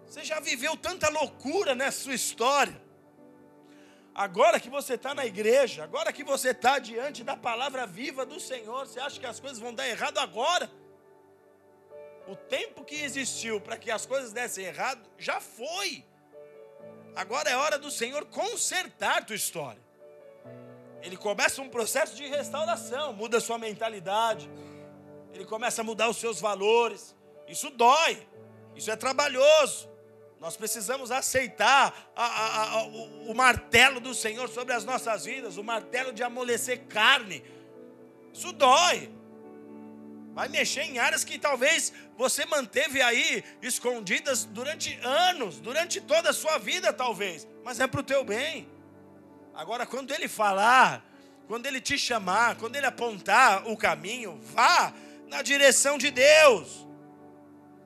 Você 0.03 0.23
já 0.23 0.39
viveu 0.39 0.75
tanta 0.75 1.09
loucura 1.09 1.75
nessa 1.75 2.05
sua 2.05 2.15
história. 2.15 2.81
Agora 4.15 4.59
que 4.59 4.67
você 4.67 4.95
está 4.95 5.13
na 5.13 5.27
igreja, 5.27 5.83
agora 5.83 6.11
que 6.11 6.23
você 6.23 6.49
está 6.49 6.79
diante 6.79 7.23
da 7.23 7.37
palavra 7.37 7.85
viva 7.85 8.25
do 8.25 8.39
Senhor, 8.39 8.87
você 8.87 8.99
acha 8.99 9.19
que 9.19 9.27
as 9.27 9.39
coisas 9.39 9.59
vão 9.59 9.75
dar 9.75 9.87
errado 9.87 10.17
agora? 10.17 10.71
O 12.27 12.35
tempo 12.35 12.83
que 12.83 12.95
existiu 12.95 13.61
para 13.61 13.77
que 13.77 13.91
as 13.91 14.07
coisas 14.07 14.33
dessem 14.33 14.65
errado 14.65 15.07
já 15.19 15.39
foi. 15.39 16.03
Agora 17.17 17.49
é 17.49 17.57
hora 17.57 17.79
do 17.79 17.89
Senhor 17.89 18.25
consertar 18.25 19.25
tua 19.25 19.35
história. 19.35 19.81
Ele 21.01 21.17
começa 21.17 21.63
um 21.63 21.67
processo 21.67 22.15
de 22.15 22.27
restauração, 22.27 23.11
muda 23.11 23.39
sua 23.39 23.57
mentalidade. 23.57 24.47
Ele 25.33 25.43
começa 25.43 25.81
a 25.81 25.83
mudar 25.83 26.09
os 26.09 26.17
seus 26.17 26.39
valores. 26.39 27.15
Isso 27.47 27.71
dói. 27.71 28.21
Isso 28.75 28.91
é 28.91 28.95
trabalhoso. 28.95 29.89
Nós 30.39 30.55
precisamos 30.55 31.09
aceitar 31.09 32.11
a, 32.15 32.23
a, 32.23 32.63
a, 32.63 32.83
o, 32.83 33.31
o 33.31 33.33
martelo 33.33 33.99
do 33.99 34.13
Senhor 34.13 34.47
sobre 34.47 34.75
as 34.75 34.85
nossas 34.85 35.25
vidas, 35.25 35.57
o 35.57 35.63
martelo 35.63 36.13
de 36.13 36.21
amolecer 36.21 36.85
carne. 36.85 37.43
Isso 38.31 38.51
dói 38.51 39.11
vai 40.37 40.47
mexer 40.49 40.83
em 40.83 40.99
áreas 40.99 41.23
que 41.23 41.39
talvez 41.39 41.91
você 42.15 42.45
manteve 42.45 43.01
aí 43.01 43.43
escondidas 43.59 44.45
durante 44.45 44.93
anos, 45.01 45.59
durante 45.59 45.99
toda 45.99 46.29
a 46.29 46.33
sua 46.33 46.59
vida, 46.59 46.93
talvez, 46.93 47.47
mas 47.63 47.79
é 47.79 47.87
para 47.87 48.01
o 48.01 48.03
teu 48.03 48.23
bem. 48.23 48.69
Agora, 49.55 49.83
quando 49.83 50.11
ele 50.11 50.27
falar, 50.27 51.03
quando 51.47 51.65
ele 51.65 51.81
te 51.81 51.97
chamar, 51.97 52.55
quando 52.55 52.75
ele 52.75 52.85
apontar 52.85 53.67
o 53.67 53.75
caminho, 53.75 54.39
vá 54.43 54.93
na 55.27 55.41
direção 55.41 55.97
de 55.97 56.11
Deus. 56.11 56.87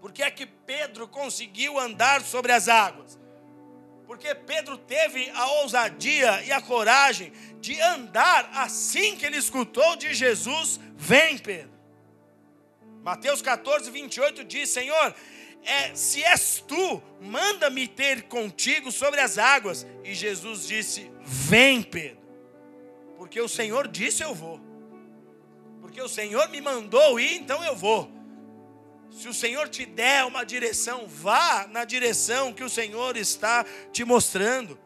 Porque 0.01 0.21
é 0.21 0.29
que 0.29 0.45
Pedro 0.45 1.07
conseguiu 1.07 1.79
andar 1.79 2.21
sobre 2.21 2.51
as 2.51 2.67
águas? 2.67 3.17
Porque 4.05 4.35
Pedro 4.35 4.77
teve 4.77 5.29
a 5.29 5.45
ousadia 5.61 6.43
e 6.43 6.51
a 6.51 6.59
coragem 6.59 7.31
de 7.61 7.79
andar 7.79 8.51
assim 8.55 9.15
que 9.15 9.25
ele 9.25 9.37
escutou 9.37 9.95
de 9.95 10.13
Jesus: 10.13 10.81
Vem, 10.97 11.37
Pedro. 11.37 11.70
Mateus 13.03 13.41
14, 13.41 13.89
28 13.89 14.43
diz: 14.43 14.69
Senhor, 14.69 15.15
é, 15.63 15.93
se 15.95 16.23
és 16.23 16.63
tu, 16.67 17.01
manda-me 17.19 17.87
ter 17.87 18.23
contigo 18.23 18.91
sobre 18.91 19.19
as 19.19 19.37
águas. 19.37 19.85
E 20.03 20.13
Jesus 20.13 20.67
disse: 20.67 21.11
Vem, 21.23 21.81
Pedro, 21.81 22.21
porque 23.17 23.39
o 23.41 23.47
Senhor 23.47 23.87
disse: 23.87 24.23
Eu 24.23 24.33
vou. 24.33 24.59
Porque 25.81 26.01
o 26.01 26.09
Senhor 26.09 26.47
me 26.49 26.61
mandou 26.61 27.19
ir, 27.19 27.35
então 27.35 27.63
eu 27.63 27.75
vou. 27.75 28.09
Se 29.09 29.27
o 29.27 29.33
Senhor 29.33 29.67
te 29.67 29.85
der 29.85 30.25
uma 30.25 30.45
direção, 30.45 31.05
vá 31.05 31.67
na 31.67 31.83
direção 31.83 32.53
que 32.53 32.63
o 32.63 32.69
Senhor 32.69 33.17
está 33.17 33.65
te 33.91 34.05
mostrando. 34.05 34.79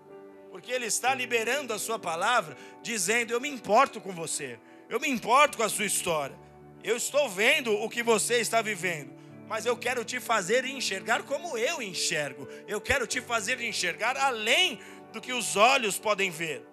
Porque 0.50 0.72
Ele 0.72 0.86
está 0.86 1.14
liberando 1.14 1.74
a 1.74 1.80
Sua 1.80 2.00
palavra, 2.00 2.58
dizendo: 2.82 3.32
Eu 3.32 3.42
me 3.42 3.50
importo 3.50 4.00
com 4.00 4.14
você, 4.14 4.58
eu 4.90 5.00
me 5.00 5.10
importo 5.10 5.58
com 5.58 5.64
a 5.64 5.70
sua 5.70 5.86
história. 5.86 6.45
Eu 6.86 6.98
estou 6.98 7.28
vendo 7.28 7.74
o 7.74 7.90
que 7.90 8.04
você 8.04 8.36
está 8.36 8.62
vivendo. 8.62 9.12
mas 9.48 9.66
eu 9.66 9.76
quero 9.76 10.04
te 10.06 10.20
fazer 10.20 10.66
enxergar 10.66 11.24
como 11.24 11.58
eu 11.58 11.82
enxergo. 11.82 12.48
Eu 12.68 12.80
quero 12.80 13.08
te 13.08 13.20
fazer 13.22 13.60
enxergar 13.60 14.16
além 14.18 14.80
do 15.12 15.20
que 15.20 15.34
os 15.34 15.56
olhos 15.56 15.98
podem 15.98 16.30
ver. 16.30 16.64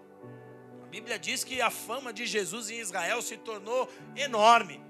A 0.83 0.87
Bíblia 0.87 1.19
diz 1.19 1.45
que 1.45 1.63
a 1.63 1.71
fama 1.71 2.13
de 2.13 2.27
Jesus 2.27 2.69
em 2.69 2.79
Israel 2.79 3.23
se 3.23 3.39
tornou 3.39 3.89
enorme. 4.15 4.83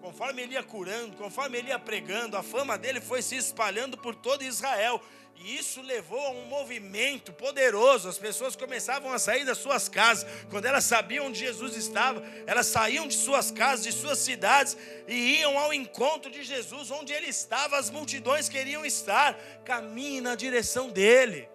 Conforme 0.00 0.42
ele 0.42 0.54
ia 0.54 0.62
curando, 0.62 1.14
conforme 1.16 1.58
ele 1.58 1.68
ia 1.68 1.78
pregando, 1.78 2.36
a 2.38 2.42
fama 2.42 2.78
dele 2.78 3.02
foi 3.02 3.20
se 3.20 3.36
espalhando 3.36 3.98
por 3.98 4.14
todo 4.14 4.42
Israel. 4.44 5.02
E 5.42 5.56
isso 5.56 5.80
levou 5.80 6.20
a 6.20 6.30
um 6.32 6.44
movimento 6.44 7.32
poderoso. 7.32 8.10
As 8.10 8.18
pessoas 8.18 8.54
começavam 8.54 9.10
a 9.10 9.18
sair 9.18 9.42
das 9.42 9.56
suas 9.56 9.88
casas. 9.88 10.30
Quando 10.50 10.66
elas 10.66 10.84
sabiam 10.84 11.28
onde 11.28 11.38
Jesus 11.38 11.76
estava, 11.76 12.22
elas 12.46 12.66
saíam 12.66 13.08
de 13.08 13.14
suas 13.14 13.50
casas, 13.50 13.84
de 13.84 13.92
suas 13.92 14.18
cidades 14.18 14.76
e 15.08 15.40
iam 15.40 15.58
ao 15.58 15.72
encontro 15.72 16.30
de 16.30 16.42
Jesus, 16.42 16.90
onde 16.90 17.14
ele 17.14 17.28
estava. 17.28 17.78
As 17.78 17.88
multidões 17.88 18.50
queriam 18.50 18.84
estar. 18.84 19.34
Caminhe 19.64 20.20
na 20.20 20.34
direção 20.34 20.90
dele. 20.90 21.48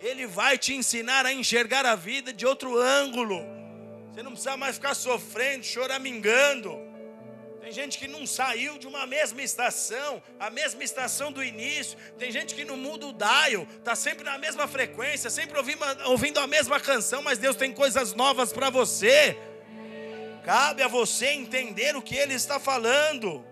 Ele 0.00 0.26
vai 0.26 0.58
te 0.58 0.74
ensinar 0.74 1.24
a 1.24 1.32
enxergar 1.32 1.86
a 1.86 1.94
vida 1.94 2.32
de 2.32 2.44
outro 2.44 2.76
ângulo. 2.76 3.44
Você 4.12 4.24
não 4.24 4.32
precisa 4.32 4.56
mais 4.56 4.74
ficar 4.74 4.94
sofrendo, 4.94 5.64
choramingando. 5.64 6.89
Tem 7.60 7.70
gente 7.70 7.98
que 7.98 8.08
não 8.08 8.26
saiu 8.26 8.78
de 8.78 8.86
uma 8.86 9.06
mesma 9.06 9.42
estação, 9.42 10.22
a 10.38 10.48
mesma 10.48 10.82
estação 10.82 11.30
do 11.30 11.44
início. 11.44 11.98
Tem 12.18 12.32
gente 12.32 12.54
que 12.54 12.64
não 12.64 12.76
muda 12.76 13.06
o 13.06 13.12
dial, 13.12 13.66
está 13.78 13.94
sempre 13.94 14.24
na 14.24 14.38
mesma 14.38 14.66
frequência, 14.66 15.28
sempre 15.28 15.58
ouvindo, 16.06 16.40
a 16.40 16.46
mesma 16.46 16.80
canção, 16.80 17.20
mas 17.22 17.38
Deus 17.38 17.56
tem 17.56 17.70
coisas 17.70 18.14
novas 18.14 18.50
para 18.50 18.70
você. 18.70 19.36
Cabe 20.42 20.82
a 20.82 20.88
você 20.88 21.26
entender 21.26 21.94
o 21.94 22.00
que 22.00 22.16
Ele 22.16 22.32
está 22.32 22.58
falando. 22.58 23.44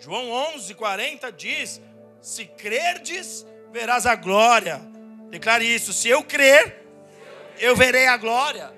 João 0.00 0.30
11, 0.54 0.74
40 0.74 1.30
diz: 1.30 1.80
Se 2.20 2.44
crerdes, 2.44 3.46
verás 3.70 4.04
a 4.04 4.16
glória. 4.16 4.80
Declare 5.30 5.64
isso: 5.64 5.92
se 5.92 6.08
eu 6.08 6.24
crer, 6.24 6.84
eu 7.60 7.76
verei 7.76 8.08
a 8.08 8.16
glória. 8.16 8.74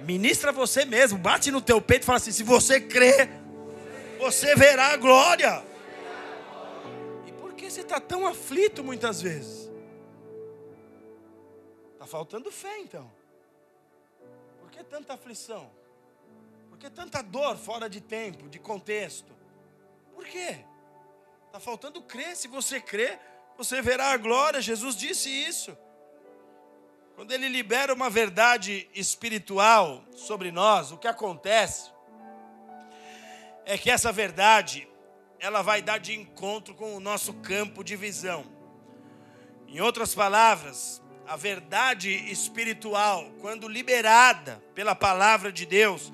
Ministra 0.00 0.52
você 0.52 0.84
mesmo, 0.84 1.18
bate 1.18 1.50
no 1.50 1.60
teu 1.60 1.80
peito 1.80 2.02
e 2.02 2.06
fala 2.06 2.18
assim: 2.18 2.32
se 2.32 2.42
você 2.42 2.80
crê, 2.80 3.28
você 4.18 4.54
verá 4.54 4.88
a 4.88 4.96
glória. 4.96 5.64
E 7.26 7.32
por 7.32 7.54
que 7.54 7.70
você 7.70 7.80
está 7.80 8.00
tão 8.00 8.26
aflito 8.26 8.82
muitas 8.84 9.20
vezes? 9.20 9.70
Está 11.92 12.06
faltando 12.06 12.50
fé 12.50 12.78
então. 12.78 13.10
Por 14.60 14.70
que 14.70 14.84
tanta 14.84 15.14
aflição? 15.14 15.70
Por 16.68 16.78
que 16.78 16.88
tanta 16.88 17.22
dor 17.22 17.56
fora 17.56 17.88
de 17.88 18.00
tempo, 18.00 18.48
de 18.48 18.58
contexto? 18.58 19.32
Por 20.14 20.24
quê? 20.24 20.64
Está 21.46 21.58
faltando 21.58 22.00
crer. 22.02 22.36
Se 22.36 22.46
você 22.46 22.80
crer, 22.80 23.18
você 23.56 23.82
verá 23.82 24.12
a 24.12 24.16
glória. 24.16 24.60
Jesus 24.60 24.94
disse 24.94 25.28
isso. 25.28 25.76
Quando 27.18 27.32
ele 27.32 27.48
libera 27.48 27.92
uma 27.92 28.08
verdade 28.08 28.88
espiritual 28.94 30.04
sobre 30.14 30.52
nós, 30.52 30.92
o 30.92 30.96
que 30.96 31.08
acontece 31.08 31.90
é 33.66 33.76
que 33.76 33.90
essa 33.90 34.12
verdade 34.12 34.88
ela 35.40 35.60
vai 35.60 35.82
dar 35.82 35.98
de 35.98 36.14
encontro 36.14 36.76
com 36.76 36.94
o 36.94 37.00
nosso 37.00 37.34
campo 37.34 37.82
de 37.82 37.96
visão. 37.96 38.46
Em 39.66 39.80
outras 39.80 40.14
palavras, 40.14 41.02
a 41.26 41.34
verdade 41.34 42.08
espiritual, 42.30 43.28
quando 43.40 43.66
liberada 43.66 44.62
pela 44.72 44.94
palavra 44.94 45.50
de 45.50 45.66
Deus, 45.66 46.12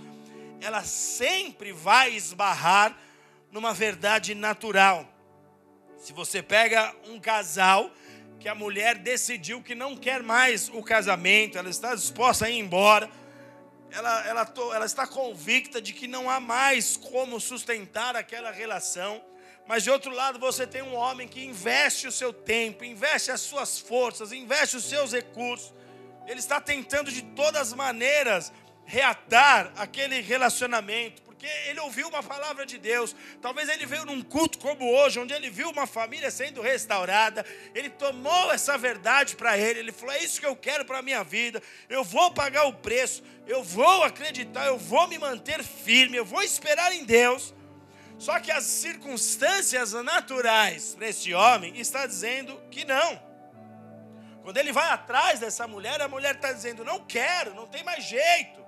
ela 0.63 0.85
sempre 0.85 1.71
vai 1.71 2.15
esbarrar 2.15 2.97
numa 3.53 3.75
verdade 3.75 4.35
natural. 4.35 5.07
Se 5.99 6.15
você 6.15 6.43
pega 6.43 6.97
um 7.07 7.21
casal 7.21 7.91
que 8.45 8.49
a 8.51 8.55
mulher 8.55 8.99
decidiu 8.99 9.63
que 9.63 9.75
não 9.75 9.97
quer 9.97 10.23
mais 10.23 10.69
o 10.69 10.83
casamento, 10.83 11.57
ela 11.57 11.71
está 11.71 11.95
disposta 11.95 12.45
a 12.45 12.51
ir 12.51 12.59
embora, 12.59 13.09
ela, 13.91 14.27
ela, 14.27 14.55
ela 14.75 14.85
está 14.85 15.07
convicta 15.07 15.81
de 15.81 15.95
que 15.95 16.07
não 16.07 16.29
há 16.29 16.39
mais 16.39 16.95
como 16.95 17.41
sustentar 17.41 18.15
aquela 18.15 18.51
relação. 18.51 19.25
Mas 19.67 19.83
de 19.83 19.91
outro 19.91 20.11
lado, 20.11 20.39
você 20.39 20.67
tem 20.67 20.83
um 20.83 20.95
homem 20.95 21.27
que 21.27 21.43
investe 21.43 22.07
o 22.07 22.13
seu 22.13 22.35
tempo, 22.35 22.85
investe 22.85 23.31
as 23.31 23.41
suas 23.41 23.79
forças, 23.79 24.31
investe 24.31 24.77
os 24.77 24.85
seus 24.85 25.15
recursos. 25.15 25.73
Ele 26.27 26.39
está 26.39 26.61
tentando 26.61 27.11
de 27.11 27.23
todas 27.23 27.69
as 27.69 27.73
maneiras 27.73 28.53
reatar 28.85 29.73
aquele 29.75 30.21
relacionamento, 30.21 31.23
porque 31.45 31.69
ele 31.69 31.81
ouviu 31.81 32.09
uma 32.09 32.23
palavra 32.23 32.65
de 32.65 32.79
Deus. 32.79 33.15
Talvez 33.43 33.69
ele 33.69 33.85
veio 33.85 34.07
num 34.07 34.23
culto 34.23 34.59
como 34.59 34.91
hoje, 34.91 35.21
onde 35.21 35.35
ele 35.35 35.51
viu 35.51 35.69
uma 35.69 35.87
família 35.87 36.31
sendo 36.31 36.63
restaurada. 36.63 37.45
Ele 37.75 37.91
tomou 37.91 38.51
essa 38.51 38.79
verdade 38.79 39.37
para 39.37 39.59
ele. 39.59 39.81
Ele 39.81 39.93
falou: 39.93 40.15
É 40.15 40.23
isso 40.23 40.41
que 40.41 40.47
eu 40.47 40.57
quero 40.57 40.85
para 40.87 40.99
a 40.99 41.03
minha 41.03 41.23
vida. 41.23 41.63
Eu 41.89 42.03
vou 42.03 42.31
pagar 42.33 42.65
o 42.65 42.73
preço. 42.73 43.23
Eu 43.47 43.63
vou 43.63 44.05
acreditar. 44.05 44.67
Eu 44.67 44.79
vou 44.79 45.07
me 45.07 45.19
manter 45.19 45.63
firme. 45.63 46.17
Eu 46.17 46.25
vou 46.25 46.43
esperar 46.43 46.93
em 46.95 47.05
Deus. 47.05 47.55
Só 48.19 48.41
que 48.41 48.51
as 48.51 48.65
circunstâncias 48.65 49.93
naturais 49.93 50.95
para 50.95 51.09
esse 51.09 51.35
homem 51.35 51.79
está 51.79 52.07
dizendo 52.07 52.59
que 52.71 52.87
não. 52.87 53.23
Quando 54.43 54.57
ele 54.57 54.73
vai 54.73 54.89
atrás 54.91 55.41
dessa 55.41 55.67
mulher, 55.67 56.01
a 56.01 56.09
mulher 56.09 56.37
está 56.37 56.53
dizendo: 56.53 56.85
Não 56.85 57.01
quero, 57.01 57.55
não 57.55 57.67
tem 57.67 57.85
mais 57.85 58.05
jeito. 58.05 58.64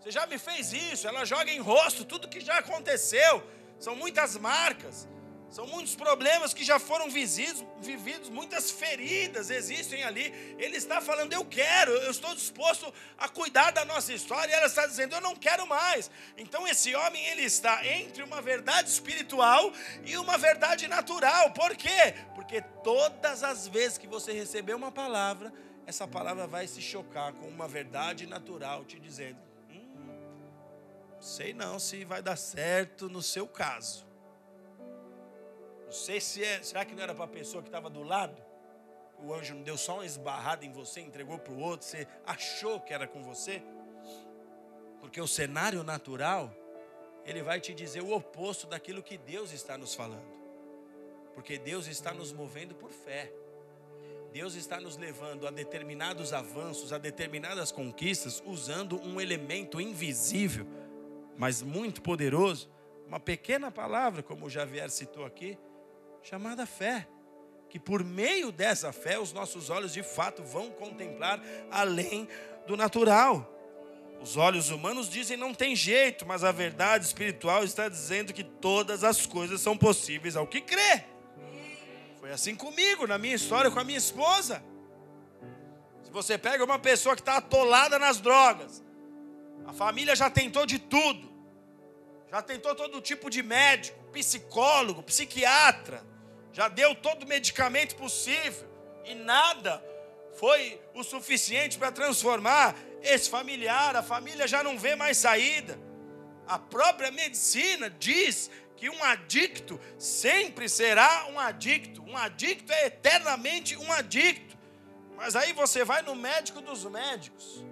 Você 0.00 0.10
já 0.10 0.26
me 0.26 0.38
fez 0.38 0.72
isso. 0.72 1.06
Ela 1.06 1.24
joga 1.24 1.50
em 1.50 1.60
rosto 1.60 2.04
tudo 2.04 2.28
que 2.28 2.40
já 2.40 2.58
aconteceu. 2.58 3.42
São 3.78 3.94
muitas 3.94 4.36
marcas. 4.36 5.08
São 5.50 5.66
muitos 5.66 5.96
problemas 5.96 6.52
que 6.52 6.62
já 6.62 6.78
foram 6.78 7.08
vividos, 7.08 7.64
vividos, 7.80 8.28
muitas 8.28 8.70
feridas 8.70 9.48
existem 9.48 10.04
ali. 10.04 10.26
Ele 10.58 10.76
está 10.76 11.00
falando, 11.00 11.32
eu 11.32 11.42
quero, 11.42 11.90
eu 11.90 12.10
estou 12.10 12.34
disposto 12.34 12.92
a 13.16 13.30
cuidar 13.30 13.70
da 13.70 13.82
nossa 13.84 14.12
história. 14.12 14.52
E 14.52 14.54
ela 14.54 14.66
está 14.66 14.86
dizendo, 14.86 15.14
eu 15.14 15.22
não 15.22 15.34
quero 15.34 15.66
mais. 15.66 16.10
Então 16.36 16.68
esse 16.68 16.94
homem, 16.94 17.24
ele 17.28 17.42
está 17.42 17.86
entre 17.86 18.22
uma 18.22 18.42
verdade 18.42 18.90
espiritual 18.90 19.72
e 20.04 20.18
uma 20.18 20.36
verdade 20.36 20.86
natural. 20.86 21.50
Por 21.52 21.74
quê? 21.76 22.14
Porque 22.34 22.60
todas 22.84 23.42
as 23.42 23.66
vezes 23.66 23.96
que 23.96 24.06
você 24.06 24.32
receber 24.32 24.74
uma 24.74 24.92
palavra, 24.92 25.50
essa 25.86 26.06
palavra 26.06 26.46
vai 26.46 26.66
se 26.66 26.82
chocar 26.82 27.32
com 27.32 27.48
uma 27.48 27.66
verdade 27.66 28.26
natural, 28.26 28.84
te 28.84 29.00
dizendo, 29.00 29.47
Sei 31.20 31.52
não 31.52 31.78
se 31.78 32.04
vai 32.04 32.22
dar 32.22 32.36
certo 32.36 33.08
no 33.08 33.22
seu 33.22 33.46
caso. 33.46 34.06
Não 35.84 35.92
sei 35.92 36.20
se 36.20 36.44
é. 36.44 36.62
Será 36.62 36.84
que 36.84 36.94
não 36.94 37.02
era 37.02 37.14
para 37.14 37.24
a 37.24 37.28
pessoa 37.28 37.62
que 37.62 37.68
estava 37.68 37.90
do 37.90 38.02
lado? 38.02 38.40
O 39.20 39.34
anjo 39.34 39.54
não 39.54 39.62
deu 39.62 39.76
só 39.76 39.94
uma 39.94 40.06
esbarrada 40.06 40.64
em 40.64 40.70
você, 40.70 41.00
entregou 41.00 41.38
para 41.38 41.52
o 41.52 41.58
outro, 41.58 41.84
você 41.86 42.06
achou 42.24 42.80
que 42.80 42.94
era 42.94 43.06
com 43.06 43.20
você? 43.22 43.60
Porque 45.00 45.20
o 45.20 45.26
cenário 45.26 45.82
natural, 45.82 46.54
ele 47.24 47.42
vai 47.42 47.60
te 47.60 47.74
dizer 47.74 48.00
o 48.00 48.12
oposto 48.12 48.68
daquilo 48.68 49.02
que 49.02 49.18
Deus 49.18 49.52
está 49.52 49.76
nos 49.76 49.92
falando. 49.92 50.38
Porque 51.34 51.58
Deus 51.58 51.88
está 51.88 52.12
nos 52.12 52.32
movendo 52.32 52.76
por 52.76 52.90
fé. 52.90 53.32
Deus 54.32 54.54
está 54.54 54.78
nos 54.78 54.96
levando 54.96 55.48
a 55.48 55.50
determinados 55.50 56.32
avanços, 56.32 56.92
a 56.92 56.98
determinadas 56.98 57.72
conquistas, 57.72 58.42
usando 58.46 59.00
um 59.02 59.20
elemento 59.20 59.80
invisível 59.80 60.66
mas 61.38 61.62
muito 61.62 62.02
poderoso, 62.02 62.68
uma 63.06 63.20
pequena 63.20 63.70
palavra, 63.70 64.22
como 64.22 64.46
o 64.46 64.50
Javier 64.50 64.90
citou 64.90 65.24
aqui, 65.24 65.56
chamada 66.20 66.66
fé. 66.66 67.08
Que 67.70 67.78
por 67.78 68.02
meio 68.02 68.50
dessa 68.50 68.92
fé, 68.92 69.18
os 69.18 69.32
nossos 69.32 69.70
olhos 69.70 69.92
de 69.92 70.02
fato 70.02 70.42
vão 70.42 70.70
contemplar 70.70 71.40
além 71.70 72.28
do 72.66 72.76
natural. 72.76 73.54
Os 74.20 74.36
olhos 74.36 74.70
humanos 74.70 75.08
dizem 75.08 75.36
não 75.36 75.54
tem 75.54 75.76
jeito, 75.76 76.26
mas 76.26 76.42
a 76.42 76.50
verdade 76.50 77.04
espiritual 77.04 77.62
está 77.62 77.88
dizendo 77.88 78.32
que 78.32 78.42
todas 78.42 79.04
as 79.04 79.24
coisas 79.24 79.60
são 79.60 79.76
possíveis 79.76 80.34
ao 80.34 80.46
que 80.46 80.60
crê. 80.60 81.04
Foi 82.18 82.32
assim 82.32 82.56
comigo, 82.56 83.06
na 83.06 83.16
minha 83.16 83.36
história 83.36 83.70
com 83.70 83.78
a 83.78 83.84
minha 83.84 83.98
esposa. 83.98 84.62
Se 86.02 86.10
você 86.10 86.36
pega 86.36 86.64
uma 86.64 86.78
pessoa 86.78 87.14
que 87.14 87.22
está 87.22 87.36
atolada 87.36 87.98
nas 87.98 88.18
drogas, 88.18 88.82
a 89.68 89.72
família 89.74 90.16
já 90.16 90.30
tentou 90.30 90.64
de 90.64 90.78
tudo, 90.78 91.30
já 92.30 92.40
tentou 92.40 92.74
todo 92.74 93.02
tipo 93.02 93.28
de 93.28 93.42
médico, 93.42 94.02
psicólogo, 94.10 95.02
psiquiatra, 95.02 96.02
já 96.54 96.68
deu 96.68 96.94
todo 96.94 97.24
o 97.24 97.28
medicamento 97.28 97.94
possível. 97.94 98.66
E 99.04 99.14
nada 99.14 99.84
foi 100.38 100.80
o 100.94 101.04
suficiente 101.04 101.76
para 101.76 101.92
transformar 101.92 102.74
esse 103.02 103.28
familiar, 103.28 103.94
a 103.94 104.02
família 104.02 104.48
já 104.48 104.62
não 104.62 104.78
vê 104.78 104.96
mais 104.96 105.18
saída. 105.18 105.78
A 106.46 106.58
própria 106.58 107.10
medicina 107.10 107.90
diz 107.90 108.50
que 108.74 108.88
um 108.88 109.04
adicto 109.04 109.78
sempre 109.98 110.66
será 110.66 111.26
um 111.26 111.38
adicto, 111.38 112.02
um 112.04 112.16
adicto 112.16 112.72
é 112.72 112.86
eternamente 112.86 113.76
um 113.76 113.92
adicto. 113.92 114.56
Mas 115.14 115.36
aí 115.36 115.52
você 115.52 115.84
vai 115.84 116.00
no 116.00 116.14
médico 116.14 116.62
dos 116.62 116.86
médicos, 116.86 117.62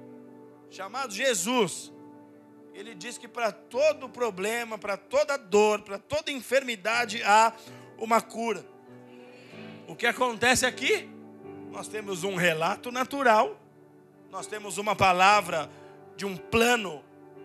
chamado 0.71 1.12
Jesus, 1.12 1.93
ele 2.75 2.95
diz 2.95 3.17
que 3.17 3.27
para 3.27 3.51
todo 3.53 4.09
problema, 4.09 4.77
para 4.77 4.97
toda 4.97 5.37
dor, 5.37 5.83
para 5.83 5.99
toda 5.99 6.31
enfermidade 6.31 7.23
há 7.23 7.53
uma 7.99 8.21
cura. 8.21 8.64
O 9.89 9.95
que 9.95 10.07
acontece 10.07 10.67
aqui? 10.67 11.09
Nós 11.71 11.89
temos 11.89 12.25
um 12.25 12.35
relato 12.35 12.91
natural, 12.91 13.61
nós 14.31 14.47
temos 14.47 14.79
uma 14.79 14.95
palavra 14.97 15.71
de 16.17 16.27
um 16.27 16.37
plano, 16.37 17.03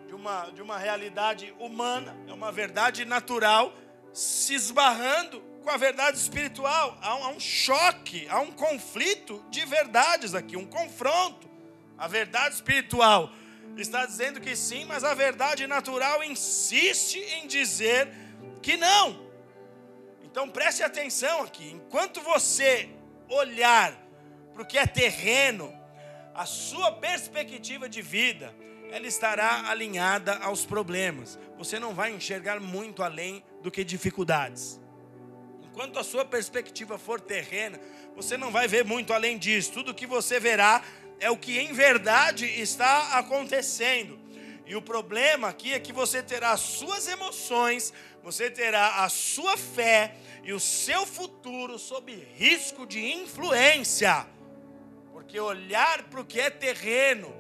de 0.07 0.15
uma, 0.15 0.49
de 0.49 0.61
uma 0.61 0.77
realidade 0.77 1.53
humana, 1.59 2.17
é 2.27 2.33
uma 2.33 2.51
verdade 2.51 3.05
natural 3.05 3.73
se 4.13 4.53
esbarrando 4.53 5.41
com 5.63 5.69
a 5.69 5.77
verdade 5.77 6.17
espiritual. 6.17 6.97
Há 7.01 7.15
um, 7.15 7.23
há 7.23 7.29
um 7.29 7.39
choque, 7.39 8.27
há 8.29 8.39
um 8.39 8.51
conflito 8.51 9.43
de 9.49 9.65
verdades 9.65 10.33
aqui, 10.33 10.57
um 10.57 10.65
confronto. 10.65 11.50
A 12.01 12.07
verdade 12.07 12.55
espiritual 12.55 13.31
está 13.77 14.07
dizendo 14.07 14.41
que 14.41 14.55
sim, 14.55 14.85
mas 14.85 15.03
a 15.03 15.13
verdade 15.13 15.67
natural 15.67 16.23
insiste 16.23 17.19
em 17.19 17.45
dizer 17.45 18.09
que 18.59 18.75
não. 18.75 19.29
Então 20.23 20.49
preste 20.49 20.81
atenção 20.81 21.43
aqui. 21.43 21.69
Enquanto 21.69 22.19
você 22.21 22.89
olhar 23.29 23.95
para 24.51 24.63
o 24.63 24.65
que 24.65 24.79
é 24.79 24.87
terreno, 24.87 25.71
a 26.33 26.43
sua 26.43 26.91
perspectiva 26.91 27.87
de 27.87 28.01
vida, 28.01 28.51
ela 28.91 29.05
estará 29.05 29.69
alinhada 29.69 30.37
aos 30.37 30.65
problemas. 30.65 31.37
Você 31.55 31.77
não 31.77 31.93
vai 31.93 32.11
enxergar 32.11 32.59
muito 32.59 33.03
além 33.03 33.43
do 33.61 33.69
que 33.69 33.83
dificuldades. 33.83 34.81
Enquanto 35.61 35.99
a 35.99 36.03
sua 36.03 36.25
perspectiva 36.25 36.97
for 36.97 37.21
terrena, 37.21 37.79
você 38.15 38.37
não 38.37 38.51
vai 38.51 38.67
ver 38.67 38.83
muito 38.83 39.13
além 39.13 39.37
disso. 39.37 39.71
Tudo 39.71 39.93
que 39.93 40.07
você 40.07 40.39
verá 40.39 40.83
é 41.21 41.29
o 41.29 41.37
que 41.37 41.59
em 41.59 41.71
verdade 41.71 42.45
está 42.45 43.19
acontecendo. 43.19 44.19
E 44.65 44.75
o 44.75 44.81
problema 44.81 45.49
aqui 45.49 45.71
é 45.71 45.79
que 45.79 45.93
você 45.93 46.23
terá 46.23 46.51
as 46.51 46.61
suas 46.61 47.07
emoções, 47.07 47.93
você 48.23 48.49
terá 48.49 49.03
a 49.03 49.09
sua 49.09 49.55
fé 49.55 50.15
e 50.43 50.51
o 50.51 50.59
seu 50.59 51.05
futuro 51.05 51.77
sob 51.77 52.11
risco 52.35 52.87
de 52.87 52.99
influência. 53.13 54.25
Porque 55.13 55.39
olhar 55.39 56.03
para 56.03 56.21
o 56.21 56.25
que 56.25 56.39
é 56.39 56.49
terreno 56.49 57.31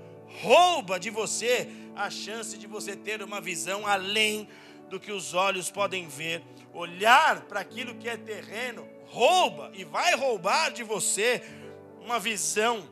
rouba 0.41 0.99
de 0.99 1.09
você 1.09 1.67
a 1.95 2.09
chance 2.09 2.57
de 2.57 2.67
você 2.67 2.95
ter 2.95 3.23
uma 3.23 3.41
visão 3.41 3.87
além 3.87 4.47
do 4.89 4.99
que 4.99 5.11
os 5.11 5.33
olhos 5.33 5.71
podem 5.71 6.07
ver. 6.07 6.43
Olhar 6.71 7.41
para 7.45 7.61
aquilo 7.61 7.95
que 7.95 8.07
é 8.07 8.15
terreno 8.15 8.87
rouba 9.07 9.71
e 9.73 9.83
vai 9.83 10.15
roubar 10.15 10.71
de 10.71 10.83
você 10.83 11.41
uma 11.99 12.19
visão 12.19 12.87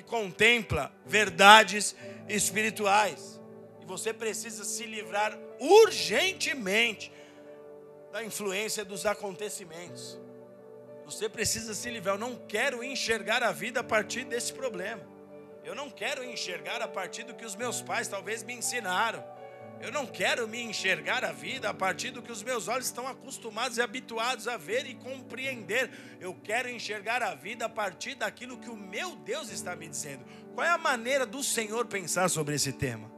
que 0.00 0.02
contempla 0.02 0.90
verdades 1.04 1.94
espirituais. 2.26 3.38
E 3.82 3.84
você 3.84 4.12
precisa 4.12 4.64
se 4.64 4.86
livrar 4.86 5.38
urgentemente 5.58 7.12
da 8.10 8.24
influência 8.24 8.84
dos 8.84 9.04
acontecimentos. 9.04 10.18
Você 11.04 11.28
precisa 11.28 11.74
se 11.74 11.90
livrar. 11.90 12.14
Eu 12.14 12.18
não 12.18 12.36
quero 12.48 12.82
enxergar 12.82 13.42
a 13.42 13.52
vida 13.52 13.80
a 13.80 13.84
partir 13.84 14.24
desse 14.24 14.52
problema. 14.52 15.02
Eu 15.62 15.74
não 15.74 15.90
quero 15.90 16.24
enxergar 16.24 16.80
a 16.80 16.88
partir 16.88 17.24
do 17.24 17.34
que 17.34 17.44
os 17.44 17.54
meus 17.54 17.82
pais 17.82 18.08
talvez 18.08 18.42
me 18.42 18.54
ensinaram. 18.54 19.22
Eu 19.80 19.90
não 19.90 20.06
quero 20.06 20.46
me 20.46 20.60
enxergar 20.60 21.24
a 21.24 21.32
vida 21.32 21.70
a 21.70 21.74
partir 21.74 22.10
do 22.10 22.20
que 22.20 22.30
os 22.30 22.42
meus 22.42 22.68
olhos 22.68 22.86
estão 22.86 23.08
acostumados 23.08 23.78
e 23.78 23.82
habituados 23.82 24.46
a 24.46 24.58
ver 24.58 24.86
e 24.86 24.94
compreender. 24.94 25.90
Eu 26.20 26.34
quero 26.34 26.68
enxergar 26.68 27.22
a 27.22 27.34
vida 27.34 27.64
a 27.64 27.68
partir 27.68 28.14
daquilo 28.14 28.58
que 28.58 28.68
o 28.68 28.76
meu 28.76 29.16
Deus 29.16 29.50
está 29.50 29.74
me 29.74 29.88
dizendo. 29.88 30.22
Qual 30.54 30.66
é 30.66 30.70
a 30.70 30.76
maneira 30.76 31.24
do 31.24 31.42
Senhor 31.42 31.86
pensar 31.86 32.28
sobre 32.28 32.54
esse 32.54 32.74
tema? 32.74 33.10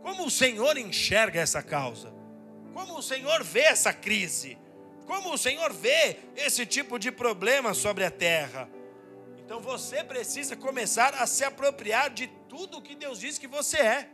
Como 0.00 0.24
o 0.24 0.30
Senhor 0.30 0.78
enxerga 0.78 1.40
essa 1.40 1.62
causa? 1.62 2.14
Como 2.72 2.98
o 2.98 3.02
Senhor 3.02 3.44
vê 3.44 3.60
essa 3.60 3.92
crise? 3.92 4.56
Como 5.06 5.34
o 5.34 5.38
Senhor 5.38 5.70
vê 5.74 6.16
esse 6.34 6.64
tipo 6.64 6.98
de 6.98 7.12
problema 7.12 7.74
sobre 7.74 8.04
a 8.04 8.10
terra? 8.10 8.70
Então 9.44 9.60
você 9.60 10.02
precisa 10.02 10.56
começar 10.56 11.14
a 11.14 11.26
se 11.26 11.44
apropriar 11.44 12.08
de 12.08 12.26
tudo 12.48 12.78
o 12.78 12.82
que 12.82 12.94
Deus 12.94 13.20
diz 13.20 13.36
que 13.36 13.46
você 13.46 13.76
é 13.76 14.13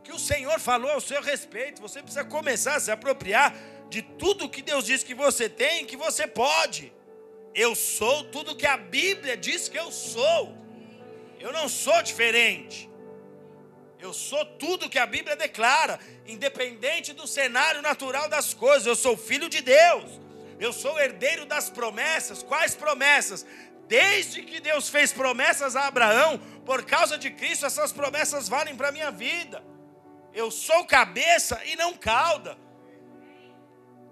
o 0.00 0.02
que 0.02 0.12
o 0.12 0.18
Senhor 0.18 0.58
falou 0.58 0.90
ao 0.90 1.00
seu 1.00 1.20
respeito. 1.20 1.82
Você 1.82 2.02
precisa 2.02 2.24
começar 2.24 2.76
a 2.76 2.80
se 2.80 2.90
apropriar 2.90 3.54
de 3.90 4.00
tudo 4.00 4.48
que 4.48 4.62
Deus 4.62 4.86
diz 4.86 5.02
que 5.04 5.14
você 5.14 5.46
tem, 5.46 5.84
que 5.84 5.96
você 5.96 6.26
pode. 6.26 6.90
Eu 7.54 7.74
sou 7.74 8.24
tudo 8.24 8.56
que 8.56 8.66
a 8.66 8.78
Bíblia 8.78 9.36
diz 9.36 9.68
que 9.68 9.78
eu 9.78 9.92
sou. 9.92 10.56
Eu 11.38 11.52
não 11.52 11.68
sou 11.68 12.02
diferente. 12.02 12.88
Eu 13.98 14.14
sou 14.14 14.42
tudo 14.46 14.88
que 14.88 14.98
a 14.98 15.04
Bíblia 15.04 15.36
declara, 15.36 16.00
independente 16.26 17.12
do 17.12 17.26
cenário 17.26 17.82
natural 17.82 18.26
das 18.30 18.54
coisas. 18.54 18.86
Eu 18.86 18.96
sou 18.96 19.18
filho 19.18 19.50
de 19.50 19.60
Deus. 19.60 20.18
Eu 20.58 20.72
sou 20.72 20.98
herdeiro 20.98 21.44
das 21.44 21.68
promessas. 21.68 22.42
Quais 22.42 22.74
promessas? 22.74 23.44
Desde 23.86 24.40
que 24.40 24.60
Deus 24.60 24.88
fez 24.88 25.12
promessas 25.12 25.76
a 25.76 25.88
Abraão, 25.88 26.38
por 26.64 26.86
causa 26.86 27.18
de 27.18 27.30
Cristo, 27.30 27.66
essas 27.66 27.92
promessas 27.92 28.48
valem 28.48 28.74
para 28.74 28.88
a 28.88 28.92
minha 28.92 29.10
vida. 29.10 29.62
Eu 30.32 30.50
sou 30.50 30.84
cabeça 30.84 31.60
e 31.64 31.76
não 31.76 31.94
cauda. 31.94 32.56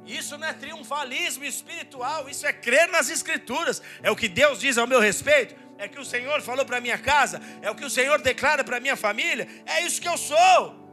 Isso 0.07 0.39
não 0.39 0.49
é 0.49 0.53
triunfalismo 0.55 1.45
espiritual, 1.45 2.29
isso 2.29 2.47
é 2.47 2.53
crer 2.53 2.89
nas 2.89 3.11
Escrituras. 3.11 3.83
É 4.03 4.11
o 4.11 4.17
que 4.17 4.29
Deus 4.29 4.59
diz 4.59 4.79
ao 4.79 4.87
meu 4.87 5.01
respeito, 5.01 5.55
é 5.77 5.85
o 5.85 5.91
que 5.91 6.01
o 6.01 6.05
Senhor 6.05 6.41
falou 6.41 6.65
para 6.65 6.81
minha 6.81 6.99
casa, 6.99 7.41
é 7.61 7.71
o 7.71 7.75
que 7.75 7.85
o 7.85 7.91
Senhor 7.91 8.21
declara 8.21 8.65
para 8.65 8.81
minha 8.81 8.97
família. 8.97 9.47
É 9.67 9.83
isso 9.83 10.01
que 10.01 10.09
eu 10.09 10.17
sou. 10.17 10.89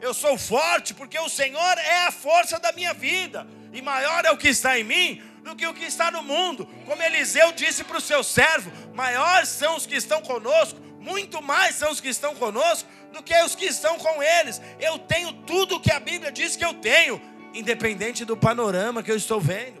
Eu 0.00 0.14
sou 0.14 0.38
forte 0.38 0.94
porque 0.94 1.18
o 1.18 1.28
Senhor 1.28 1.78
é 1.78 2.04
a 2.06 2.12
força 2.12 2.58
da 2.58 2.72
minha 2.72 2.94
vida, 2.94 3.46
e 3.72 3.82
maior 3.82 4.24
é 4.24 4.30
o 4.30 4.36
que 4.36 4.48
está 4.48 4.78
em 4.78 4.84
mim 4.84 5.22
do 5.42 5.56
que 5.56 5.66
o 5.66 5.74
que 5.74 5.84
está 5.84 6.10
no 6.10 6.22
mundo. 6.22 6.66
Como 6.86 7.02
Eliseu 7.02 7.52
disse 7.52 7.82
para 7.84 7.98
o 7.98 8.00
seu 8.00 8.22
servo: 8.22 8.70
maiores 8.94 9.48
são 9.48 9.76
os 9.76 9.84
que 9.84 9.96
estão 9.96 10.22
conosco, 10.22 10.80
muito 11.00 11.42
mais 11.42 11.74
são 11.74 11.90
os 11.90 12.00
que 12.00 12.08
estão 12.08 12.34
conosco 12.34 12.88
do 13.12 13.22
que 13.22 13.34
os 13.42 13.54
que 13.54 13.66
estão 13.66 13.98
com 13.98 14.22
eles. 14.22 14.60
Eu 14.78 14.98
tenho 14.98 15.32
tudo 15.44 15.76
o 15.76 15.80
que 15.80 15.92
a 15.92 16.00
Bíblia 16.00 16.30
diz 16.30 16.56
que 16.56 16.64
eu 16.64 16.74
tenho, 16.74 17.20
independente 17.54 18.24
do 18.24 18.36
panorama 18.36 19.02
que 19.02 19.10
eu 19.10 19.16
estou 19.16 19.40
vendo. 19.40 19.80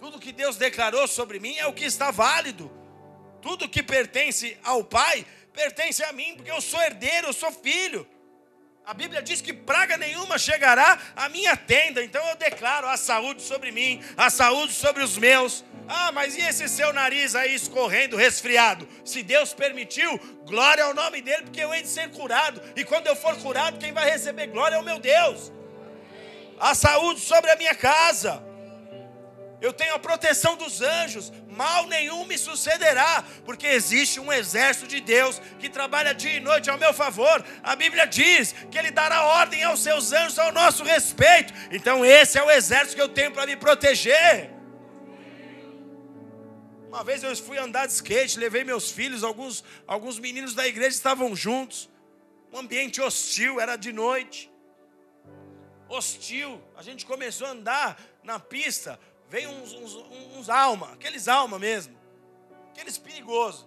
Tudo 0.00 0.18
que 0.18 0.32
Deus 0.32 0.56
declarou 0.56 1.06
sobre 1.08 1.40
mim 1.40 1.56
é 1.56 1.66
o 1.66 1.72
que 1.72 1.84
está 1.84 2.10
válido. 2.10 2.70
Tudo 3.40 3.68
que 3.68 3.82
pertence 3.82 4.56
ao 4.62 4.84
Pai 4.84 5.26
pertence 5.52 6.04
a 6.04 6.12
mim, 6.12 6.34
porque 6.36 6.50
eu 6.50 6.60
sou 6.60 6.80
herdeiro, 6.80 7.26
eu 7.26 7.32
sou 7.32 7.50
filho. 7.50 8.06
A 8.88 8.94
Bíblia 8.94 9.20
diz 9.20 9.42
que 9.42 9.52
praga 9.52 9.98
nenhuma 9.98 10.38
chegará 10.38 10.98
à 11.14 11.28
minha 11.28 11.54
tenda, 11.54 12.02
então 12.02 12.26
eu 12.26 12.36
declaro 12.36 12.88
a 12.88 12.96
saúde 12.96 13.42
sobre 13.42 13.70
mim, 13.70 14.02
a 14.16 14.30
saúde 14.30 14.72
sobre 14.72 15.02
os 15.02 15.18
meus. 15.18 15.62
Ah, 15.86 16.10
mas 16.10 16.34
e 16.34 16.40
esse 16.40 16.66
seu 16.70 16.90
nariz 16.90 17.34
aí 17.34 17.54
escorrendo, 17.54 18.16
resfriado? 18.16 18.88
Se 19.04 19.22
Deus 19.22 19.52
permitiu, 19.52 20.18
glória 20.46 20.84
ao 20.84 20.94
nome 20.94 21.20
dele, 21.20 21.42
porque 21.42 21.60
eu 21.62 21.74
hei 21.74 21.82
de 21.82 21.88
ser 21.88 22.10
curado. 22.12 22.62
E 22.74 22.82
quando 22.82 23.08
eu 23.08 23.14
for 23.14 23.36
curado, 23.36 23.78
quem 23.78 23.92
vai 23.92 24.08
receber 24.08 24.46
glória 24.46 24.76
é 24.76 24.78
o 24.78 24.82
meu 24.82 24.98
Deus. 24.98 25.52
A 26.58 26.74
saúde 26.74 27.20
sobre 27.20 27.50
a 27.50 27.56
minha 27.56 27.74
casa. 27.74 28.42
Eu 29.60 29.72
tenho 29.72 29.94
a 29.94 29.98
proteção 29.98 30.56
dos 30.56 30.80
anjos, 30.80 31.32
mal 31.48 31.86
nenhum 31.86 32.24
me 32.26 32.38
sucederá, 32.38 33.24
porque 33.44 33.66
existe 33.66 34.20
um 34.20 34.32
exército 34.32 34.86
de 34.86 35.00
Deus 35.00 35.40
que 35.58 35.68
trabalha 35.68 36.14
dia 36.14 36.34
e 36.34 36.40
noite 36.40 36.70
ao 36.70 36.78
meu 36.78 36.94
favor. 36.94 37.44
A 37.62 37.74
Bíblia 37.74 38.06
diz 38.06 38.54
que 38.70 38.78
Ele 38.78 38.92
dará 38.92 39.24
ordem 39.24 39.64
aos 39.64 39.82
seus 39.82 40.12
anjos 40.12 40.38
ao 40.38 40.52
nosso 40.52 40.84
respeito. 40.84 41.52
Então, 41.72 42.04
esse 42.04 42.38
é 42.38 42.42
o 42.42 42.50
exército 42.50 42.94
que 42.94 43.02
eu 43.02 43.08
tenho 43.08 43.32
para 43.32 43.46
me 43.46 43.56
proteger. 43.56 44.50
Uma 46.88 47.02
vez 47.02 47.22
eu 47.24 47.36
fui 47.36 47.58
andar 47.58 47.86
de 47.86 47.92
skate, 47.92 48.38
levei 48.38 48.62
meus 48.62 48.90
filhos, 48.90 49.24
alguns, 49.24 49.64
alguns 49.86 50.20
meninos 50.20 50.54
da 50.54 50.66
igreja 50.68 50.90
estavam 50.90 51.34
juntos. 51.34 51.90
Um 52.52 52.58
ambiente 52.58 53.00
hostil, 53.00 53.60
era 53.60 53.74
de 53.76 53.92
noite. 53.92 54.50
Hostil. 55.88 56.62
A 56.76 56.82
gente 56.82 57.04
começou 57.04 57.46
a 57.46 57.50
andar 57.50 58.00
na 58.22 58.38
pista 58.38 58.98
veio 59.28 59.50
uns, 59.50 59.72
uns, 59.72 59.94
uns 60.36 60.48
alma, 60.48 60.92
aqueles 60.92 61.28
alma 61.28 61.58
mesmo, 61.58 61.94
aqueles 62.70 62.98
perigosos. 62.98 63.66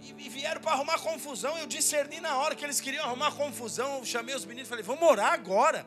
E, 0.00 0.10
e 0.10 0.28
vieram 0.28 0.60
para 0.60 0.72
arrumar 0.72 0.98
confusão. 0.98 1.56
Eu 1.58 1.66
discerni 1.66 2.20
na 2.20 2.36
hora 2.36 2.54
que 2.54 2.64
eles 2.64 2.80
queriam 2.80 3.04
arrumar 3.04 3.32
confusão. 3.32 3.98
Eu 3.98 4.04
chamei 4.04 4.34
os 4.34 4.44
meninos 4.44 4.68
e 4.68 4.70
falei: 4.70 4.84
vamos 4.84 5.02
orar 5.02 5.32
agora. 5.32 5.86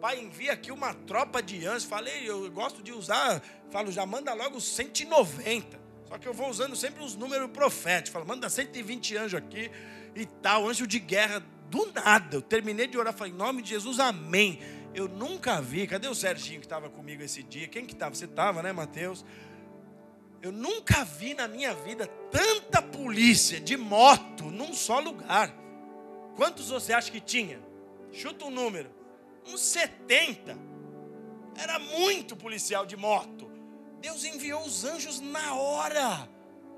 Pai, 0.00 0.20
envia 0.20 0.52
aqui 0.52 0.70
uma 0.70 0.94
tropa 0.94 1.42
de 1.42 1.66
anjos. 1.66 1.84
Falei, 1.84 2.28
eu 2.28 2.48
gosto 2.52 2.82
de 2.82 2.92
usar, 2.92 3.42
falo, 3.70 3.90
já 3.90 4.06
manda 4.06 4.32
logo 4.32 4.60
190. 4.60 5.78
Só 6.08 6.16
que 6.16 6.26
eu 6.26 6.32
vou 6.32 6.48
usando 6.48 6.76
sempre 6.76 7.02
os 7.02 7.16
números 7.16 7.50
proféticos. 7.50 8.12
Falo, 8.12 8.24
manda 8.24 8.48
120 8.48 9.16
anjos 9.16 9.34
aqui 9.34 9.70
e 10.14 10.24
tal, 10.24 10.68
anjo 10.68 10.86
de 10.86 10.98
guerra. 10.98 11.44
Do 11.68 11.92
nada, 11.92 12.36
eu 12.36 12.40
terminei 12.40 12.86
de 12.86 12.96
orar, 12.96 13.12
falei, 13.12 13.30
em 13.30 13.36
nome 13.36 13.60
de 13.60 13.68
Jesus, 13.70 14.00
amém. 14.00 14.58
Eu 14.98 15.06
nunca 15.06 15.60
vi. 15.60 15.86
Cadê 15.86 16.08
o 16.08 16.14
Serginho 16.14 16.58
que 16.58 16.66
estava 16.66 16.90
comigo 16.90 17.22
esse 17.22 17.40
dia? 17.40 17.68
Quem 17.68 17.86
que 17.86 17.92
estava? 17.92 18.16
Você 18.16 18.24
estava, 18.24 18.64
né, 18.64 18.72
Mateus? 18.72 19.24
Eu 20.42 20.50
nunca 20.50 21.04
vi 21.04 21.34
na 21.34 21.46
minha 21.46 21.72
vida 21.72 22.08
tanta 22.32 22.82
polícia 22.82 23.60
de 23.60 23.76
moto 23.76 24.50
num 24.50 24.74
só 24.74 24.98
lugar. 24.98 25.54
Quantos 26.34 26.70
você 26.70 26.92
acha 26.92 27.12
que 27.12 27.20
tinha? 27.20 27.60
Chuta 28.12 28.44
um 28.44 28.50
número. 28.50 28.90
Uns 29.46 29.60
70. 29.60 30.58
Era 31.56 31.78
muito 31.78 32.34
policial 32.34 32.84
de 32.84 32.96
moto. 32.96 33.48
Deus 34.00 34.24
enviou 34.24 34.64
os 34.64 34.84
anjos 34.84 35.20
na 35.20 35.54
hora. 35.54 36.28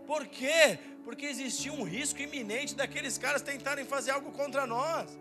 Por 0.07 0.27
quê? 0.27 0.79
Porque 1.05 1.25
existia 1.25 1.73
um 1.73 1.85
risco 1.85 2.21
iminente 2.21 2.75
daqueles 2.75 3.17
caras 3.17 3.41
tentarem 3.41 3.87
fazer 3.87 4.11
algo 4.11 4.31
contra 4.31 4.67
nós. 4.67 5.19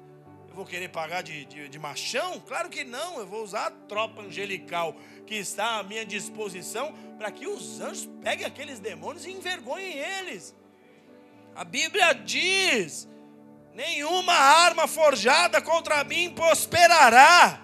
Eu 0.49 0.55
vou 0.55 0.65
querer 0.65 0.89
pagar 0.89 1.21
de, 1.21 1.45
de, 1.45 1.69
de, 1.69 1.79
machão? 1.79 2.39
Claro 2.39 2.69
que 2.69 2.83
não. 2.83 3.19
Eu 3.19 3.27
vou 3.27 3.43
usar 3.43 3.67
a 3.67 3.71
tropa 3.71 4.23
angelical 4.23 4.95
que 5.27 5.35
está 5.35 5.77
à 5.77 5.83
minha 5.83 6.03
disposição 6.03 6.91
para 7.17 7.31
que 7.31 7.47
os 7.47 7.79
anjos 7.79 8.09
peguem 8.21 8.45
aqueles 8.45 8.79
demônios 8.79 9.25
e 9.25 9.31
envergonhem 9.31 9.97
eles. 9.97 10.55
A 11.55 11.63
Bíblia 11.63 12.13
diz: 12.13 13.07
nenhuma 13.73 14.33
arma 14.33 14.87
forjada 14.87 15.61
contra 15.61 16.03
mim 16.03 16.31
prosperará. 16.31 17.61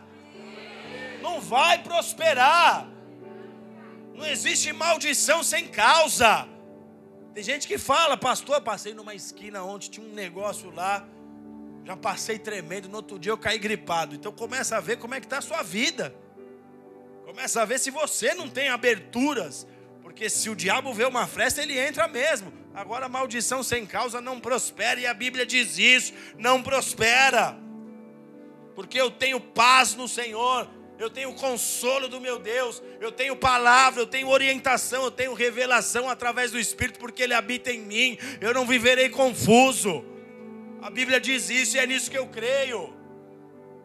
Não 1.22 1.42
vai 1.42 1.82
prosperar. 1.82 2.88
Não 4.14 4.26
existe 4.28 4.72
maldição 4.72 5.44
sem 5.44 5.68
causa. 5.68 6.48
Tem 7.34 7.44
gente 7.44 7.68
que 7.68 7.78
fala, 7.78 8.16
pastor, 8.16 8.62
passei 8.62 8.94
numa 8.94 9.14
esquina 9.14 9.64
onde 9.64 9.90
tinha 9.90 10.08
um 10.08 10.14
negócio 10.14 10.70
lá, 10.70 11.06
já 11.86 11.96
passei 11.96 12.40
tremendo, 12.40 12.90
no 12.90 12.98
outro 12.98 13.20
dia 13.20 13.32
eu 13.32 13.38
caí 13.38 13.60
gripado. 13.60 14.16
Então 14.16 14.32
começa 14.32 14.76
a 14.76 14.80
ver 14.80 14.98
como 14.98 15.14
é 15.14 15.20
que 15.20 15.28
está 15.28 15.38
a 15.38 15.42
sua 15.42 15.62
vida. 15.62 16.16
Começa 17.24 17.62
a 17.62 17.66
ver 17.66 17.80
se 17.80 17.92
você 17.92 18.34
não 18.34 18.50
tem 18.50 18.70
aberturas. 18.70 19.68
Porque 20.02 20.28
se 20.28 20.50
o 20.50 20.56
diabo 20.56 20.94
vê 20.94 21.06
uma 21.06 21.28
fresta, 21.28 21.62
ele 21.62 21.78
entra 21.78 22.08
mesmo. 22.08 22.52
Agora, 22.74 23.08
maldição 23.08 23.62
sem 23.62 23.86
causa 23.86 24.20
não 24.20 24.40
prospera, 24.40 25.00
e 25.00 25.06
a 25.06 25.14
Bíblia 25.14 25.46
diz 25.46 25.78
isso: 25.78 26.14
não 26.38 26.64
prospera. 26.64 27.56
Porque 28.74 29.00
eu 29.00 29.12
tenho 29.12 29.40
paz 29.40 29.94
no 29.94 30.08
Senhor, 30.08 30.68
eu 30.98 31.10
tenho 31.10 31.34
consolo 31.34 32.08
do 32.08 32.20
meu 32.20 32.40
Deus, 32.40 32.82
eu 33.00 33.12
tenho 33.12 33.36
palavra, 33.36 34.02
eu 34.02 34.08
tenho 34.08 34.28
orientação, 34.28 35.04
eu 35.04 35.12
tenho 35.12 35.34
revelação 35.34 36.10
através 36.10 36.52
do 36.52 36.60
Espírito, 36.60 37.00
porque 37.00 37.24
Ele 37.24 37.34
habita 37.34 37.72
em 37.72 37.80
mim, 37.80 38.18
eu 38.42 38.54
não 38.54 38.66
viverei 38.66 39.10
confuso. 39.10 40.15
A 40.86 40.92
Bíblia 40.92 41.20
diz 41.20 41.50
isso 41.50 41.78
e 41.78 41.80
é 41.80 41.88
nisso 41.88 42.12
que 42.12 42.18
eu 42.18 42.28
creio. 42.28 42.94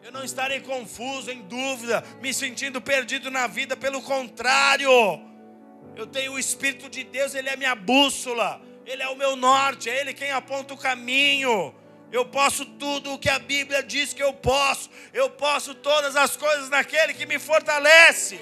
Eu 0.03 0.11
não 0.11 0.23
estarei 0.23 0.59
confuso, 0.59 1.31
em 1.31 1.41
dúvida, 1.41 2.03
me 2.21 2.31
sentindo 2.31 2.79
perdido 2.79 3.31
na 3.31 3.47
vida, 3.47 3.75
pelo 3.75 4.03
contrário, 4.03 4.87
eu 5.95 6.05
tenho 6.05 6.33
o 6.33 6.39
Espírito 6.39 6.87
de 6.87 7.03
Deus, 7.03 7.33
Ele 7.33 7.49
é 7.49 7.57
minha 7.57 7.73
bússola, 7.73 8.61
Ele 8.85 9.01
é 9.01 9.09
o 9.09 9.15
meu 9.15 9.35
norte, 9.35 9.89
é 9.89 9.99
Ele 9.99 10.13
quem 10.13 10.29
aponta 10.29 10.75
o 10.75 10.77
caminho. 10.77 11.73
Eu 12.11 12.23
posso 12.27 12.67
tudo 12.67 13.13
o 13.13 13.17
que 13.17 13.31
a 13.31 13.39
Bíblia 13.39 13.81
diz 13.81 14.13
que 14.13 14.21
eu 14.21 14.33
posso. 14.33 14.87
Eu 15.11 15.27
posso 15.27 15.73
todas 15.73 16.15
as 16.15 16.37
coisas 16.37 16.69
naquele 16.69 17.15
que 17.15 17.25
me 17.25 17.39
fortalece. 17.39 18.39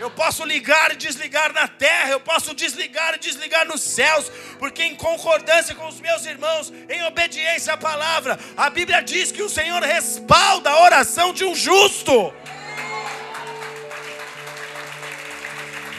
Eu 0.00 0.10
posso 0.10 0.46
ligar 0.46 0.92
e 0.92 0.96
desligar 0.96 1.52
na 1.52 1.68
terra, 1.68 2.08
eu 2.08 2.20
posso 2.20 2.54
desligar 2.54 3.16
e 3.16 3.18
desligar 3.18 3.66
nos 3.66 3.82
céus, 3.82 4.32
porque 4.58 4.82
em 4.82 4.96
concordância 4.96 5.74
com 5.74 5.86
os 5.86 6.00
meus 6.00 6.24
irmãos, 6.24 6.72
em 6.88 7.04
obediência 7.04 7.74
à 7.74 7.76
palavra, 7.76 8.40
a 8.56 8.70
Bíblia 8.70 9.02
diz 9.02 9.30
que 9.30 9.42
o 9.42 9.48
Senhor 9.50 9.82
respalda 9.82 10.70
a 10.70 10.82
oração 10.82 11.34
de 11.34 11.44
um 11.44 11.54
justo. 11.54 12.32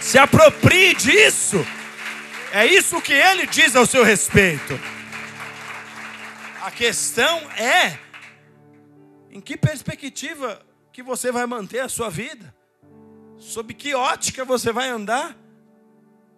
Se 0.02 0.18
aproprie 0.18 0.96
disso. 0.96 1.64
É 2.52 2.66
isso 2.66 3.00
que 3.02 3.14
ele 3.14 3.46
diz 3.46 3.76
ao 3.76 3.86
seu 3.86 4.04
respeito. 4.04 4.80
A 6.60 6.72
questão 6.72 7.38
é 7.52 8.00
em 9.30 9.40
que 9.40 9.56
perspectiva 9.56 10.60
que 10.92 11.04
você 11.04 11.32
vai 11.32 11.46
manter 11.46 11.80
a 11.82 11.88
sua 11.88 12.10
vida? 12.10 12.61
Sob 13.42 13.74
que 13.74 13.96
ótica 13.96 14.46
você 14.46 14.72
vai 14.72 14.88
andar? 14.88 15.36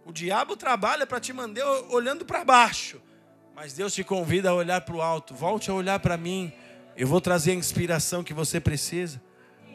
O 0.06 0.14
diabo 0.14 0.56
trabalha 0.56 1.06
para 1.06 1.20
te 1.20 1.34
manter 1.34 1.62
olhando 1.90 2.24
para 2.24 2.46
baixo, 2.46 3.02
mas 3.54 3.74
Deus 3.74 3.94
te 3.94 4.06
convida 4.06 4.52
a 4.52 4.54
olhar 4.54 4.80
para 4.82 4.96
o 4.96 5.02
alto. 5.02 5.36
Volte 5.36 5.70
a 5.70 5.74
olhar 5.74 6.00
para 6.00 6.16
mim, 6.16 6.54
eu 6.96 7.06
vou 7.06 7.20
trazer 7.20 7.52
a 7.52 7.56
inspiração 7.56 8.24
que 8.24 8.34
você 8.34 8.58
precisa. 8.58 9.22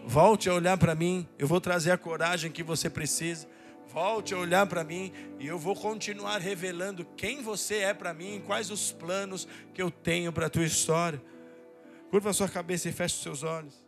Volte 0.07 0.49
a 0.49 0.55
olhar 0.55 0.79
para 0.79 0.95
mim, 0.95 1.29
eu 1.39 1.47
vou 1.47 1.61
trazer 1.61 1.91
a 1.91 1.99
coragem 1.99 2.51
que 2.51 2.63
você 2.63 2.89
precisa. 2.89 3.47
Volte 3.93 4.33
a 4.33 4.39
olhar 4.39 4.67
para 4.67 4.83
mim 4.83 5.13
e 5.39 5.47
eu 5.47 5.59
vou 5.59 5.77
continuar 5.77 6.41
revelando 6.41 7.05
quem 7.15 7.43
você 7.43 7.77
é 7.77 7.93
para 7.93 8.15
mim, 8.15 8.43
quais 8.47 8.71
os 8.71 8.91
planos 8.91 9.47
que 9.75 9.83
eu 9.83 9.91
tenho 9.91 10.33
para 10.33 10.47
a 10.47 10.51
tua 10.51 10.65
história. 10.65 11.23
Curva 12.11 12.31
a 12.31 12.35
sua 12.35 12.49
cabeça 12.49 12.89
e 12.89 12.93
feche 12.93 13.17
os 13.17 13.23
seus 13.23 13.43
olhos. 13.43 13.88